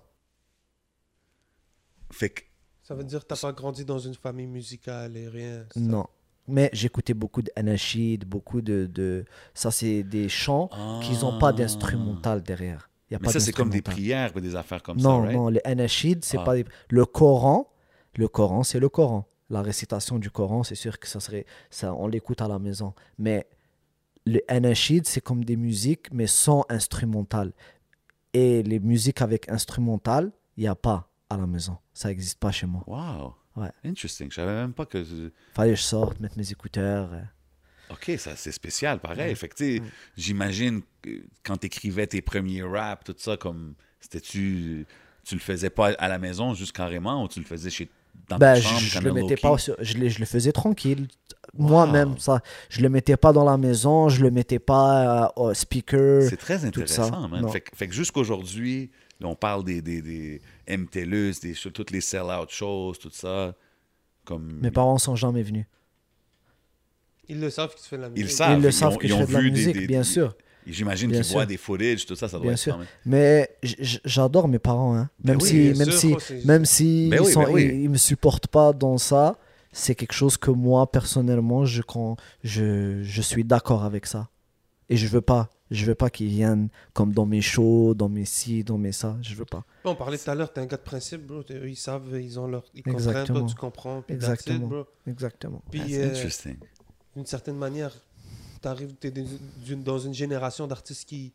[2.11, 2.41] Fait que,
[2.83, 5.65] Ça veut dire que t'as pas grandi dans une famille musicale et rien.
[5.73, 5.79] ça?
[5.79, 6.05] Non.
[6.47, 9.25] Mais j'écoutais beaucoup de anachid, beaucoup de, de...
[9.53, 10.69] Ça, c'est des chants
[11.01, 12.89] qui n'ont pas d'instrumental derrière.
[13.09, 15.25] Y a Mais pas ça, c'est comme des prières ou des affaires comme Non, ça,
[15.27, 15.35] right?
[15.35, 16.43] non, les anachid, c'est Ah.
[16.43, 16.65] pas des...
[16.89, 17.71] Le Coran,
[18.15, 19.27] le Coran, c'est le Coran.
[19.49, 21.45] La récitation du Coran, c'est sûr que ça serait...
[21.69, 22.93] Ça, on l'écoute à la maison.
[23.17, 23.47] Mais
[24.25, 27.53] le anachid, c'est comme des musiques, mais sans instrumental.
[28.33, 31.77] Et les musiques avec instrumental, il n'y a pas à la maison.
[31.93, 32.83] Ça n'existe pas chez moi.
[32.87, 33.33] Wow.
[33.55, 33.69] Ouais.
[33.83, 34.29] Interesting.
[34.29, 35.03] Je savais même pas que...
[35.53, 37.09] Fallait que je sorte, mettre mes écouteurs.
[37.13, 37.21] euh.
[37.91, 39.35] OK, ça c'est spécial, pareil.
[39.35, 39.81] Fait que, tu sais,
[40.17, 40.81] j'imagine
[41.43, 44.85] quand tu écrivais tes premiers raps, tout ça, comme, c'était-tu...
[45.23, 47.89] Tu le faisais pas à la maison, juste carrément, ou tu le faisais chez...
[48.29, 50.51] Dans Ben, ta je, chambre, je le mettais pas sur- je, le- je le faisais
[50.53, 51.07] tranquille
[51.53, 55.53] moi-même ça je le mettais pas dans la maison je le mettais pas euh, au
[55.53, 57.47] speaker C'est très intéressant, man.
[57.49, 58.89] Fait, que- fait que jusqu'aujourd'hui,
[59.21, 63.53] on parle des, des, des MTLUS, des, shows- toutes les sell-out shows, tout ça.
[64.25, 64.59] Comme...
[64.61, 65.65] mes parents sont jamais venus
[67.27, 68.23] Ils le savent que tu fais de la musique.
[68.23, 68.57] Ils le savent.
[68.57, 69.87] ils le ils savent ont- que ils je fais de la vu des- musique des-
[69.87, 70.35] bien des- sûr
[70.67, 71.47] J'imagine Bien qu'ils voient sûr.
[71.47, 73.55] des footage, tout ça, ça doit bien être sûr quand même- mais
[74.03, 75.11] j'adore mes parents hein.
[75.23, 77.63] même oui, si même sûr, si quoi, même si Ben ils, oui, sont, ben oui.
[77.65, 79.37] ils, ils me supportent pas dans ça
[79.71, 84.29] c'est quelque chose que moi personnellement je quand je, je suis d'accord avec ça
[84.89, 88.25] et je veux pas je veux pas qu'ils viennent comme dans mes shows dans mes
[88.25, 90.77] ci dans mes ça je veux pas On parlait tout à l'heure, t'es un gars
[90.77, 91.41] de principe, bro.
[91.49, 92.63] Eux, ils savent, ils ont leur.
[92.73, 93.39] Ils comprennent, Exactement.
[93.41, 94.01] toi, tu comprends.
[94.01, 94.67] Puis that's it, Exactement.
[94.67, 94.85] bro.
[95.07, 96.57] exactement Puis, That's euh, interesting.
[97.15, 97.91] d'une certaine manière,
[98.61, 99.25] t'arrives, t'es dans
[99.67, 101.33] une- dans une génération d'artistes qui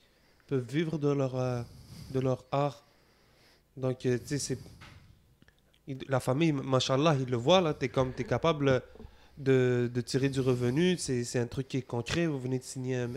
[0.49, 1.62] peuvent vivre de leur, euh,
[2.12, 2.85] de leur art.
[3.76, 4.59] Donc, euh, tu sais, c'est.
[6.09, 7.74] La famille, machallah, ils le voient, là.
[7.74, 8.83] T'es comme, t'es capable
[9.41, 10.97] de, de tirer du revenu.
[10.99, 12.26] C'est c'est un truc qui est concret.
[12.26, 13.11] Vous venez de signer un,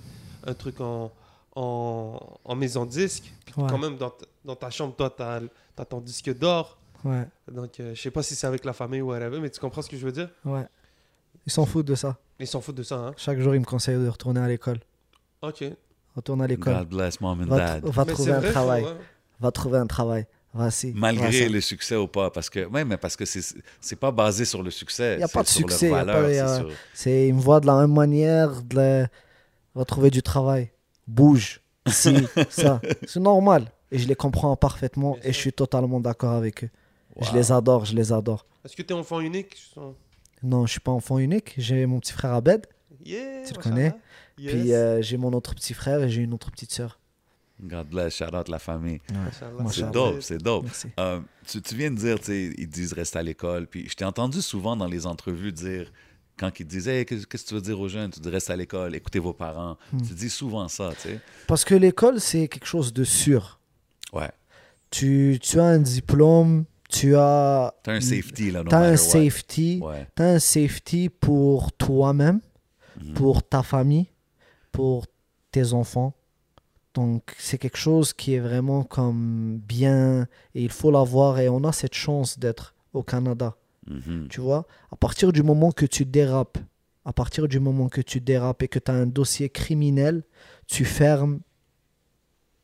[0.47, 1.11] un truc en,
[1.55, 3.31] en, en maison disque.
[3.45, 3.67] Puis Ouais.
[3.69, 5.41] quand même, dans, ta- dans ta chambre, toi, t'as
[5.77, 6.77] as ton disque d'or.
[7.05, 9.59] ouais Donc, euh, je sais pas si c'est avec la famille ou whatever, mais tu
[9.59, 10.29] comprends ce que je veux dire?
[10.45, 10.65] Ouais.
[11.45, 12.17] Ils s'en foutent de ça.
[12.39, 13.13] Ils s'en foutent de ça, hein?
[13.17, 14.79] Chaque jour, ils me conseillent de retourner à l'école.
[15.41, 15.63] Ok.
[16.15, 16.73] Retourne à l'école.
[16.77, 17.83] God bless mom and Va, dad.
[17.83, 18.83] tr- va trouver un vrai, travail.
[18.83, 18.95] ouais.
[19.39, 20.25] Va trouver un travail.
[20.93, 23.41] Malgré le succès ou pas, parce que, ouais, mais parce que c'est
[23.81, 25.15] c'est pas basé sur le succès.
[25.17, 25.89] Il y a c'est pas de sur succès,
[26.93, 28.61] c'est me voient de la même manière.
[28.61, 29.07] De la-
[29.75, 30.69] Va trouver du travail.
[31.07, 31.61] Bouge.
[31.87, 32.13] Si,
[32.49, 32.79] ça.
[33.07, 33.71] C'est normal.
[33.91, 35.17] Et je les comprends parfaitement.
[35.23, 36.69] Et je suis totalement d'accord avec eux.
[37.19, 38.45] Je les adore, je les adore.
[38.63, 39.57] Est-ce que tu es enfant unique
[40.43, 41.53] Non, je suis pas enfant unique.
[41.57, 42.67] J'ai mon petit frère Abed.
[43.05, 43.93] Yeah, Tu le connais
[44.37, 44.51] Yes.
[44.51, 46.99] Puis euh, j'ai mon autre petit frère et j'ai une autre petite sœur.
[47.61, 48.99] God bless, shout out la famille.
[49.71, 50.67] C'est dope, c'est dope.
[50.99, 53.67] Euh, tu, tu viens de dire, tu sais, ils disent reste à l'école.
[53.67, 55.91] Puis je t'ai entendu souvent dans les entrevues dire,
[56.37, 58.09] quand ils disent, hey, qu'est-ce que tu veux dire aux jeunes?
[58.11, 59.77] Tu dis reste à l'école, écoutez vos parents.
[59.93, 60.01] Hmm.
[60.01, 61.19] Tu dis souvent ça, tu sais.
[61.47, 63.59] Parce que l'école, c'est quelque chose de sûr.
[64.11, 64.31] Ouais.
[64.89, 69.79] Tu, tu as un diplôme, tu as, T'as un safety, là, no t'as un safety,
[69.81, 70.07] Ouais.
[70.15, 72.41] tu as un safety pour toi-même,
[73.01, 73.13] Mhm.
[73.13, 74.07] pour ta famille,
[74.71, 75.05] pour
[75.51, 76.13] tes enfants.
[76.93, 81.63] Donc, c'est quelque chose qui est vraiment comme bien et il faut l'avoir et on
[81.63, 83.55] a cette chance d'être au Canada.
[83.87, 84.27] Mhm.
[84.29, 86.59] Tu vois, à partir du moment que tu dérapes,
[87.05, 90.23] à partir du moment que tu dérapes et que tu as un dossier criminel,
[90.67, 91.39] tu fermes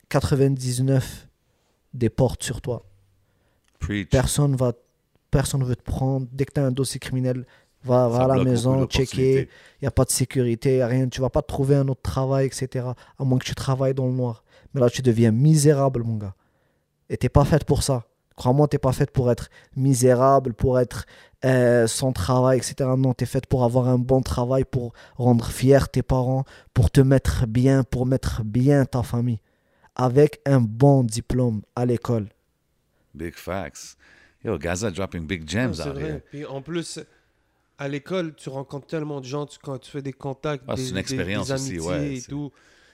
[0.10, 1.28] 99
[1.94, 2.86] des portes sur toi.
[3.80, 4.10] Preach.
[4.10, 4.74] Personne va
[5.32, 7.46] personne veut te prendre dès que tu as un dossier criminel,
[7.84, 11.08] va, va à la maison, checker, il n'y a pas de sécurité, y a rien,
[11.08, 12.88] tu vas pas trouver un autre travail, etc.
[13.18, 14.44] À moins que tu travailles dans le noir.
[14.74, 16.36] Mais là, tu deviens misérable, mon gars.
[17.10, 18.04] Et t'es pas faite pour ça.
[18.36, 21.06] Crois-moi, t'es pas faite pour être misérable, pour être
[21.44, 22.90] euh, sans travail, etc.
[22.98, 27.02] Non, t'es faite pour avoir un bon travail, pour rendre fier tes parents, pour te
[27.02, 29.42] mettre bien, pour mettre bien ta famille.
[29.96, 32.30] Avec un bon diplôme à l'école.
[33.14, 33.98] Big facts.
[34.44, 36.04] Yo, Gaza dropping big gems out vrai.
[36.04, 36.22] here.
[36.30, 37.00] Puis en plus,
[37.80, 40.84] à l'école, tu rencontres tellement de gens, tu, quand tu fais des contacts, Ah, c'est
[40.84, 42.52] des, une expérience des aussi, amitiés ouais, et c'est- tout.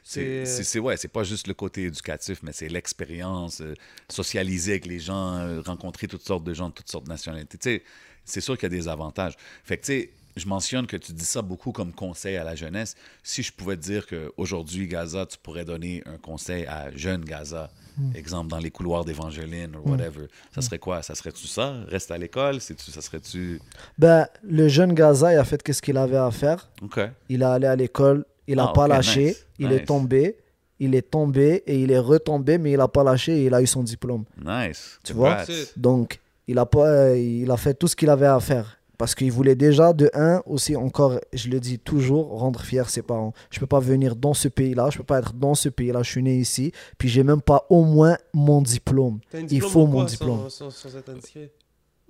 [0.08, 3.74] C'est, C'est ouais, c'est pas juste le côté éducatif, mais c'est l'expérience, euh,
[4.08, 7.58] socialiser avec les gens, euh, rencontrer toutes sortes de gens de toutes sortes de nationalités.
[7.58, 7.84] Tu sais,
[8.24, 9.34] c'est sûr qu'il y a des avantages.
[9.64, 12.56] Fait que, tu sais, je mentionne que tu dis ça beaucoup comme conseil à la
[12.56, 12.96] jeunesse.
[13.24, 17.72] Si je pouvais te dire qu'aujourd'hui, Gaza, tu pourrais donner un conseil à jeune Gaza,
[18.16, 21.02] exemple dans les couloirs d'Évangeline ou whatever, ça serait quoi?
[21.02, 21.76] Ça serait-tu ça?
[21.88, 22.62] Reste à l'école?
[22.62, 23.60] C'est-tu, ça serait-tu...
[23.98, 26.70] Ben, le jeune Gaza, il a fait qu'est-ce qu'il avait à faire.
[26.82, 27.00] OK.
[27.30, 29.78] Il est allé à l'école, il n'a Ah, pas lâché, nice, il nice.
[29.82, 30.38] est tombé,
[30.80, 33.62] il est tombé et il est retombé, mais il n'a pas lâché et il a
[33.62, 34.26] eu son diplôme.
[34.44, 35.00] Nice.
[35.04, 35.36] Tu vois?
[35.46, 35.54] Congrats.
[35.78, 38.78] Donc, il a, pas, euh, il a fait tout ce qu'il avait à faire.
[38.98, 43.02] Parce qu'il voulait déjà, de un, aussi encore, je le dis toujours, rendre fier ses
[43.02, 43.34] parents.
[43.52, 46.12] Je peux pas venir dans ce pays-là, je peux pas être dans ce pays-là, je
[46.12, 49.20] suis né ici, puis j'ai même pas au moins mon diplôme.
[49.50, 50.50] Il faut mon diplôme.
[50.50, 50.98] Sans, sans, sans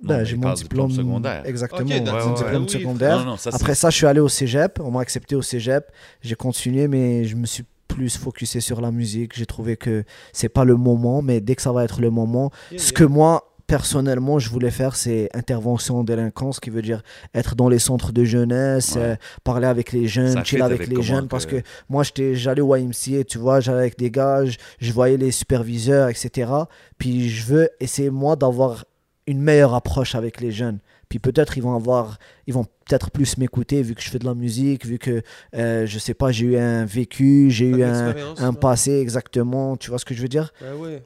[0.03, 1.43] Ben, j'ai mon diplôme, secondaire.
[1.45, 2.33] Exactement, Ok, mon d'accord.
[2.33, 3.19] diplôme Oui, secondaire.
[3.19, 4.79] Non, non, ça, c'est- Après ça, je suis allé au cégep.
[4.81, 5.91] On m'a accepté au cégep.
[6.21, 9.36] J'ai continué, mais je me suis plus focusé sur la musique.
[9.38, 12.51] J'ai trouvé que c'est pas le moment, mais dès que ça va être le moment,
[12.71, 12.93] Yeah, ce yeah.
[12.93, 17.01] que moi personnellement je voulais faire, c'est intervention en délinquance, qui veut dire
[17.34, 19.01] être dans les centres de jeunesse, Ouais.
[19.01, 22.36] euh, parler avec les jeunes, chill avec avec les jeunes, que- parce que moi j'étais,
[22.36, 26.51] j'allais au YMCA, tu vois, j'allais avec des gars, je, je voyais les superviseurs, etc.
[26.97, 28.86] Puis je veux essayer moi d'avoir
[29.28, 30.80] une meilleure approche avec les jeunes.
[31.09, 34.26] Puis peut-être ils vont avoir, ils vont peut-être plus m'écouter vu que je fais de
[34.26, 35.22] la musique, vu que
[35.55, 39.78] euh, je sais pas, j'ai eu un vécu, j'ai eu un, un passé exactement.
[39.78, 40.51] Tu vois ce que je veux dire?
[40.61, 41.03] Ben ouais.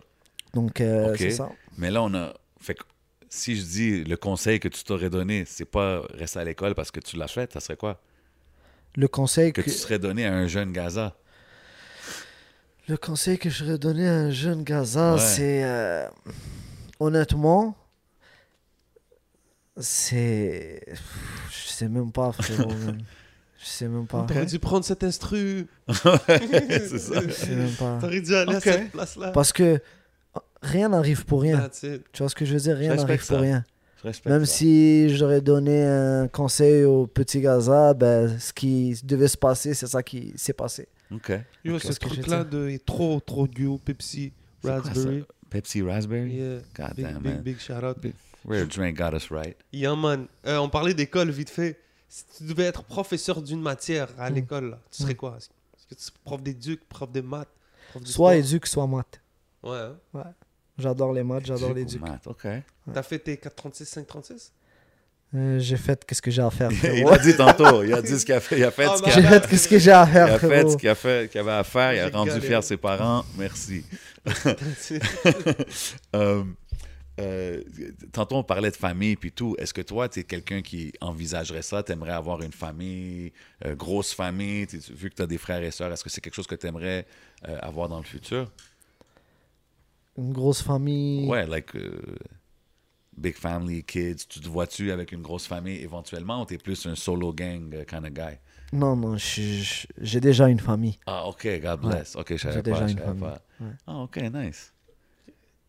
[0.53, 1.49] Donc euh, c'est ça.
[1.78, 2.34] Mais là, on a.
[3.30, 6.89] Si je dis le conseil que tu t'aurais donné, c'est pas rester à l'école parce
[6.91, 8.01] que tu l'as fait, ça serait quoi?
[8.95, 11.15] Le conseil Que que, tu serais donné à un jeune Gaza.
[12.88, 15.19] le conseil que je serais donné à un jeune Gaza, Ouais.
[15.19, 16.07] c'est euh,
[16.99, 17.77] honnêtement,
[19.77, 20.82] c'est,
[21.51, 22.71] je sais même pas frérot.
[23.61, 24.23] Je sais même pas.
[24.25, 25.67] T'aurais dû prendre cet instru.
[25.89, 27.21] c'est ça.
[27.27, 27.97] Je sais même pas.
[27.99, 29.32] T'aurais dû aller à cette place-là.
[29.32, 29.82] Parce que
[30.62, 31.70] rien n'arrive pour rien.
[31.70, 32.78] Tu vois ce que je veux dire?
[32.78, 33.64] Rien n'arrive pour rien.
[34.26, 34.53] Même ça.
[34.53, 39.88] si j'aurais donné un conseil au petit Gaza, ben, ce qui devait se passer, c'est
[39.88, 40.88] ça qui s'est passé.
[41.12, 41.34] OK.
[41.66, 41.82] Yo, Ok.
[41.84, 44.32] ce truc-là est trop, trop duo, Pepsi,
[44.64, 45.26] Raspberry.
[45.49, 46.32] Pepsi Raspberry?
[46.32, 46.60] Yeah.
[46.78, 47.41] God Big, damn, big, man.
[47.41, 47.97] big shout out.
[48.47, 49.57] Rare drink got us right.
[49.74, 50.28] Yeah, man.
[50.45, 51.78] Euh, on parlait d'école vite fait.
[52.07, 54.34] Si tu devais être professeur d'une matière à Mm.
[54.36, 55.36] l'école, tu serais quoi?
[55.38, 57.49] Est-ce que tu serais prof d'éduc, prof de maths
[57.89, 59.20] prof de Soit éduque, soit maths.
[59.62, 59.78] Ouais.
[60.16, 60.34] hein?
[60.80, 62.01] J'adore les maths, j'adore l'éduc.
[62.01, 62.47] maths, OK.
[62.93, 64.51] T'as fait tes 436, 536
[65.36, 68.17] Euh, j'ai fait qu'est-ce que j'ai à faire, il a dit tantôt, il a dit
[68.19, 69.77] ce qu'il a fait, il a fait Ah, ce qu'il J'ai a fait qu'est-ce que
[69.77, 71.99] j'ai à Il faire, a fait ce qu'il a fait, qu'il avait à faire, il
[71.99, 72.47] a rendu galéré.
[72.47, 73.23] fier ses parents.
[73.38, 73.84] Merci.
[76.15, 76.43] Euh,
[77.19, 77.61] euh,
[78.13, 79.53] tantôt, on parlait de famille puis tout.
[79.59, 81.84] Est-ce que toi, tu es quelqu'un qui envisagerait ça?
[81.84, 83.34] Tu aimerais avoir une famille,
[83.65, 84.65] euh, grosse famille,
[84.95, 86.65] vu que tu as des frères et sœurs, est-ce que c'est quelque chose que tu
[86.68, 87.06] aimerais
[87.61, 88.49] avoir dans le futur?
[90.20, 91.28] Une grosse famille.
[91.28, 92.00] Ouais, like euh,
[93.18, 94.26] big family, kids.
[94.28, 97.74] Tu te vois-tu avec une grosse famille éventuellement ou tu es plus un solo gang
[97.74, 98.38] euh, kind of guy?
[98.72, 101.00] Non, non, j'ai déjà une famille.
[101.08, 102.16] Ah, OK, God bless.
[102.16, 102.72] OK, je savais J'ai pas.
[102.72, 103.22] déjà une famille.
[103.22, 103.41] pas.
[103.62, 103.72] Ouais.
[103.88, 104.74] Ah, OK, nice.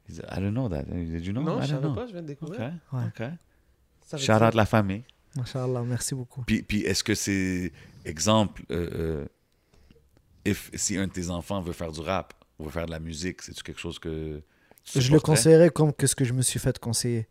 [0.08, 0.82] I didn't know that.
[0.84, 1.42] Did you know?
[1.42, 1.94] Non, I je savais know.
[1.94, 2.72] pas, je viens de OK, découvrir.
[2.92, 3.04] Ouais.
[3.06, 3.20] OK.
[4.12, 5.04] Veut Shout out la famille.
[5.36, 6.42] Machallah, merci beaucoup.
[6.42, 7.72] Puis, puis est-ce que c'est,
[8.04, 9.26] exemple, euh, euh,
[10.44, 13.42] if- si un de tes enfants veut faire du rap, veut faire de la musique,
[13.42, 14.42] c'est-tu quelque chose que
[14.94, 17.28] Je le conseillerais comme que ce que je me suis fait conseiller.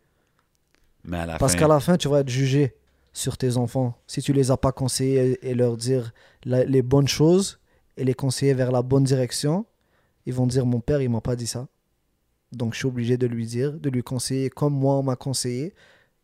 [1.04, 2.74] Mais à la Parce fin, qu'à la fin, tu vas être jugé
[3.12, 3.98] sur tes enfants.
[4.06, 6.12] Si tu les as pas conseillés et leur dire
[6.44, 7.58] la- les bonnes choses
[7.96, 9.66] et les conseiller vers la bonne direction,
[10.26, 11.68] ils vont dire mon père, il m'a pas dit ça.
[12.52, 15.72] Donc je suis obligé de lui dire, de lui conseiller comme moi on m'a conseillé.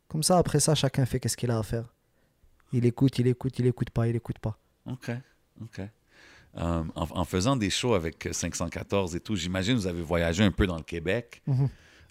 [0.08, 1.92] Comme ça, après ça, chacun fait qu'est-ce qu'il a à faire.
[2.72, 4.58] Il écoute, il écoute, il écoute pas, il écoute pas.
[4.86, 5.10] OK,
[5.62, 5.80] OK.
[6.58, 10.42] Euh, en, en faisant des shows avec 514 et tout, j'imagine que vous avez voyagé
[10.42, 11.42] un peu dans le Québec.
[11.46, 11.68] Mhm.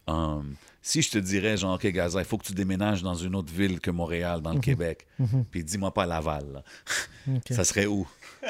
[0.07, 0.41] Euh,
[0.83, 3.51] si je te dirais, genre, OK, Gaza, il faut que tu déménages dans une autre
[3.51, 5.45] ville que Montréal, dans le Québec, Mhm.
[5.49, 6.63] puis dis-moi pas Laval,
[7.49, 8.07] ça serait où?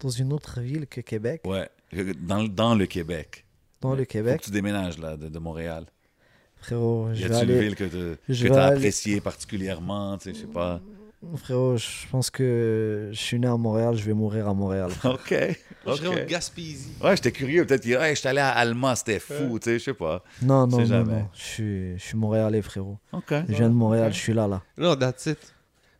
[0.00, 1.68] Dans une autre ville que Québec, Ouais,
[2.20, 3.44] dans, le- dans le Québec.
[3.80, 5.86] dans le Faut Québec, que tu déménages, là, de, de Montréal.
[6.60, 7.64] frérot, Y je vais a-t-il une aller.
[7.66, 7.84] ville que
[8.32, 10.80] tu as aller- appréciée particulièrement, tu sais, je sais pas?
[11.36, 14.90] Frérot, je pense que je suis né à Montréal, je vais mourir à Montréal.
[15.04, 15.34] OK,
[15.86, 16.26] je serais en OK.
[16.26, 16.92] Gaspésie.
[17.02, 19.84] Ouais, j'étais curieux, peut-être que hey, j'étais allé à Alma, c'était fou, tu sais, je
[19.86, 20.22] sais pas.
[20.42, 21.12] Non, non, non, jamais.
[21.12, 21.28] non.
[21.34, 22.98] Je suis, je suis Montréalais, frérot.
[23.12, 23.34] OK.
[23.48, 24.62] Je viens de Montréal, je suis là, là.
[24.76, 25.38] Non, that's it.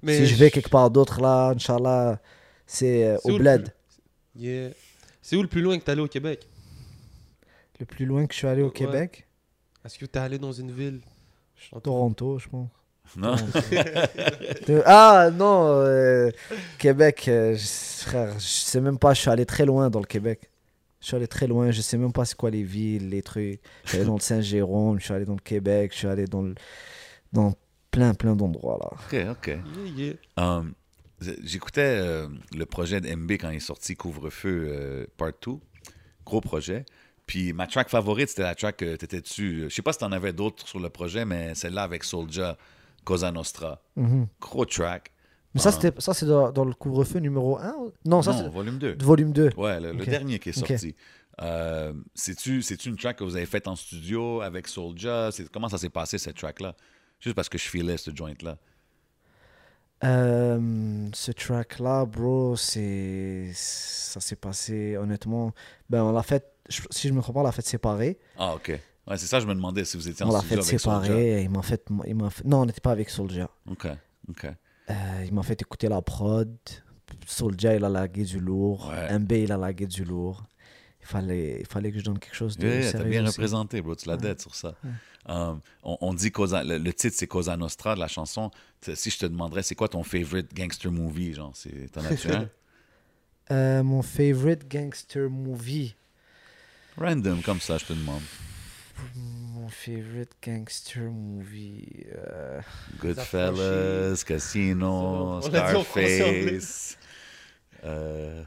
[0.02, 2.20] Mais si je vais quelque part d'autre, là, Inch'Allah,
[2.64, 3.74] c'est euh, au le bled.
[4.36, 4.70] Yeah.
[5.20, 6.46] C'est où le plus loin que t'es allé au Québec?
[7.80, 8.72] Le plus loin que je suis allé au Ouais.
[8.72, 9.26] Québec,
[9.84, 11.00] Est-ce que t'es allé dans une ville?
[11.82, 12.68] Toronto, je pense.
[13.16, 13.36] Non?
[14.86, 16.30] Ah, non, euh,
[16.78, 20.06] Québec, euh, je- frère, je sais même pas, je suis allé très loin dans le
[20.06, 20.50] Québec.
[21.00, 23.60] Je suis allé très loin, je sais même pas c'est quoi les villes, les trucs.
[23.84, 26.26] Je suis allé dans le Saint-Jérôme, je suis allé dans le Québec, je suis allé
[26.26, 26.54] dans, le,
[27.32, 27.54] dans
[27.90, 28.90] plein, plein d'endroits, là.
[28.92, 29.46] OK, OK.
[29.96, 30.14] Yeah, yeah.
[30.58, 30.74] Um,
[31.42, 35.52] J'écoutais euh, le projet de MB quand il est sorti Couvre-feu euh, Part 2.
[36.24, 36.84] Gros projet.
[37.26, 39.64] Puis ma track favorite, c'était la track que tu étais dessus.
[39.68, 42.56] Je sais pas si tu en avais d'autres sur le projet, mais celle-là avec Soulja,
[43.08, 43.80] Cosa Nostra.
[43.96, 44.26] Mhm.
[44.38, 45.12] Gros track.
[45.54, 47.74] Mais ça, c'était, ça c'est dans, dans le couvre-feu numéro 1
[48.04, 48.98] Non, ça non, c'est volume 2.
[49.00, 49.50] volume 2.
[49.56, 50.94] Ouais, le, dernier qui est sorti.
[51.40, 55.30] Euh, C'est-tu c'est-tu une track que vous avez faite en studio avec Soulja?
[55.32, 56.74] C'est- Comment ça s'est passé, cette track-là?
[57.18, 58.58] Juste parce que je filais ce joint-là.
[60.04, 65.54] Euh, ce track-là, bro, c'est, ça s'est passé, honnêtement.
[65.88, 66.44] Ben, on l'a fait,
[66.90, 68.18] si je me pas, on l'a fait séparé.
[68.36, 68.78] Ah, OK.
[69.08, 70.80] Ouais, c'est ça, je me demandais si vous étiez On en l'a studio fait avec
[70.80, 71.02] Soulja.
[71.02, 71.42] séparé.
[71.42, 73.48] Il m'a fait, il m'a fait, non, on n'était pas avec Soulja.
[73.70, 73.86] OK,
[74.28, 74.44] OK.
[74.90, 74.94] Euh,
[75.26, 76.54] il m'a fait écouter la prod.
[77.26, 78.88] Soulja, il a lagué du lourd.
[78.90, 79.18] Ouais.
[79.18, 80.44] MB, il a lagué du lourd.
[81.00, 83.30] Il fallait, il fallait que je donne quelque chose de Yeah, t'as sérieux bien aussi.
[83.32, 83.94] représenté, bro.
[83.94, 84.74] Tu l'as dead sur ça.
[85.26, 88.50] Um, on, on dit Cosa, le, le titre, c'est Cosa Nostra de la chanson.
[88.94, 91.32] Si je te demanderais, c'est quoi ton favorite gangster movie?
[91.34, 92.48] Genre, c'est- t'en as-tu un?
[93.50, 95.94] Euh, mon favorite gangster movie.
[96.98, 98.20] Random, comme ça, je te demande.
[99.14, 102.06] Mon favorite gangster movie.
[102.14, 102.60] euh,
[102.98, 106.98] Goodfellas, Casino, Scarface.
[107.84, 108.42] Euh,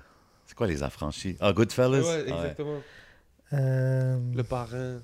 [0.46, 1.38] c'est quoi les affranchis?
[1.40, 2.02] Ah, Goodfellas?
[2.02, 2.34] Ouais, Ouais.
[2.34, 2.82] exactement.
[3.54, 5.02] euh, Le parrain.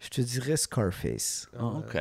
[0.00, 1.48] Je te dirais Scarface.
[1.58, 1.96] Ah, OK.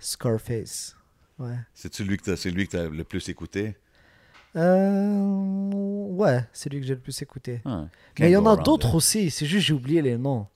[0.00, 0.96] Scarface.
[1.38, 1.56] Ouais.
[1.74, 3.76] C'est-tu lui que t'as- c'est lui que tu as le plus écouté?
[4.56, 5.14] Euh,
[6.10, 7.60] ouais, c'est lui que j'ai le plus écouté.
[7.64, 7.86] Ah,
[8.18, 9.30] Mais il y en a d'autres aussi.
[9.30, 10.46] C'est juste j'ai oublié les noms.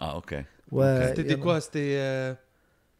[0.00, 0.34] Ah, OK.
[0.70, 1.06] Ouais.
[1.08, 1.60] C'était des quoi?
[1.60, 2.34] C'était euh,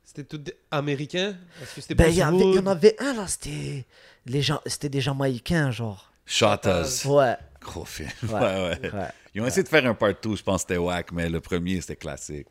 [0.05, 1.37] c'était tout américain?
[1.63, 3.87] Est-ce que c'était Ben, il y, en avait un là, c'était
[4.27, 6.13] les gens, c'était des Jamaïcains, genre.
[6.27, 7.07] Shotters.
[7.07, 7.37] Ouais.
[7.61, 8.11] Gros film.
[8.25, 8.29] Ouais.
[8.33, 8.93] Ouais, ouais.
[8.93, 9.09] ouais.
[9.35, 11.41] Ils ont essayé de faire un part 2, je pense que c'était whack, mais le
[11.41, 12.49] premier, c'était classique.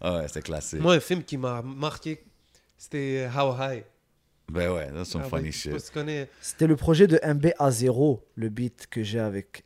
[0.00, 0.80] Ah ouais, c'était classique.
[0.80, 2.24] Moi, un film qui m'a marqué,
[2.76, 3.84] c'était How High.
[4.50, 5.74] Ben ouais, that's some Ah, funny shit.
[6.40, 9.64] C'était le projet de MB à 0 le beat que j'ai avec.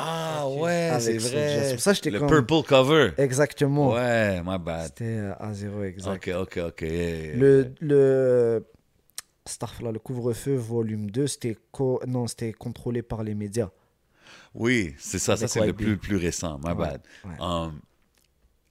[0.00, 1.64] Ah ouais, c'est vrai.
[1.64, 3.10] C'est pour ça que j'étais Le comme- purple cover.
[3.18, 3.92] Exactement.
[3.92, 4.86] Ouais, my bad.
[4.86, 6.28] C'était euh, à 0 exact.
[6.28, 6.80] Ok, ok, ok.
[6.82, 8.66] Le, le,
[9.46, 13.70] Starfla, le couvre-feu volume 2, c'était co- non, c'était contrôlé par les médias.
[14.54, 17.00] Oui, c'est ça, c'est le plus, plus récent, my Ouais, bad.
[17.24, 17.36] ouais.
[17.40, 17.80] Um,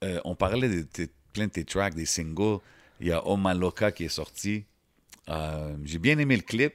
[0.04, 2.58] euh, on parlait de tes- plein de tes tracks, des singles.
[3.00, 4.64] Il y a Oma Loca qui est sorti.
[5.28, 6.74] Euh, J'ai bien aimé le clip.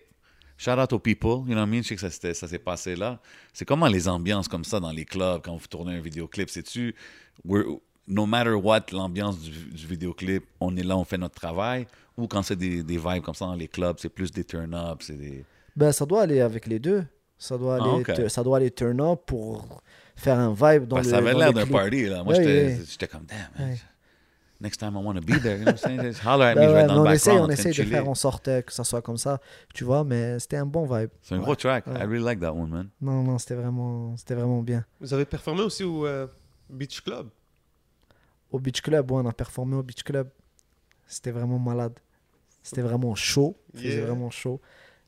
[0.58, 1.82] Shout out aux people, you know what I mean?
[1.84, 3.20] Je sais que ça, s'est passé là.
[3.54, 6.50] C'est comment les ambiances comme ça dans les clubs quand vous tournez un vidéoclip?
[6.50, 6.96] C'est-tu,
[8.08, 11.88] no matter what, l'ambiance du, du vidéoclip, on est là, on fait notre travail?
[12.18, 15.00] Ou quand c'est des, des vibes comme ça dans les clubs, c'est plus des turn-up,
[15.02, 15.44] c'est des...
[15.76, 17.04] Ben, ça doit aller avec les deux.
[17.38, 19.82] Ça doit Ah, aller, ça doit aller turn up pour
[20.16, 21.12] faire un vibe dans Parce le.
[21.14, 22.24] ça avait l'air d'un party, là.
[22.24, 23.10] Moi, Ouais, j'étais ouais.
[23.12, 23.70] comme, damn, man.
[23.72, 23.78] Ouais.
[24.64, 25.58] Next time I want to be there.
[25.58, 26.02] You know what I'm saying?
[26.04, 27.40] Just holler at me, je vais ouais, être dans mais le on essaye, background.
[27.40, 29.40] on en train essaye de faire en sorte euh, que ça soit comme ça,
[29.74, 31.10] tu vois, mais c'était un bon vibe.
[31.22, 31.44] C'est un Ouais.
[31.44, 31.86] gros track.
[31.86, 31.94] Ouais.
[32.00, 32.90] I really like that one, man.
[33.02, 34.86] Non, non, c'était vraiment, c'était vraiment bien.
[35.02, 36.28] Vous avez performé aussi au euh,
[36.70, 37.28] Beach Club?
[38.52, 40.30] Au Beach Club, ouais, on a performé au Beach Club.
[41.08, 42.00] C'était vraiment malade.
[42.62, 43.58] C'était vraiment chaud.
[43.76, 44.06] C'était Yeah.
[44.06, 44.62] vraiment chaud.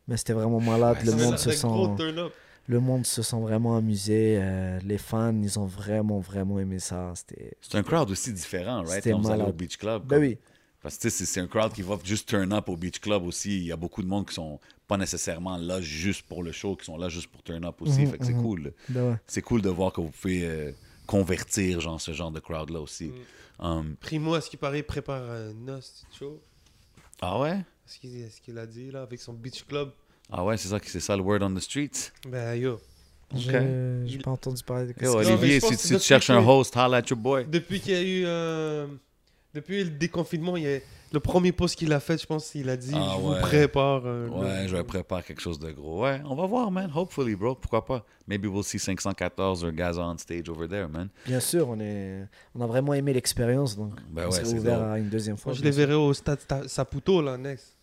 [0.08, 0.98] Mais c'était vraiment malade.
[1.06, 2.34] le, monde se gros sent, turn-up.
[2.68, 4.38] Le monde se sent vraiment amusé.
[4.40, 7.14] euh, les fans, ils ont vraiment, vraiment aimé ça.
[7.16, 7.56] C'était.
[7.62, 9.04] C'est un crowd aussi différent, right?
[9.04, 9.54] Quand vous allez au.
[9.54, 10.04] Beach Club.
[10.06, 10.38] Ben comme- oui.
[10.82, 13.24] Parce que tu sais, c'est un crowd qui va juste turn up au Beach Club
[13.24, 13.58] aussi.
[13.58, 16.76] Il y a beaucoup de monde qui sont pas nécessairement là juste pour le show,
[16.76, 18.02] qui sont là juste pour turn up aussi.
[18.02, 18.44] Mhm, fait que c'est mhm.
[18.44, 18.74] cool.
[18.90, 19.18] Ben ouais.
[19.26, 20.72] C'est cool de voir que vous pouvez euh,
[21.08, 23.08] convertir genre, ce genre de crowd-là aussi.
[23.08, 23.66] Mm.
[23.66, 26.40] Um, Primo, à ce qui paraît, prépare un os show.
[27.22, 27.62] ah ouais?
[27.88, 29.92] Ce qu'il ce qu'il a dit là avec son beach club.
[30.32, 32.12] Ah ouais, c'est ça, c'est ça le word on the streets.
[32.28, 32.80] Ben yo.
[33.36, 36.00] J'ai j'ai Il- pas entendu parler de Yo, Non, mais Olivier, pense si, si tu
[36.00, 37.46] cherches un depuis- host, holla at your boy.
[37.50, 38.24] Depuis qu'il y a eu.
[38.26, 38.88] euh,
[39.54, 40.80] depuis le déconfinement, il y a...
[41.12, 43.36] le premier post qu'il a fait, je pense qu'il a dit Ah Je ouais.
[43.36, 44.04] vous prépare.
[44.06, 46.04] euh, Ouais, le- je prépare quelque chose de gros.
[46.04, 46.92] Ouais, on va voir, man.
[46.96, 47.56] Hopefully, bro.
[47.56, 48.06] Pourquoi pas?
[48.28, 51.10] Maybe we'll see 514 or Gaza on stage over there, man.
[51.26, 52.28] Bien sûr, on, est...
[52.54, 53.76] on a vraiment aimé l'expérience.
[53.76, 55.52] Donc, Ben on ouais, c'est ouvert à une deuxième fois.
[55.52, 57.75] Moi, je les verrai au stade Ta- Saputo, là, next.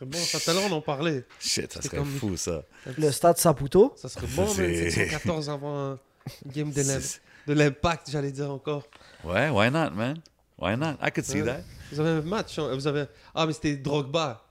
[0.00, 0.60] Serait bon.
[0.60, 1.24] L'heure, on en parlait.
[1.38, 2.62] Shit, ça C'est serait comme- fou, ça.
[2.98, 3.92] Le stade Saputo.
[3.96, 4.54] Ça serait bon, man.
[4.54, 5.98] C'est- 714 avant un
[6.46, 8.84] game de l'im- C'est- de l'impact, j'allais dire encore.
[9.24, 10.18] Ouais, why not, man?
[10.58, 10.94] Why not?
[11.02, 11.46] I could see Ouais.
[11.46, 11.60] that.
[11.92, 12.58] Vous avez un match.
[12.58, 13.04] hein, Vous avez...
[13.34, 14.42] Ah, mais c'était Drogba.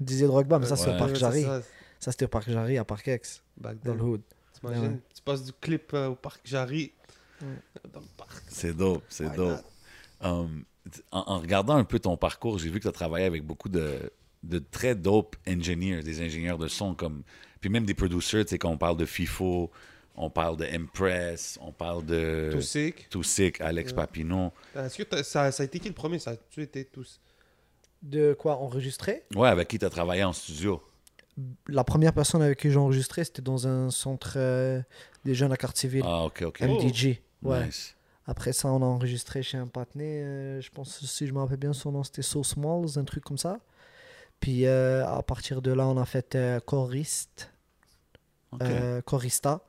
[0.00, 0.94] Didier Drogba, mais ça, c'est Ouais.
[0.96, 1.42] au Parc Jarry.
[2.00, 3.96] ça, c'était au Parc Jarry, à Parkex, back dans then.
[3.98, 4.20] le hood.
[4.58, 5.00] T'imagines, Ouais.
[5.14, 6.92] tu passes du clip euh, au parc Jarry.
[7.40, 8.42] Dans le parc.
[8.48, 9.60] C'est dope, c'est Why dope.
[10.20, 10.64] Um,
[11.10, 13.68] en, en regardant un peu ton parcours, j'ai vu que tu as travaillé avec beaucoup
[13.68, 14.10] de,
[14.42, 17.22] de très dope engineers, des ingénieurs de son, comme,
[17.60, 19.70] puis même des producers, tu sais, quand on parle de FIFO,
[20.16, 23.08] on parle de Impress, on parle de Tout sick.
[23.08, 23.96] Too Sick, Alex Ouais.
[23.96, 24.52] Papineau.
[24.76, 26.18] Est-ce que t'as- ça, ça a été qui le premier?
[26.18, 27.20] Ça a-tu été tous
[28.02, 30.82] De quoi enregistrer Ouais, avec qui tu as travaillé en studio?
[31.68, 34.82] La première personne avec qui j'ai enregistré, c'était dans un centre euh,
[35.24, 36.60] des jeunes à Cartierville, Ah, ok, ok.
[36.60, 37.22] MDG.
[37.42, 37.64] Ouais.
[37.66, 37.96] Nice.
[38.26, 40.22] Après ça, on a enregistré chez un patiné.
[40.22, 43.24] euh, je pense, si je me rappelle bien, son nom c'était So Smalls, un truc
[43.24, 43.58] comme ça.
[44.42, 47.52] Puis euh, à partir de là, on a fait euh, choriste,
[48.60, 49.62] euh, chorista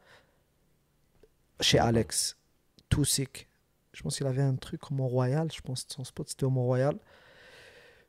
[1.61, 2.37] chez Alex.
[2.89, 3.47] Tout sick.
[3.93, 5.47] Je pense qu'il avait un truc au Mont-Royal.
[5.53, 6.97] Je pense que son spot c'était au Mont-Royal.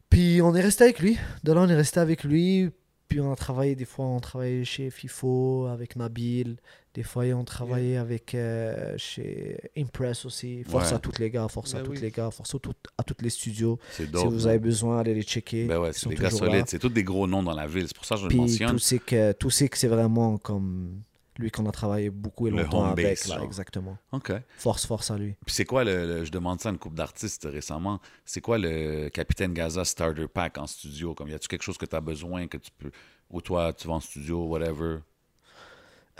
[0.08, 1.18] Puis on est resté avec lui.
[1.42, 2.70] De là, on est resté avec lui.
[3.08, 6.56] Puis on a travaillé, des fois, on travaillait chez FIFO avec Nabil.
[6.94, 10.62] Des fois, on travaillait avec euh, chez Impress aussi.
[10.62, 10.94] Force Ouais.
[10.96, 13.16] à tous les gars, force à Ben tous les gars, force à, tout- à tous
[13.20, 13.80] les studios.
[13.90, 15.66] C'est si vous avez besoin, allez les checker.
[15.66, 16.66] Ben ouais, c'est des gars solides.
[16.68, 17.88] C'est tous des gros noms dans la ville.
[17.88, 18.70] C'est pour ça que je le Puis mentionne.
[18.70, 21.02] tout c'est que tout c'est que c'est vraiment comme
[21.36, 23.98] lui qu'on a travaillé beaucoup et Le longtemps avec là, exactement.
[24.12, 24.32] OK.
[24.56, 25.34] Force force à lui.
[25.44, 27.98] Puis c'est quoi le, le- Je demande ça à une couple d'artistes récemment.
[28.24, 31.12] C'est quoi le Capitaine Gaza Starter Pack en studio?
[31.12, 32.92] Comme y a-tu quelque chose que tu as besoin que tu peux.
[33.30, 34.98] Ou toi, tu vas en studio, whatever?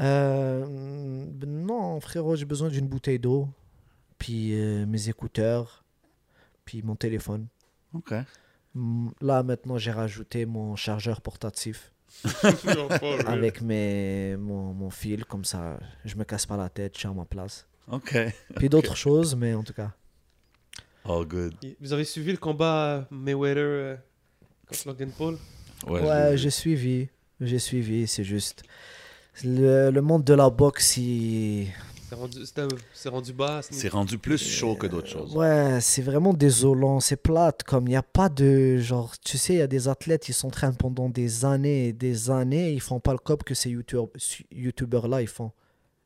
[0.01, 0.65] Euh,
[1.47, 3.49] non frérot, j'ai besoin d'une bouteille d'eau,
[4.19, 5.85] puis euh, mes écouteurs,
[6.65, 7.47] puis mon téléphone.
[7.93, 8.13] OK.
[8.75, 11.93] Mm, Là maintenant j'ai rajouté mon chargeur portatif
[13.27, 17.09] avec mes mon, mon fil comme ça, je me casse pas la tête, je suis
[17.09, 17.67] à ma place.
[17.89, 18.17] OK.
[18.57, 19.93] Puis d'autres choses, mais en tout cas.
[21.05, 21.55] All good.
[21.81, 23.97] Vous avez suivi le combat Mayweather euh,
[24.67, 25.39] contre Logan Paul?
[25.87, 27.09] Ouais, Ouais, j'ai suivi.
[27.41, 28.63] J'ai suivi, c'est juste.
[29.43, 31.67] Le, le monde de la boxe, il...
[32.09, 32.39] C'est rendu,
[32.93, 33.61] c'est rendu bas.
[33.69, 35.35] C'est rendu plus chaud que d'autres choses.
[35.35, 37.65] ouais, c'est vraiment désolant, c'est plate.
[37.65, 38.77] Comme il n'y a pas de.
[38.79, 42.31] Genre, tu sais, il y a des athlètes, ils s'entraînent pendant des années et des
[42.31, 44.11] années, ils font pas le cob que ces youtubeurs-
[44.53, 45.51] youtubeurs-là, ils font.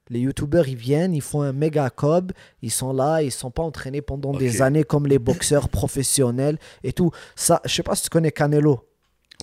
[0.09, 2.33] Les youtubeurs, ils viennent, ils font un méga cob,
[2.63, 6.95] ils sont là, ils sont pas entraînés pendant des années comme les boxeurs professionnels et
[6.95, 7.11] tout.
[7.37, 8.88] Ça, je sais pas si tu connais Canelo.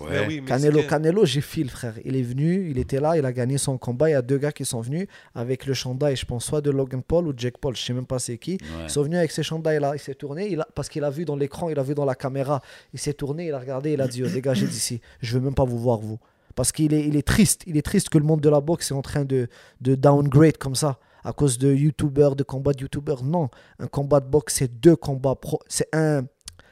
[0.02, 0.10] Ouais.
[0.10, 0.84] Ben oui, Canelo.
[0.84, 1.94] Canelo, j'ai fil, frère.
[2.04, 4.10] Il est venu, il était là, il a gagné son combat.
[4.10, 6.70] Il y a deux gars qui sont venus avec le chandail, je pense, soit de
[6.70, 8.54] Logan Paul ou Jake Paul, je sais même pas c'est qui.
[8.54, 8.84] Ouais.
[8.84, 9.94] Ils sont venus avec ces chandails-là.
[9.96, 12.04] Il s'est tourné, il a, parce qu'il a vu dans l'écran, il a vu dans
[12.04, 12.62] la caméra.
[12.94, 15.56] Il s'est tourné, il a regardé, il a dit oh, Dégagez d'ici, je veux même
[15.56, 16.20] pas vous voir, vous.
[16.56, 17.64] Parce qu'il est, il est triste.
[17.66, 19.48] Il est triste que le monde de la boxe est en train de,
[19.80, 21.00] de downgrade comme ça.
[21.24, 23.24] À cause de youtubeurs, de combats de youtubeurs.
[23.24, 23.50] Non.
[23.80, 25.60] Un combat de boxe, c'est deux combats pro.
[25.68, 26.24] C'est un.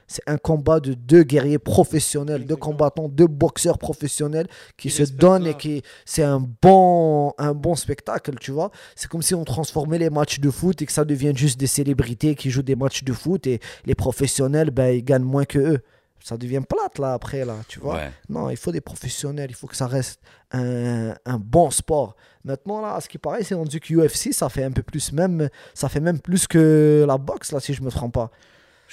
[0.07, 4.47] C'est un combat de deux guerriers professionnels, deux combattants, deux boxeurs professionnels
[4.77, 8.71] qui Qui se donnent et qui c'est un bon un bon spectacle, tu vois.
[8.95, 11.67] C'est comme si on transformait les matchs de foot et que ça devienne juste des
[11.67, 15.59] célébrités qui jouent des matchs de foot et les professionnels ben ils gagnent moins que
[15.59, 15.79] eux.
[16.23, 17.95] Ça devient plate là après là, tu vois.
[17.95, 18.11] Ouais.
[18.29, 20.21] Non, il faut des professionnels, il faut que ça reste
[20.51, 22.15] un, un bon sport.
[22.45, 25.11] Maintenant, là, à ce qui paraît, c'est rendu que UFC, ça fait un peu plus
[25.11, 28.31] même, ça fait même plus que la boxe, là, si je me trompe pas.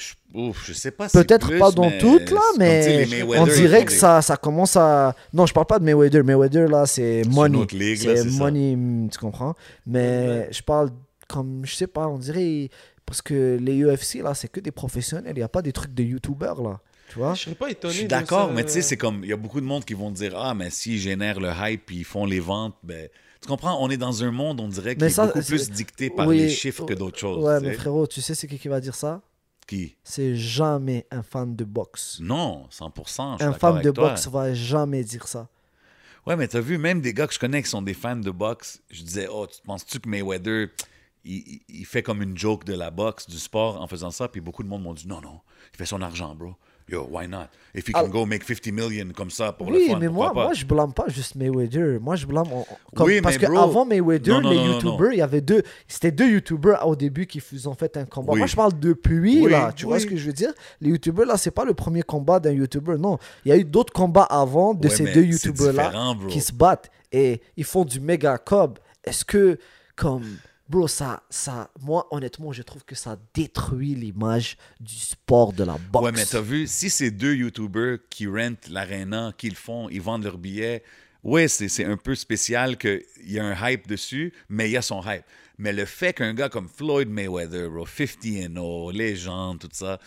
[0.01, 3.45] Je, ouf, je sais pas si Peut-être plus, pas dans mais toutes, là, mais on
[3.47, 5.15] dirait que ça, ça commence à...
[5.35, 6.25] Non, je parle pas de Mayweather.
[6.25, 7.59] Mayweather, là, c'est money.
[7.59, 8.39] autre ligue, là, C'est ça.
[8.39, 9.55] money, tu comprends?
[9.87, 10.91] Mais je parle
[11.29, 12.71] comme, je sais pas, on dirait...
[13.05, 15.33] Parce que les UFC, là, c'est que des professionnels.
[15.35, 16.79] Il n'y a pas des trucs de YouTubers, là.
[17.11, 17.35] Tu vois?
[17.35, 17.93] Je serais pas étonné.
[17.93, 19.85] Je suis d'accord, ça, mais tu sais, c'est comme, il y a beaucoup de monde
[19.85, 23.09] qui vont dire, ah, mais s'ils génèrent le hype puis ils font les ventes, ben,
[23.43, 26.09] tu comprends, on est dans un monde, on dirait, qui est beaucoup c'est- plus dicté
[26.09, 27.45] par Oui, les chiffres que d'autres choses.
[27.45, 29.21] Ouais, mais frérot, tu sais c'est qui qui va dire ça?
[29.71, 29.97] Qui?
[30.03, 32.19] C'est jamais un fan de boxe.
[32.21, 33.35] Non, 100%.
[33.35, 34.09] Je suis Un fan avec de toi.
[34.11, 35.49] boxe va jamais dire ça.
[36.27, 38.31] Ouais, mais t'as vu, même des gars que je connais qui sont des fans de
[38.33, 40.71] boxe, je disais, oh, tu penses-tu que Mayweather,
[41.25, 44.27] il- il fait comme une joke de la boxe, du sport en faisant ça?
[44.29, 45.41] Puis beaucoup de monde m'ont dit, non, non,
[45.73, 46.57] il fait son argent, bro.
[46.91, 47.47] Yo, why not?
[47.73, 48.09] If can Ah.
[48.09, 50.45] go make 50 million comme ça pour le Oui, mais moi, pas?
[50.47, 52.01] moi, je blâme pas juste Mayweather.
[52.01, 52.49] Moi, je blâme.
[52.97, 55.23] comme- Oui, parce mais que bro- avant Mayweather, Non, non, les non, YouTubers, il y
[55.23, 55.63] avait deux.
[55.87, 58.33] C'était deux YouTubers au début qui faisaient en fait un combat.
[58.33, 58.39] Oui.
[58.39, 59.73] Moi, je parle depuis, Oui, là.
[59.75, 60.03] Tu vois oui.
[60.03, 60.53] ce que je veux dire?
[60.81, 62.97] Les YouTubers, là, c'est pas le premier combat d'un YouTuber.
[62.99, 63.19] Non.
[63.45, 65.93] Il y a eu d'autres combats avant de ces deux YouTubers-là
[66.29, 68.79] qui se battent et ils font du méga cob.
[69.05, 69.59] Est-ce que,
[69.95, 70.25] comme.
[70.71, 75.77] Bro, ça, ça, moi, honnêtement, je trouve que ça détruit l'image du sport de la
[75.91, 76.05] boxe.
[76.05, 80.01] Ouais, mais t'as vu, si c'est deux YouTubers qui rentent l'arena, qui le font, ils
[80.01, 80.85] vendent leurs billets,
[81.25, 84.83] ouais, c'est un peu spécial qu'il y a un hype dessus, mais il y a
[84.83, 85.25] son hype.
[85.59, 89.99] Mais le fait qu'un gars comme Floyd Mayweather, bro, 50 and 0, légende, tout ça,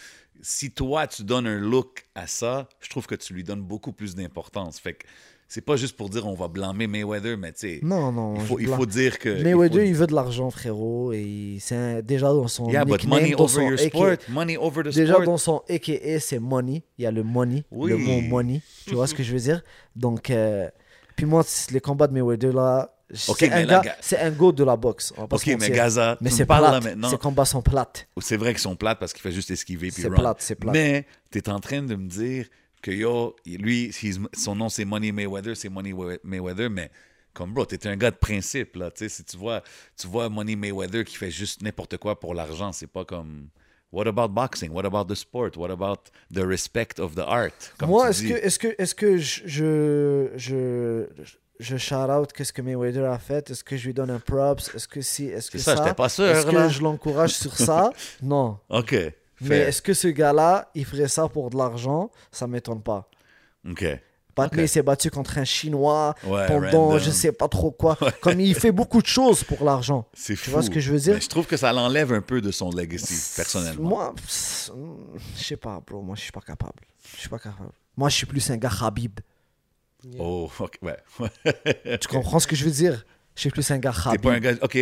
[0.42, 3.92] si toi, tu donnes un look à ça, je trouve que tu lui donnes beaucoup
[3.92, 4.80] plus d'importance.
[4.80, 5.06] Fait que
[5.54, 8.34] c'est pas juste pour dire on va blâmer Mayweather, mais tu sais, Non, non.
[8.38, 9.30] il, faut, il faut dire que...
[9.38, 11.14] il Mayweather, faut- il veut de l'argent, frérot.
[11.14, 14.16] Et c'est déjà dans son Yeah, but money over son your sport.
[14.30, 15.26] Money over the Déjà sport.
[15.26, 16.84] dans son AKA, c'est money.
[16.98, 17.92] Il y a le money, Oui.
[17.92, 18.62] le mot money.
[18.88, 19.62] Tu vois ce que je veux dire?
[19.96, 20.68] Donc, euh,
[21.16, 22.90] puis moi, les combats de Mayweather là,
[23.28, 23.48] Ok,
[24.02, 25.14] c'est un go de la boxe.
[25.18, 25.70] on pas Ok, mais.
[25.70, 26.84] Gaza, mais c'est plate.
[26.84, 27.10] maintenant.
[27.12, 28.08] Ces combats sont plates.
[28.20, 30.74] C'est vrai qu'ils sont plates parce qu'il fait juste esquiver C'est plate, c'est plate.
[30.74, 32.48] Mais tu es en train de me dire
[32.84, 33.92] que yo, lui,
[34.34, 35.94] son nom c'est Money Mayweather, c'est Money
[36.24, 36.92] Mayweather, mais
[37.34, 38.92] comme bro, t'es un gars de principe là.
[38.92, 39.64] Tu sais, si tu vois,
[39.98, 43.48] tu vois Money Mayweather qui fait juste n'importe quoi pour l'argent, c'est pas comme.
[43.92, 44.72] What about boxing?
[44.72, 45.56] What about the sport?
[45.56, 47.74] What about the respect of the art?
[47.78, 51.06] Comme Moi, est-ce que, est-ce que, est-ce que je, je, je,
[51.60, 53.52] je shout out qu'est-ce que Mayweather a fait?
[53.52, 54.74] Est-ce que je lui donne un props?
[54.74, 57.92] Est-ce que si, est-ce que ça, Est-ce que je l'encourage sur ça?
[58.24, 58.58] Non.
[58.70, 58.96] Ok.
[59.50, 62.12] Mais est-ce que ce gars-là, il ferait ça pour de l'argent?
[62.32, 63.10] Ça m'étonne pas.
[63.70, 63.86] Ok.
[64.36, 64.66] Patney Ok.
[64.66, 67.00] il s'est battu contre un Chinois Ouais, pendant random.
[67.00, 67.96] je sais pas trop quoi.
[68.22, 70.08] Comme il fait beaucoup de choses pour l'argent.
[70.16, 70.46] C'est fou.
[70.46, 71.14] Tu vois ce que je veux dire?
[71.14, 73.88] Mais je trouve que ça l'enlève un peu de son legacy, personnellement.
[73.90, 74.16] Moi,
[75.38, 76.02] je sais pas, bro.
[76.02, 76.82] Moi, je suis pas capable.
[77.16, 77.70] Je suis pas capable.
[77.96, 79.20] Moi, je suis plus un gars Khabib.
[80.18, 80.98] Oh, ok, ouais.
[82.02, 83.06] Tu comprends ce que je veux dire?
[83.36, 84.22] Je suis plus un gars T'es Khabib.
[84.22, 84.54] pas un gars.
[84.64, 84.78] Ok.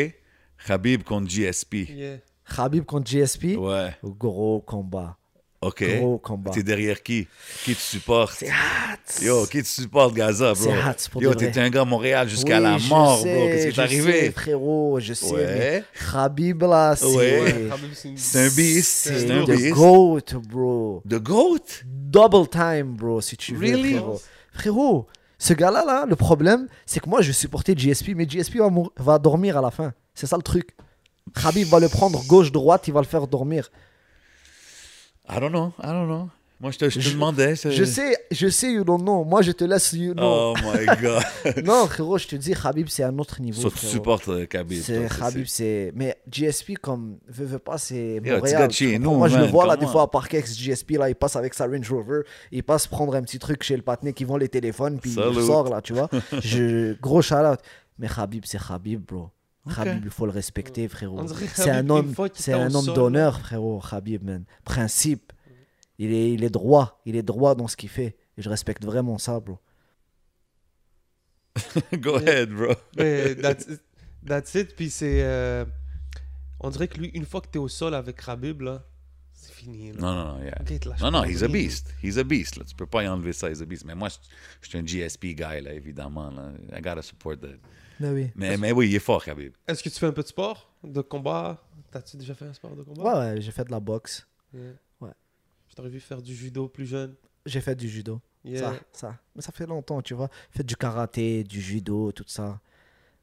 [0.65, 1.73] Khabib contre GSP.
[1.89, 2.17] Yeah.
[2.55, 3.57] Khabib contre GSP.
[3.57, 3.95] Ouais.
[4.03, 5.17] Gros combat.
[5.61, 5.83] Ok.
[5.99, 6.49] Gros combat.
[6.49, 7.27] T'es derrière qui?
[7.63, 9.23] Qui tu supportes C'est hot.
[9.23, 10.63] Yo, qui tu supportes, Gaza, bro?
[10.63, 11.51] C'est hot, pour Yo, de vrai.
[11.51, 13.45] t'es un gars à Montréal jusqu'à Oui, la mort, sais, bro.
[13.47, 14.11] Qu'est-ce qui est je arrivé?
[14.21, 15.31] sais, frérot, je sais.
[15.31, 15.45] Ouais.
[15.45, 17.05] Mais Khabib, là, c'est.
[17.15, 17.69] Ouais.
[18.15, 18.89] C'est un beast.
[18.89, 19.73] C'est un the beast.
[19.75, 21.03] GOAT, bro.
[21.07, 21.83] The GOAT?
[21.85, 23.59] Double time, bro, si tu veux.
[23.67, 23.93] Really?
[23.93, 24.21] Frérot.
[24.53, 25.07] Frérot,
[25.37, 29.19] ce gars-là, là, le problème, c'est que moi, je supportais GSP, mais GSP va, va
[29.19, 29.93] dormir à la fin.
[30.15, 30.71] C'est ça le truc.
[31.33, 33.69] Khabib va le prendre gauche-droite, il va le faire dormir.
[35.29, 36.29] I don't know, I don't know.
[36.59, 37.55] Moi, je te, je te Je- demandais.
[37.55, 39.23] Je sais, je sais, you don't know.
[39.23, 40.53] Moi, je te laisse, you know.
[40.53, 41.23] Oh my God.
[41.65, 43.59] Non, frérot, je te dis, Khabib, c'est un autre niveau.
[43.63, 44.79] So, tu supportes Khabib.
[44.83, 45.91] C'est Khabib, c'est.
[45.95, 47.17] Mais GSP, comme.
[47.27, 48.21] Veux, veux pas, c'est.
[48.23, 48.69] Montréal.
[48.99, 51.35] nous, Moi, je le man, vois là, des fois, à Parkex, GSP, là, il passe
[51.35, 52.21] avec sa Range Rover.
[52.51, 55.15] Il passe prendre un petit truc chez le patiné qui vend les téléphones, puis il
[55.15, 55.41] Salut.
[55.43, 56.09] sort là, tu vois.
[56.43, 56.93] je...
[57.01, 57.59] Gros shout out.
[57.97, 59.31] Mais Khabib, c'est Khabib, bro.
[59.75, 61.27] Khabib, il faut le respecter, frérot.
[61.53, 64.43] C'est un homme, c'est un homme d'honneur, frérot, Khabib, man.
[64.63, 65.31] Principe.
[65.99, 67.01] Il est, il est droit.
[67.05, 68.15] Il est droit dans ce qu'il fait.
[68.37, 69.59] Et je respecte vraiment ça, bro.
[71.93, 72.73] Go ahead, bro.
[72.97, 73.81] Mais that's it.
[74.25, 74.75] That's it.
[74.75, 75.21] Puis c'est.
[75.23, 75.65] euh,
[76.59, 78.83] On dirait que lui, une fois que t'es au sol avec Khabib, là,
[79.33, 79.91] c'est fini.
[79.91, 79.99] Là.
[79.99, 80.57] Non, non, non, yeah.
[80.61, 81.93] Ok, il te lâche Non, non, he's a beast.
[82.01, 82.55] He's a beast.
[82.57, 82.63] Là.
[82.63, 83.85] Tu peux pas y enlever ça, he's a beast.
[83.85, 84.15] Mais moi, je,
[84.61, 86.31] je suis un GSP guy, là, évidemment.
[86.31, 86.51] Là.
[86.75, 87.57] I gotta support that.
[88.01, 88.31] Mais oui.
[88.35, 89.53] Mais, mais oui, il est fort, Khabib.
[89.67, 91.61] Est-ce que tu fais un peu de sport De combat?
[91.91, 93.03] T'as-tu déjà fait un sport de combat?
[93.03, 94.27] Ouais, ouais, j'ai fait de la boxe.
[94.53, 94.71] Yeah.
[95.01, 95.11] Ouais.
[95.69, 97.15] Je t'aurais vu faire du judo plus jeune.
[97.45, 98.19] J'ai fait du judo.
[98.43, 98.59] Yeah.
[98.59, 99.17] Ça, ça.
[99.35, 100.29] Mais ça fait longtemps, tu vois.
[100.51, 102.59] J'ai fait du karaté, du judo, tout ça.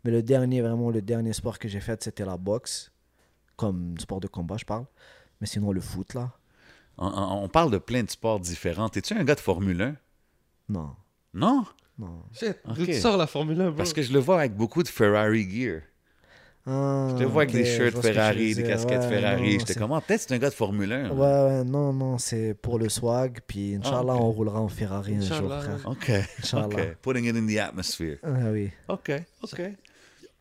[0.04, 2.92] Mais le dernier, vraiment, le dernier sport que j'ai fait, c'était la boxe.
[3.56, 4.86] Comme sport de combat, je parle.
[5.40, 6.32] Mais sinon, le foot, là,
[6.98, 8.90] on parle de plein de sports différents.
[8.90, 9.96] Es-tu un gars de Formule 1?
[10.68, 10.94] non.
[11.34, 11.64] Non?
[11.98, 12.22] Non.
[12.32, 12.86] Shit, d'où Ok.
[12.86, 15.48] tu sors la Formule 1, bro Parce que je le vois avec beaucoup de Ferrari
[15.50, 15.80] gear.
[16.70, 19.52] Ah, Je te vois avec des shirts Ferrari, des casquettes Ouais, Ferrari.
[19.54, 20.00] non, J'étais comment?
[20.02, 21.10] Peut-être c'est un gars de Formule 1.
[21.10, 23.38] Ouais, ouais, non, non, c'est pour le swag.
[23.46, 24.20] Puis, Inch'Allah, Ah, ok.
[24.22, 25.88] on roulera en Ferrari un jour, Inch'Allah, frère.
[25.88, 26.10] OK.
[26.42, 26.66] Inch'Allah.
[26.66, 26.96] OK.
[27.00, 28.18] Putting it in the atmosphere.
[28.22, 28.70] Ah oui.
[28.88, 29.12] OK.
[29.44, 29.62] OK.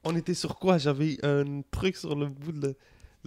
[0.03, 0.77] On était sur quoi?
[0.77, 2.75] J'avais un truc sur le bout de le,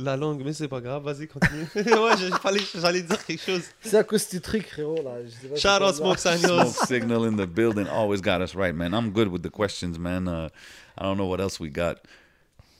[0.03, 1.67] La langue, mais c'est pas grave, vas-y, continue.
[1.75, 3.63] ouais, j'allais dire quelque chose.
[3.83, 5.19] C'est à cause du truc, frérot, là.
[5.25, 6.19] Je sais pas Shout out Smoke.
[6.19, 6.73] Signals.
[6.73, 8.95] Smoke signal in the building always got us right, man.
[8.95, 10.27] I'm good with the questions, man.
[10.27, 10.49] Uh,
[10.97, 11.97] I don't know what else we got.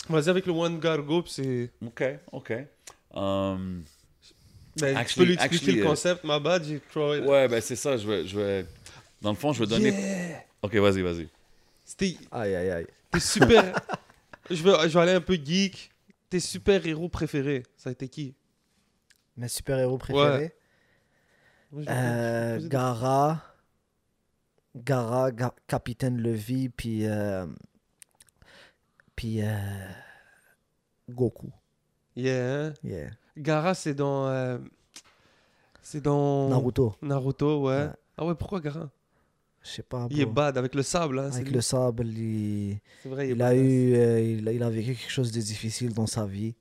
[0.09, 1.71] Vas-y avec le One Gotta Go, puis c'est.
[1.87, 2.67] Okay, okay.
[3.13, 3.85] Um,
[4.77, 7.61] Ben, tu Actually- peux lui expliquer actually, le euh, concept, ma bad, j'ai ouais, ben
[7.61, 7.97] c'est ça.
[7.97, 8.67] Je vais, je vais.
[9.21, 9.91] Dans le fond, je vais donner.
[9.91, 10.45] Yeah.
[10.63, 11.29] Ok, vas-y, vas-y.
[11.85, 12.17] C'était.
[12.31, 12.87] Aïe, aïe, aïe.
[13.11, 13.75] T'es super.
[14.51, 15.91] je, vais, je vais aller un peu geek.
[16.31, 18.35] Tes super-héros préférés, ça a été qui?
[19.37, 20.55] Mes super-héros préférés?
[21.89, 23.43] Euh, Gara,
[24.77, 27.47] Gara, Ga- Capitaine Levi, puis euh,
[29.17, 29.89] puis euh,
[31.09, 31.51] Goku.
[32.17, 32.73] Yeah.
[32.83, 33.11] Yeah.
[33.37, 34.59] Gara, c'est dans.
[35.83, 36.49] C'est dans.
[36.49, 36.95] Naruto.
[37.03, 37.85] Naruto, ouais.
[37.87, 37.91] Ouais.
[38.17, 38.91] Ah ouais, pourquoi Gara?
[39.63, 40.07] Je sais pas.
[40.11, 41.19] Il est bad avec le sable.
[41.19, 41.55] Hein, Avec lui.
[41.55, 45.11] le sable, il, vrai, il, il a eu, euh, il, a, il a vécu quelque
[45.11, 46.55] chose de difficile dans sa vie,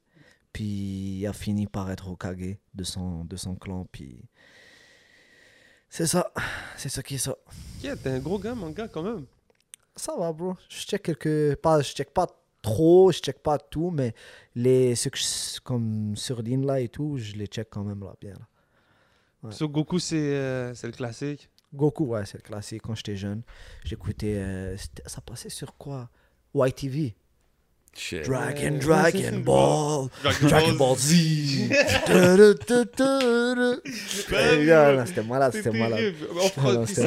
[0.52, 4.26] puis il a fini par être Hokage de son de son clan, puis
[5.90, 6.32] c'est ça,
[6.78, 7.36] c'est ça qui est ça.
[7.84, 9.26] Yeah, t'es un gros gars, mon gars, quand même.
[9.96, 10.56] Ça va, bro.
[10.70, 11.56] Je check quelques.
[11.62, 12.28] Pas, je check pas
[12.62, 14.14] trop, je check pas tout, mais
[14.56, 18.02] les, ceux que je- comme sur ligne là et tout, je les check quand même
[18.04, 18.34] là, bien.
[18.34, 18.48] là.
[19.44, 19.52] Ouais.
[19.54, 21.50] Sur Goku, c'est euh, c'est le classique.
[21.74, 22.82] Goku, ouais, c'est le classique.
[22.84, 23.42] Quand j'étais jeune,
[23.84, 24.36] j'écoutais.
[24.38, 24.76] euh,
[25.06, 26.10] ça passait sur quoi?
[26.56, 27.16] YTV.
[27.96, 28.26] Shit.
[28.26, 28.78] Dragon.
[28.82, 30.08] Dragon Ball.
[30.24, 31.14] Dragon Dragon Ball Z.
[35.06, 35.72] C'était malade, c'était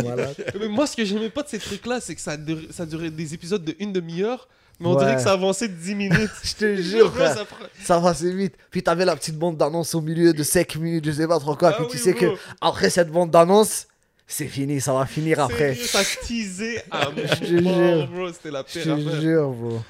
[0.02, 0.34] malade.
[0.60, 3.10] mais moi, ce que j'aimais pas de ces trucs-là, c'est que ça, dur- ça durait
[3.10, 4.48] des épisodes de une demi-heure,
[4.80, 4.98] mais on Ouais.
[5.05, 6.30] dirait que ça avançait de 10 minutes.
[6.43, 7.34] Je te jure, frère.
[7.36, 8.55] ça prend- Ça passait vite.
[8.70, 11.55] Puis t'avais la petite bande d'annonce au milieu de 5 minutes, je sais pas trop
[11.56, 11.70] quoi.
[11.70, 12.20] Ah Puis oui, tu sais bro.
[12.34, 13.86] que après cette bande d'annonce,
[14.32, 15.74] c'est fini, ça va finir après.
[15.74, 18.09] Ça teasait à te mort, jure.
[18.09, 18.32] bro.
[18.32, 19.20] C'était la Je pire te affaire.
[19.20, 19.80] jure, bro.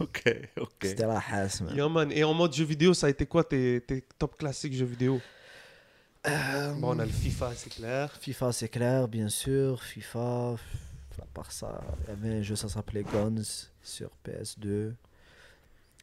[0.00, 0.24] Ok,
[0.58, 0.70] ok.
[0.82, 1.76] C'était la hasse, man.
[1.76, 2.10] Yeah, man.
[2.12, 5.20] Et en mode jeu vidéo, ça a été quoi tes, tes top classiques jeux vidéo?
[6.26, 8.12] Euh, Bon, on a le FIFA, c'est clair.
[8.20, 9.82] FIFA, c'est clair, bien sûr.
[9.82, 10.54] FIFA,
[11.20, 13.42] à part ça, il y avait un jeu, ça s'appelait Guns
[13.82, 14.94] sur PS2.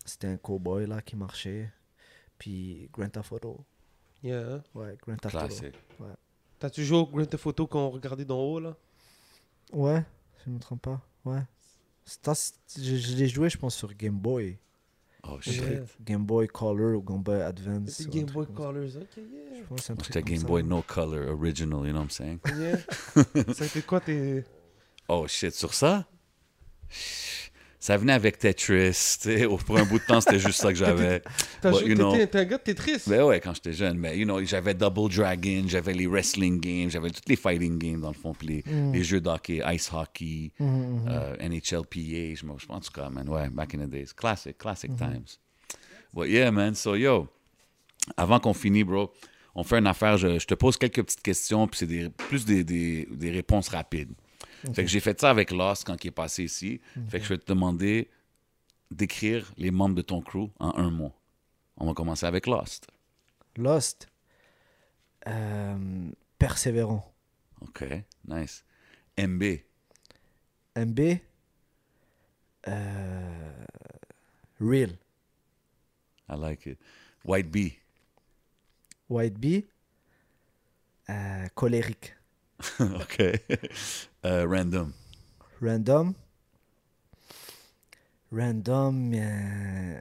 [0.06, 1.70] C'était un cowboy là qui marchait.
[2.38, 3.66] Puis Grand Theft Auto.
[4.24, 4.62] Yeah.
[4.74, 5.46] Ouais, Grand Theft Auto.
[5.48, 5.76] Classique.
[6.60, 8.76] T'as-tu joué au Grand Theft Auto quand on regardait d'en haut, là?
[9.72, 10.04] Ouais,
[10.38, 11.02] si je me trompe pas.
[11.26, 11.42] Ouais.
[12.06, 14.58] Ça, c'est- je je l'ai joué, je pense, sur Game Boy.
[15.24, 15.62] Oh, shit.
[16.02, 18.02] Game Boy Color ou Game Boy Advance.
[18.02, 18.48] Un Game Boy.
[18.56, 18.96] Colors.
[18.96, 19.58] Ok, yeah.
[19.60, 20.48] Je pense que c'est un truc C'était Game ça.
[20.48, 22.40] Boy No Color Original, you know what I'm saying?
[22.58, 22.78] Yeah.
[23.54, 24.44] ça a été quoi tes.
[25.08, 26.06] Oh shit, sur ça?
[27.82, 29.18] Ça venait avec Tetris.
[29.66, 31.22] Pour un bout de temps, c'était juste ça que j'avais.
[31.62, 33.98] T'es un gars de Tetris Ben ouais, quand j'étais jeune.
[33.98, 38.02] Mais, you know, j'avais Double Dragon, j'avais les wrestling games, j'avais tous les fighting games,
[38.02, 38.92] dans le fond, puis les, Mm.
[38.94, 41.06] les jeux d'hockey, ice hockey, Mhm, mhm.
[41.10, 44.08] euh, NHLPA, je pense, en tout cas, man, ouais, back in the days.
[44.16, 44.98] Classic, classic Mm-hmm.
[45.14, 45.40] times.
[46.14, 47.28] But yeah, man, so yo,
[48.18, 49.12] avant qu'on finisse, bro,
[49.56, 52.44] on fait une affaire, je, je te pose quelques petites questions, puis c'est des, plus
[52.46, 54.12] des, des, des réponses rapides.
[54.74, 56.82] Fait que j'ai fait ça avec Lost quand il est passé ici.
[57.10, 58.10] Fait que je vais te demander
[58.92, 61.14] d'écrire les membres de ton crew en un mot.
[61.78, 62.88] On va commencer avec Lost.
[63.56, 64.10] Lost.
[65.28, 67.14] Euh, persévérant.
[67.62, 67.84] OK,
[68.28, 68.64] nice.
[69.18, 69.44] MB.
[70.76, 71.00] MB.
[72.68, 73.52] Euh,
[74.60, 74.92] real.
[76.30, 76.78] I like it.
[77.26, 77.74] White B.
[79.10, 79.66] White Bee.
[81.10, 82.16] euh, colérique.
[82.80, 83.22] OK.
[84.26, 84.92] Euh, random.
[85.62, 86.14] Random.
[88.32, 89.12] Random.
[89.14, 90.00] euh,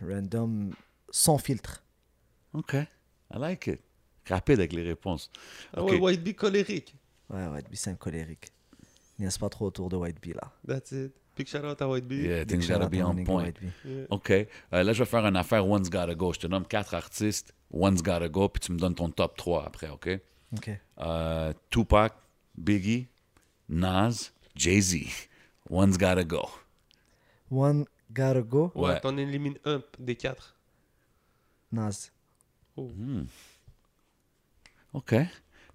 [0.00, 0.72] random
[1.10, 1.82] sans filtre.
[2.54, 2.74] OK.
[2.74, 2.86] I
[3.38, 3.80] like it.
[4.28, 5.30] Rapide avec les réponses.
[5.72, 5.90] Ah Ok.
[5.92, 6.96] ouais, White Bee colérique.
[7.30, 8.48] Ouais, White Bee, c'est un colérique.
[9.18, 10.52] N'y pas trop autour de White Bee là.
[10.66, 11.12] That's it.
[11.36, 12.22] Big shout out à White Bee.
[12.22, 13.52] Yeah, things gotta be on point.
[13.84, 14.06] Yeah.
[14.10, 14.30] OK.
[14.30, 16.32] Euh, là, je vais faire une affaire One's Gotta Go.
[16.32, 17.52] Je te nomme quatre artistes.
[17.70, 20.08] One's Gotta Go, puis tu me donnes ton top 3 après, OK?
[20.56, 20.70] Ok.
[20.98, 22.14] Euh, Tupac,
[22.56, 23.08] Biggie,
[23.68, 24.96] Nas, Jay-Z.
[25.68, 26.48] One's Gotta Go.
[27.50, 28.72] One gotta go?
[28.74, 29.00] Ouais, Ouais.
[29.00, 30.56] t'en élimines un des quatre.
[31.72, 32.10] Nas.
[32.76, 33.24] Hmm.
[34.92, 35.14] OK.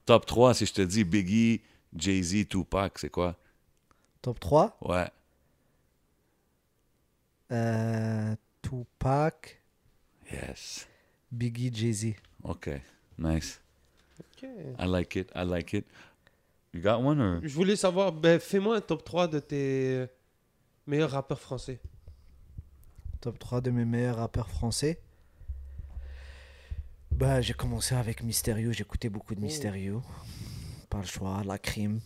[0.06, 1.62] Top 3, si je te dis Biggie,
[1.96, 3.38] Jay-Z, Tupac, c'est quoi?
[4.22, 4.78] Top 3.
[4.82, 5.10] Ouais.
[7.52, 9.62] Euh, Tupac.
[10.32, 10.88] Yes.
[11.32, 12.16] Biggie, Jay-Z.
[12.44, 12.70] OK.
[13.18, 13.61] Nice.
[14.44, 15.32] I like it.
[15.36, 15.86] I like it.
[16.74, 17.40] You got one or?
[17.44, 20.06] Je voulais savoir, ben, fais-moi un top 3 de tes
[20.88, 21.80] meilleurs rappeurs français.
[23.20, 25.00] Top 3 de mes meilleurs rappeurs français.
[27.12, 28.72] Bah, j'ai commencé avec Mysterio.
[28.72, 29.44] J'écoutais beaucoup de Oh.
[29.44, 30.02] Mysterio.
[30.90, 31.44] Pas le choix.
[31.46, 32.00] La crime.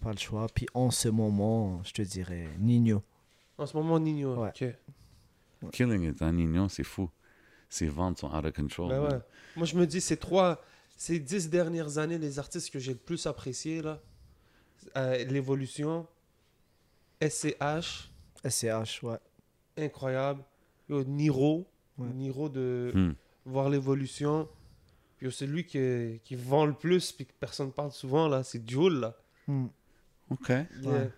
[0.00, 0.46] Pas le choix.
[0.52, 3.02] Puis en ce moment, je te dirais Nino.
[3.58, 4.42] En ce moment, Nino.
[4.42, 4.48] Ouais.
[5.62, 5.70] ok.
[5.72, 7.08] Killing it, hein, Nino, c'est fou.
[7.68, 8.88] Ses ventes sont out of control.
[8.88, 9.18] Ben ouais.
[9.56, 10.60] Moi, je me dis, ces trois,
[11.04, 14.00] ces dix dernières années, les artistes que j'ai le plus appréciés, là,
[14.96, 16.06] euh, l'évolution,
[17.20, 18.10] SCH,
[18.48, 19.18] SCH, ouais.
[19.76, 20.42] incroyable.
[20.88, 21.66] Yo, Niro,
[21.98, 22.06] Ouais.
[22.14, 23.12] Niro de Hmm.
[23.44, 24.48] voir l'évolution.
[25.16, 28.42] Puis yo, c'est lui qui, qui vend le plus, puis que personne parle souvent, là,
[28.44, 29.16] c'est Jules, là.
[29.48, 29.66] Hmm.
[30.30, 30.48] OK.
[30.48, 30.66] Yeah.
[30.84, 31.10] Ouais.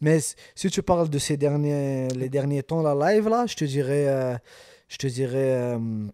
[0.00, 0.18] Mais
[0.54, 4.08] si tu parles de ces derniers, les derniers temps, la live, là, je te dirais,
[4.08, 4.36] euh,
[4.88, 6.08] je te dirais, euh,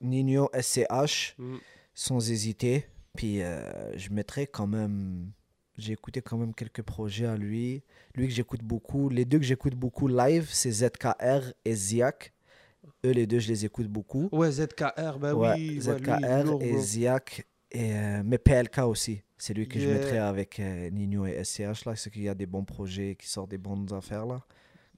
[0.00, 1.56] Nino SCH, Mm.
[1.94, 2.86] Sans hésiter.
[3.16, 5.30] Puis euh, je mettrais quand même,
[5.78, 7.82] j'ai écouté quand même quelques projets à lui.
[8.14, 9.08] Lui que j'écoute beaucoup.
[9.08, 12.32] Les deux que j'écoute beaucoup live, c'est ZKR et Ziak.
[13.04, 14.28] Eux, les deux, je les écoute beaucoup.
[14.32, 15.58] Ouais, ZKR, ben Ouais, oui.
[15.58, 16.78] ouais, lui, ZKR lourd, et.
[16.78, 17.46] Ziak.
[17.70, 19.22] Et, euh, mais PLK aussi.
[19.36, 21.84] C'est lui que je mettrais avec euh, Nino et SCH.
[21.86, 21.96] là.
[21.96, 24.44] C'est qu'il y a des bons projets qui sortent des bonnes affaires là.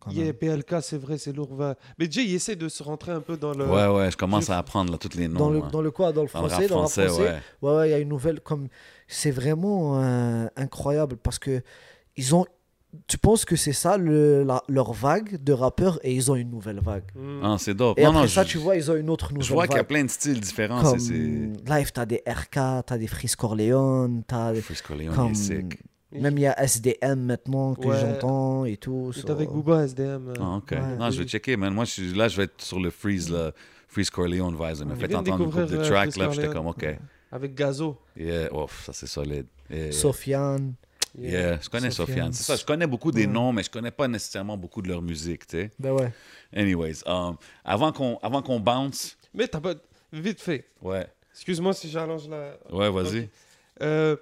[0.09, 0.33] Yeah.
[0.33, 1.55] PLK, c'est vrai, c'est lourd.
[1.55, 1.75] va.
[1.99, 3.67] Mais Jay, il essaie de se rentrer un peu dans le.
[3.67, 5.39] Ouais, ouais, je commence à apprendre là, tous les noms.
[5.39, 5.69] Dans le, hein.
[5.73, 7.39] dans le quoi Dans le Dans le français Dans le français, français ouais.
[7.63, 8.69] Ouais, ouais, il y a une nouvelle comme.
[9.09, 11.63] C'est vraiment euh, incroyable parce que
[12.17, 12.47] ils ont.
[13.09, 16.51] Tu penses que c'est ça le, la- leur vague de rappeurs et ils ont une
[16.51, 17.05] nouvelle vague.
[17.15, 17.41] Mm.
[17.43, 17.99] Ah, c'est dope.
[17.99, 19.67] Et non, après non, ça, je, tu vois, ils ont une autre nouvelle je vois
[19.67, 19.89] qu'il y a vague.
[19.89, 20.81] plein de styles différents.
[20.83, 25.31] Comme live, t'as des RK, t'as des Freeze Corleone, t'as des- Frisco Leon, il comme
[25.33, 25.79] est sick.
[26.13, 27.99] Même il y a SDM maintenant que Ouais.
[28.01, 29.11] j'entends et tout.
[29.15, 30.29] Il est so- avec Booba, SDM.
[30.31, 30.35] euh.
[30.41, 30.71] Ah, ok.
[30.73, 30.97] Ouais.
[30.99, 31.73] non, je vais checker, man.
[31.75, 33.53] Moi, je suis, là, je vais être sur le Freeze, là.
[33.89, 34.77] Freeze Corleone vibes.
[34.81, 36.31] Il m'a fait entendre une couple de euh, tracks, Freeze là.
[36.33, 36.87] J'étais comme, ok.
[37.33, 37.97] Avec Gazo.
[38.17, 39.47] Yeah, oh, ça, c'est solide.
[39.71, 40.75] Yeah, Sofiane.
[41.19, 42.33] yeah, je connais Sofiane.
[42.33, 45.03] C'est ça, je connais beaucoup des noms, mais je connais pas nécessairement beaucoup de leur
[45.03, 45.71] musique, tu sais.
[45.79, 46.13] Ben ouais.
[46.55, 49.75] Anyways, um, avant qu'on avant qu'on bounce, Mais t'as pas.
[50.13, 50.67] Vite fait.
[50.83, 52.57] ouais, Excuse-moi si j'allonge la.
[52.73, 53.29] ouais, vas-y.
[53.83, 54.17] Euh,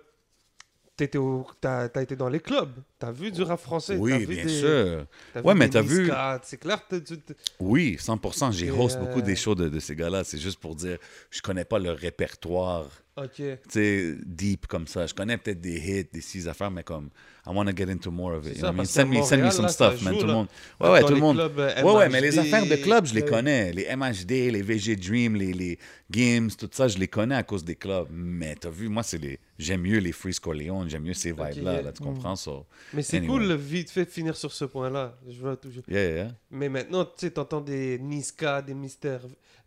[0.96, 2.72] t'étais au- T'as as été dans les clubs.
[2.98, 3.94] T'as vu du rap français.
[3.94, 5.06] t'as Oui, vu bien des- sûr.
[5.32, 6.10] t'as Ouais, vu mais des t'as vu-
[6.42, 6.80] C'est clair.
[6.88, 8.50] t'as- tu- tu- Oui, 100%.
[8.52, 10.24] J'ai host euh, beaucoup des shows de, de ces gars-là.
[10.24, 10.98] C'est juste pour dire,
[11.30, 13.34] je connais pas leur répertoire, Ok.
[13.36, 15.06] tu sais, deep comme ça.
[15.06, 17.10] Je connais peut-être des hits, des six affaires, mais comme,
[17.46, 18.56] I want to get into more of it.
[18.56, 18.76] You ça, know what I mean?
[18.78, 20.14] parce Send me, send me some là, stuff, man.
[20.14, 20.48] joue, Tout le monde.
[20.80, 21.36] Ouais, ouais, tout le monde.
[21.36, 23.28] clubs, euh, Ouais, ouais, mais les affaires de club, je les Ouais.
[23.28, 23.72] connais.
[23.72, 25.78] Les MHD, les VG Dream, les, les
[26.10, 28.08] Games, tout ça, je les connais à cause des clubs.
[28.10, 29.38] Mais t'as vu, moi, c'est les.
[29.60, 31.82] J'aime mieux les Freeze Corleone, j'aime mieux ces vibes-là, yeah.
[31.82, 32.34] là, tu comprends?
[32.34, 32.50] Ça?
[32.92, 33.28] Mais c'est Anyway.
[33.32, 35.16] cool, vite fait, de finir sur ce point-là.
[35.28, 35.84] Je vois toujours.
[35.88, 36.28] Yeah, yeah.
[36.50, 39.18] Mais maintenant, tu sais, t'entends des Niska, des Mister,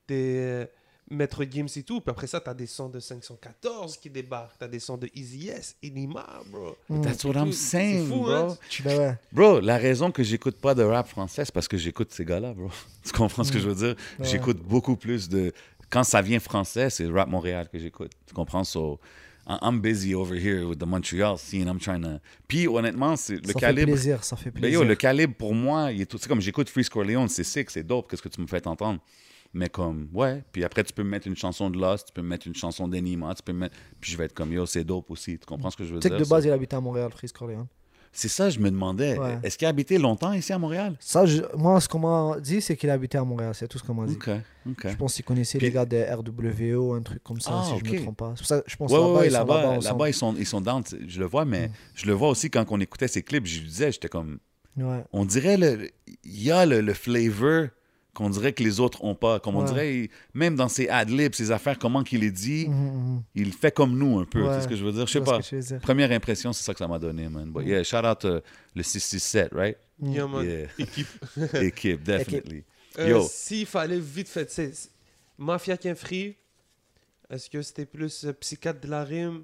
[0.05, 0.65] des euh,
[1.09, 2.01] Maître Gims et tout.
[2.01, 4.57] Puis après ça, t'as des sons de 514 qui débarquent.
[4.59, 6.75] T'as des sons de Easy S, Enima, bro.
[6.89, 7.01] Mm.
[7.01, 8.31] That's what I'm saying, fou, bro.
[8.31, 8.57] hein?
[8.84, 9.15] Ben ouais.
[9.31, 12.53] Bro, la raison que j'écoute pas de rap français, c'est parce que j'écoute ces gars-là,
[12.53, 12.69] bro.
[13.05, 13.95] Tu comprends ce que je veux dire?
[14.19, 14.25] Ouais.
[14.25, 15.53] J'écoute beaucoup plus de.
[15.89, 18.11] Quand ça vient français, c'est rap Montréal que j'écoute.
[18.25, 18.65] Tu comprends?
[18.65, 18.99] So,
[19.49, 21.69] I- I'm busy over here with the Montreal scene.
[21.69, 22.19] I'm trying to.
[22.49, 23.93] Puis, honnêtement, c'est le ça fait calibre.
[23.93, 24.79] plaisir, ça fait Ben plaisir.
[24.81, 26.17] yo, le calibre pour moi, il est tout.
[26.17, 28.99] C'est comme j'écoute Freeze Corleone, c'est sick, c'est dope, qu'est-ce que tu me fais entendre.
[29.57, 30.43] Mais comme, ouais.
[30.51, 32.53] Puis après, tu peux me mettre une chanson de Lost, tu peux me mettre une
[32.55, 33.75] chanson d'Anima, tu peux me mettre.
[33.99, 35.39] Puis je vais être comme, yo, c'est dope aussi.
[35.39, 36.19] Tu comprends ce que je veux Tu sais dire?
[36.19, 37.65] que de base, il habitait à Montréal, Freeze Corleone.
[38.11, 39.17] C'est ça, je me demandais.
[39.17, 39.38] Ouais.
[39.43, 40.95] Est-ce qu'il a habité longtemps ici à Montréal?
[40.99, 43.53] Ça, je- moi, ce qu'on m'a dit, c'est qu'il habitait à Montréal.
[43.55, 44.17] C'est tout ce qu'on m'a dit.
[44.65, 47.71] Je pense qu'il connaissait Puis- les gars de RWO, un truc comme ça, Ah, si
[47.71, 47.91] je ok.
[47.99, 48.34] me trompe pas.
[48.35, 50.09] C'est pour ça je pense Ouais, là-bas, ouais, ils sont là-bas, ensemble.
[50.09, 50.84] ils, sont, ils sont down.
[51.07, 53.45] Je le vois, mais je le vois aussi quand on écoutait ses clips.
[53.45, 54.38] Je lui disais, j'étais comme.
[54.77, 55.03] Ouais.
[55.11, 55.89] On dirait, le-
[56.23, 57.67] il y a le, le flavor
[58.18, 59.39] qu'on dirait que les autres ont pas.
[59.39, 59.65] Comme on Ouais.
[59.68, 63.23] dirait, il- même dans ses ad-libs, ses affaires, comment qu'il les dit, Mhm, mhm.
[63.35, 64.41] il fait comme nous un peu.
[64.44, 64.56] Ouais.
[64.56, 65.06] C'est ce que je veux dire?
[65.07, 65.39] Je sais pas.
[65.81, 67.49] Première impression, c'est ça que ça m'a donné, man.
[67.52, 68.41] But yeah, shout out euh,
[68.76, 69.77] le 667, right?
[70.02, 70.45] Yeah, man.
[70.45, 70.68] Yeah.
[70.80, 71.07] Équipe.
[71.61, 72.64] Équipe, definitely.
[72.99, 73.27] Euh, Yo.
[73.30, 74.73] S'il fallait vite fait, c'est
[75.38, 76.35] Mafia Free,
[77.30, 79.44] est-ce que c'était plus euh, Psychiatre de la rime,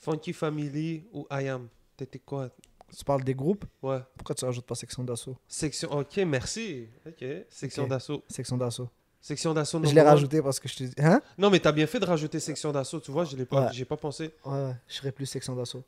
[0.00, 1.68] Funky Family ou I Am?
[1.96, 2.50] T'étais quoi?
[2.96, 3.64] Tu parles des groupes?
[3.82, 4.00] Ouais.
[4.16, 5.36] Pourquoi tu rajoutes pas section d'assaut?
[5.48, 5.90] Section.
[5.92, 6.86] Ok, merci.
[7.06, 7.24] Ok.
[7.48, 7.88] Section Ok.
[7.88, 8.22] d'assaut.
[8.28, 8.88] Section d'assaut.
[9.20, 9.80] Section d'assaut.
[9.84, 10.06] Je l'ai one.
[10.08, 10.94] rajouté parce que je te dis.
[10.98, 11.22] Hein?
[11.38, 13.00] Non, mais t'as bien fait de rajouter section d'assaut.
[13.00, 13.72] Tu vois, je l'ai pas, Ouais.
[13.72, 14.32] j'ai pas pensé.
[14.44, 15.84] Ouais, ouais, je serais plus section d'assaut.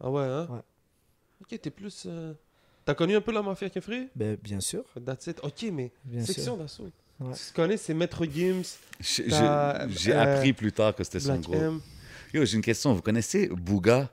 [0.00, 0.48] Ah ouais, hein?
[0.50, 0.60] Ouais.
[1.42, 2.04] Ok, t'es plus.
[2.06, 2.32] euh,
[2.84, 4.08] T'as connu un peu la Mafia Free?
[4.16, 4.82] Ben, bien sûr.
[5.04, 5.40] That's it.
[5.44, 6.56] Ok, mais Bien section sûr.
[6.56, 6.88] d'assaut.
[7.20, 7.34] Ouais.
[7.34, 8.62] Tu connais, c'est Maître Gims,
[8.98, 11.56] J'ai T'as, j'ai euh, appris plus tard que c'était son Black groupe.
[11.56, 11.80] M.
[12.32, 12.94] Yo, j'ai une question.
[12.94, 14.10] Vous connaissez Bouga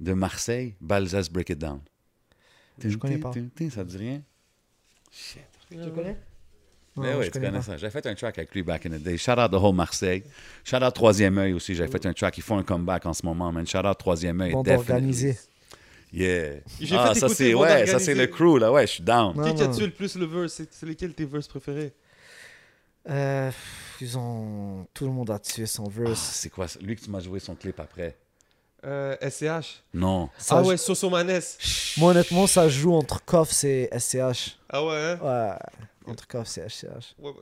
[0.00, 1.80] de Marseille, Balzas Break It Down?
[2.78, 3.32] Je connais pas.
[3.70, 4.22] Ça te dit rien?
[5.10, 5.42] Shit.
[5.70, 6.16] Tu connais?
[6.96, 7.76] Ben Non, oui, je tu connais ça.
[7.76, 9.16] J'avais fait un track avec lui back in the day.
[9.16, 10.22] Shout out the whole Marseille.
[10.64, 11.74] Shout out Troisième œil aussi.
[11.74, 12.38] J'avais fait un track.
[12.38, 13.66] Ils font un comeback en ce moment, man.
[13.66, 14.52] Shout out Troisième œil.
[14.52, 14.76] Definitely.
[14.76, 15.38] organisée.
[16.12, 16.60] Yeah.
[16.80, 18.70] J'ai Ah, ça c'est ouais, ça c'est le crew là.
[18.70, 19.34] Ouais, je suis down.
[19.56, 20.62] Qui a tué le plus le verse?
[20.70, 21.92] C'est lesquels tes verses préférés?
[23.08, 23.50] Euh,
[24.00, 24.86] ils ont.
[24.94, 26.20] Tout le monde a tué son Ah, verse.
[26.20, 26.66] c'est quoi?
[26.80, 28.16] Lui que tu m'as joué son clip après?
[28.84, 29.82] Euh, SCH.
[29.92, 30.28] Non.
[30.38, 31.40] Ça, ah ouais, Sosomanes.
[31.96, 34.56] Moi, honnêtement, ça joue entre Koff et SCH.
[34.68, 36.10] Ah ouais, hein Ouais.
[36.12, 37.14] Entre Koff et SCH.
[37.18, 37.34] Ouais, ouais.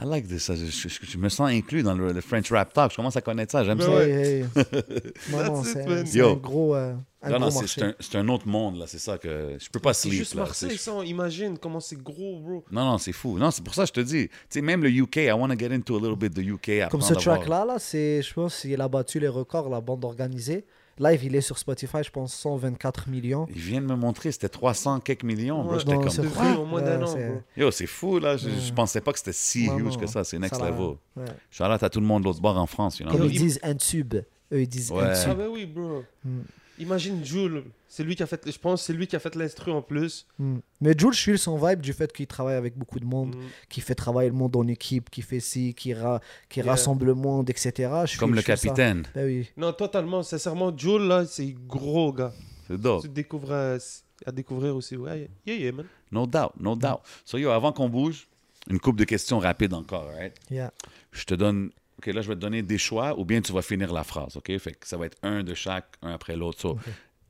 [0.00, 0.48] I like this.
[0.54, 2.92] Je, je- je me sens inclus dans le, le French Rap Talk.
[2.92, 3.64] Je commence à connaître ça.
[3.64, 3.90] J'aime ça.
[3.90, 4.08] ouais.
[4.08, 4.44] Hey, hey.
[5.32, 5.84] non, non, c'est
[6.20, 8.84] un gros, euh, un Non, non, gros c'est- un, autre monde, là.
[8.86, 10.20] C'est ça que je peux pas C'est sleep.
[10.20, 10.42] juste là.
[10.44, 10.92] Marseille, ça.
[10.92, 12.64] on Imagine comment c'est gros, bro.
[12.70, 13.38] Non, non, c'est fou.
[13.38, 14.28] Non, c'est pour ça que je te dis.
[14.28, 16.88] Tu sais, même le UK, I want to get into a little bit the UK.
[16.90, 20.64] Comme ce track-là, là, c'est, je pense qu'il a battu les records, la bande organisée.
[21.00, 23.46] Live, il est sur Spotify, je pense 124 millions.
[23.50, 25.62] Il vient de me montrer, c'était 300 quelques millions.
[25.62, 25.72] bro.
[25.74, 27.42] Ouais, J'étais non, comme, moins d'un an, bro.
[27.56, 28.36] yo, c'est fou, là.
[28.36, 30.24] Je, je pensais pas que c'était si Non, huge non, que ça.
[30.24, 30.96] C'est next ça level.
[31.16, 31.24] ouais.
[31.50, 32.98] Shout out à tout le monde de l'autre bord en France.
[32.98, 33.12] You know?
[33.12, 34.14] Comme Yo, ils il- disent un tube,
[34.52, 35.02] eux ils disent Ouais.
[35.04, 35.36] un Ah tube.
[35.38, 36.02] ben oui, bro.
[36.24, 36.40] Mm.
[36.80, 39.72] Imagine Jules, c'est lui qui a fait, je pense, c'est lui qui a fait l'instru
[39.72, 40.26] en plus.
[40.38, 40.58] Mm.
[40.80, 43.40] Mais Jules, je suis son vibe du fait qu'il travaille avec beaucoup de monde, Mm.
[43.68, 46.70] qui fait travailler le monde en équipe, qui fait ci, qui, ra- qui Yeah.
[46.70, 47.72] rassemble le monde, etc.
[48.02, 49.04] Je suis- Comme le suis capitaine.
[49.14, 49.48] Ben oui.
[49.56, 52.32] Non, totalement, sincèrement, Jules là, c'est gros gars.
[52.68, 53.02] C'est dope.
[53.02, 53.78] Tu découvres euh,
[54.26, 55.86] à découvrir aussi, ouais, yeah, yeah, man.
[56.12, 57.00] No doubt, no doubt.
[57.24, 58.28] So, yo, avant qu'on bouge,
[58.70, 60.34] une couple de questions rapides encore, right?
[60.50, 60.70] Yeah.
[61.12, 61.70] Je te donne.
[61.98, 64.36] OK, là, je vais te donner des choix ou bien tu vas finir la phrase,
[64.36, 64.56] OK?
[64.58, 66.60] Fait que ça va être un de chaque, un après l'autre.
[66.60, 66.78] So,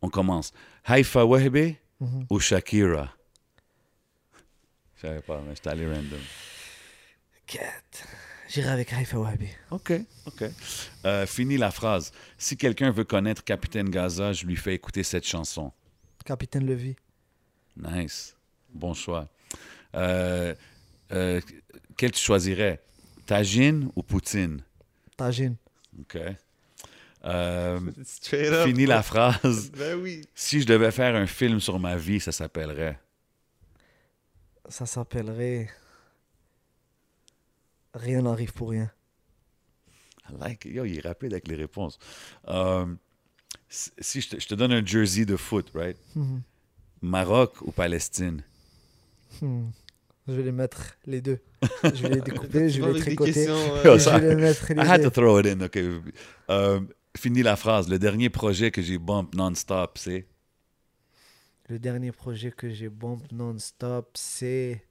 [0.03, 0.53] on commence.
[0.87, 2.27] Haifa Wahebe Mhm.
[2.31, 3.13] ou Shakira?
[4.97, 6.21] Je savais pas, mais j'étais allé random.
[7.47, 8.05] Cat.
[8.49, 9.49] J'irai avec Haifa Wahabi.
[9.71, 9.93] OK,
[10.27, 10.45] OK.
[11.05, 12.13] Euh, fini la phrase.
[12.39, 15.73] Si quelqu'un veut connaître Capitaine Gaza, je lui fais écouter cette chanson.
[16.25, 16.97] Capitaine Levy.
[17.77, 18.37] Nice.
[18.73, 19.29] Bon choix.
[19.95, 20.55] Euh,
[21.13, 21.41] euh,
[21.97, 22.81] quel tu choisirais?
[23.29, 24.63] Tagine ou Poutine?
[25.19, 25.57] Tajine.
[26.01, 26.17] OK.
[27.27, 29.71] Euh, Straight up, fini la phrase.
[29.77, 30.23] Ben oui.
[30.35, 32.99] Si je devais faire un film sur ma vie, ça s'appellerait?
[34.71, 35.69] Ça s'appellerait.
[37.93, 38.91] Rien n'arrive pour rien.
[40.31, 40.73] I like it.
[40.73, 41.99] Yo, il est rapide avec les réponses.
[42.49, 42.87] Euh,
[43.69, 45.99] si si je te, je te donne un jersey de foot, right?
[46.15, 46.41] Mhm.
[47.03, 48.43] Maroc ou Palestine?
[49.43, 49.69] Hmm.
[50.29, 51.39] Je vais les mettre les deux.
[51.83, 53.49] Je vais les découper, je vais les tricoter.
[53.49, 55.11] euh, Je vais les mettre les I had to deux.
[55.11, 55.79] throw it in, OK.
[56.51, 56.81] Euh,
[57.17, 57.89] fini la phrase.
[57.89, 60.27] Le dernier projet que j'ai bump non-stop, c'est...
[61.71, 64.83] Le dernier projet que j'ai bump non-stop, c'est?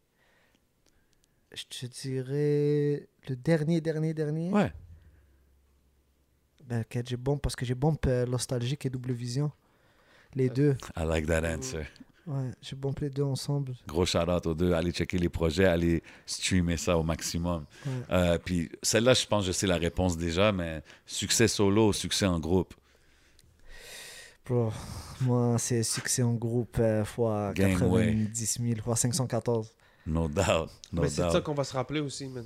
[1.54, 3.08] Je te dirais.
[3.30, 4.52] Le dernier, dernier, dernier?
[4.52, 4.72] Ouais.
[6.66, 9.52] Ben, que j'ai bump parce que j'ai bump euh, Nostalgique et Double Vision.
[10.36, 10.76] Les deux.
[10.98, 11.84] I like that answer.
[12.28, 13.74] Ouais, j'ai bump les deux ensemble.
[13.88, 14.74] Gros shout-out aux deux.
[14.74, 17.66] Allez checker les projets, allez streamer ça au maximum.
[17.86, 17.92] Ouais.
[18.12, 21.94] Euh, puis celle-là, je pense que je sais la réponse déjà, mais succès solo ou
[21.94, 22.74] succès en groupe?
[24.46, 24.74] Bro,
[25.22, 29.74] moi, c'est succès en groupe euh, fois Gang, 90 000, fois 514.
[30.06, 30.70] No doubt.
[30.92, 32.46] No Mais c'est de ça qu'on va se rappeler aussi, man.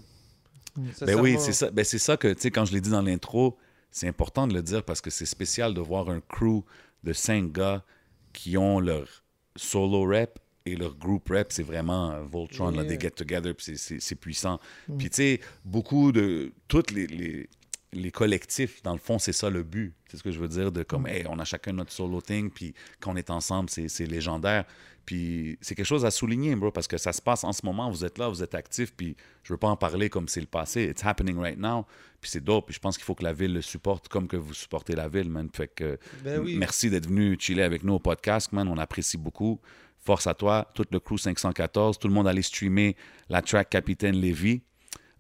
[0.76, 0.90] Mm.
[1.02, 1.72] Ben oui, c'est ça.
[1.72, 3.58] Ben c'est ça que, tu sais, quand je l'ai dit dans l'intro,
[3.90, 6.64] c'est important de le dire parce que c'est spécial de voir un crew
[7.04, 7.84] de cinq gars
[8.32, 9.21] qui ont leur
[9.56, 11.48] solo rep et leur group rep.
[11.52, 14.60] C'est vraiment euh, Voltron, là, des get together, puis c'est- puissant.
[14.88, 14.98] Mm.
[14.98, 16.52] Puis tu sais, beaucoup de.
[16.68, 17.50] Toutes les, les,
[17.94, 19.94] les collectifs, dans le fond, c'est ça le but.
[20.10, 20.86] C'est ce que je veux dire, de Mm.
[20.86, 24.66] comme, hey, on a chacun notre solo thing, puis quand on est ensemble, c'est légendaire.
[25.06, 27.90] Puis c'est quelque chose à souligner, bro, parce que ça se passe en ce moment,
[27.90, 30.48] vous êtes là, vous êtes actifs, puis je veux pas en parler comme c'est le
[30.48, 30.84] passé.
[30.84, 31.86] It's happening right now,
[32.20, 34.38] puis c'est dope, puis je pense qu'il faut que la ville le supporte comme que
[34.38, 35.50] vous supportez la ville, man.
[35.54, 36.56] Fait que Ben oui.
[36.58, 38.68] merci d'être venu chiller avec nous au podcast, man.
[38.68, 39.60] On apprécie beaucoup.
[40.00, 42.96] Force à toi, tout le crew 514, tout le monde allait streamer
[43.30, 44.64] la track Capitaine Lévy.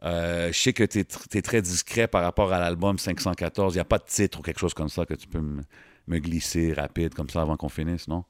[0.03, 3.75] Euh, je sais que tu es, très discret par rapport à l'album 514.
[3.75, 5.61] Il n'y a pas de titre ou quelque chose comme ça que tu peux me,
[6.07, 8.23] me glisser rapide comme ça avant qu'on finisse, non?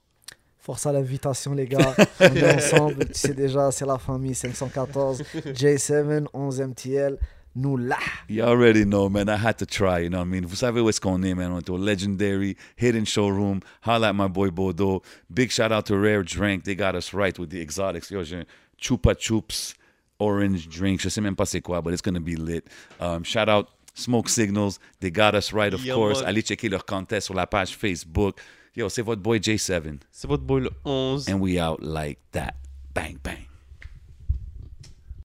[0.62, 1.96] Force à l'invitation, les gars.
[2.20, 3.06] On est ensemble.
[3.08, 5.24] Tu sais déjà, c'est la famille 514.
[5.48, 7.18] J7, 11 MTL.
[7.54, 7.98] Nous là.
[8.30, 9.28] You already know, man.
[9.28, 10.46] I had to try, you know what I mean?
[10.46, 11.52] Vous savez où est-ce qu'on est, man?
[11.52, 13.60] On est au Legendary Hidden Showroom.
[13.86, 15.02] Holla at my boy Bodo.
[15.30, 16.64] Big shout out to Rare Drink.
[16.64, 18.10] They got us right with the exotics.
[18.10, 18.46] Yo, j'ai
[18.80, 19.74] Chupa Chups
[20.20, 21.02] orange drink.
[21.02, 22.64] Je sais même pas c'est quoi, but it's gonna be lit.
[23.02, 24.80] Um, shout out Smoke Signals.
[25.02, 26.20] They got us right, of Yeah, course.
[26.22, 26.30] man.
[26.30, 28.40] Allez checker leur contest sur la page Facebook.
[28.73, 29.99] Yo, c'est votre boy J7.
[30.11, 31.30] C'est votre boy le 11.
[31.30, 32.56] And we out like that.
[32.93, 33.51] Bang, bang.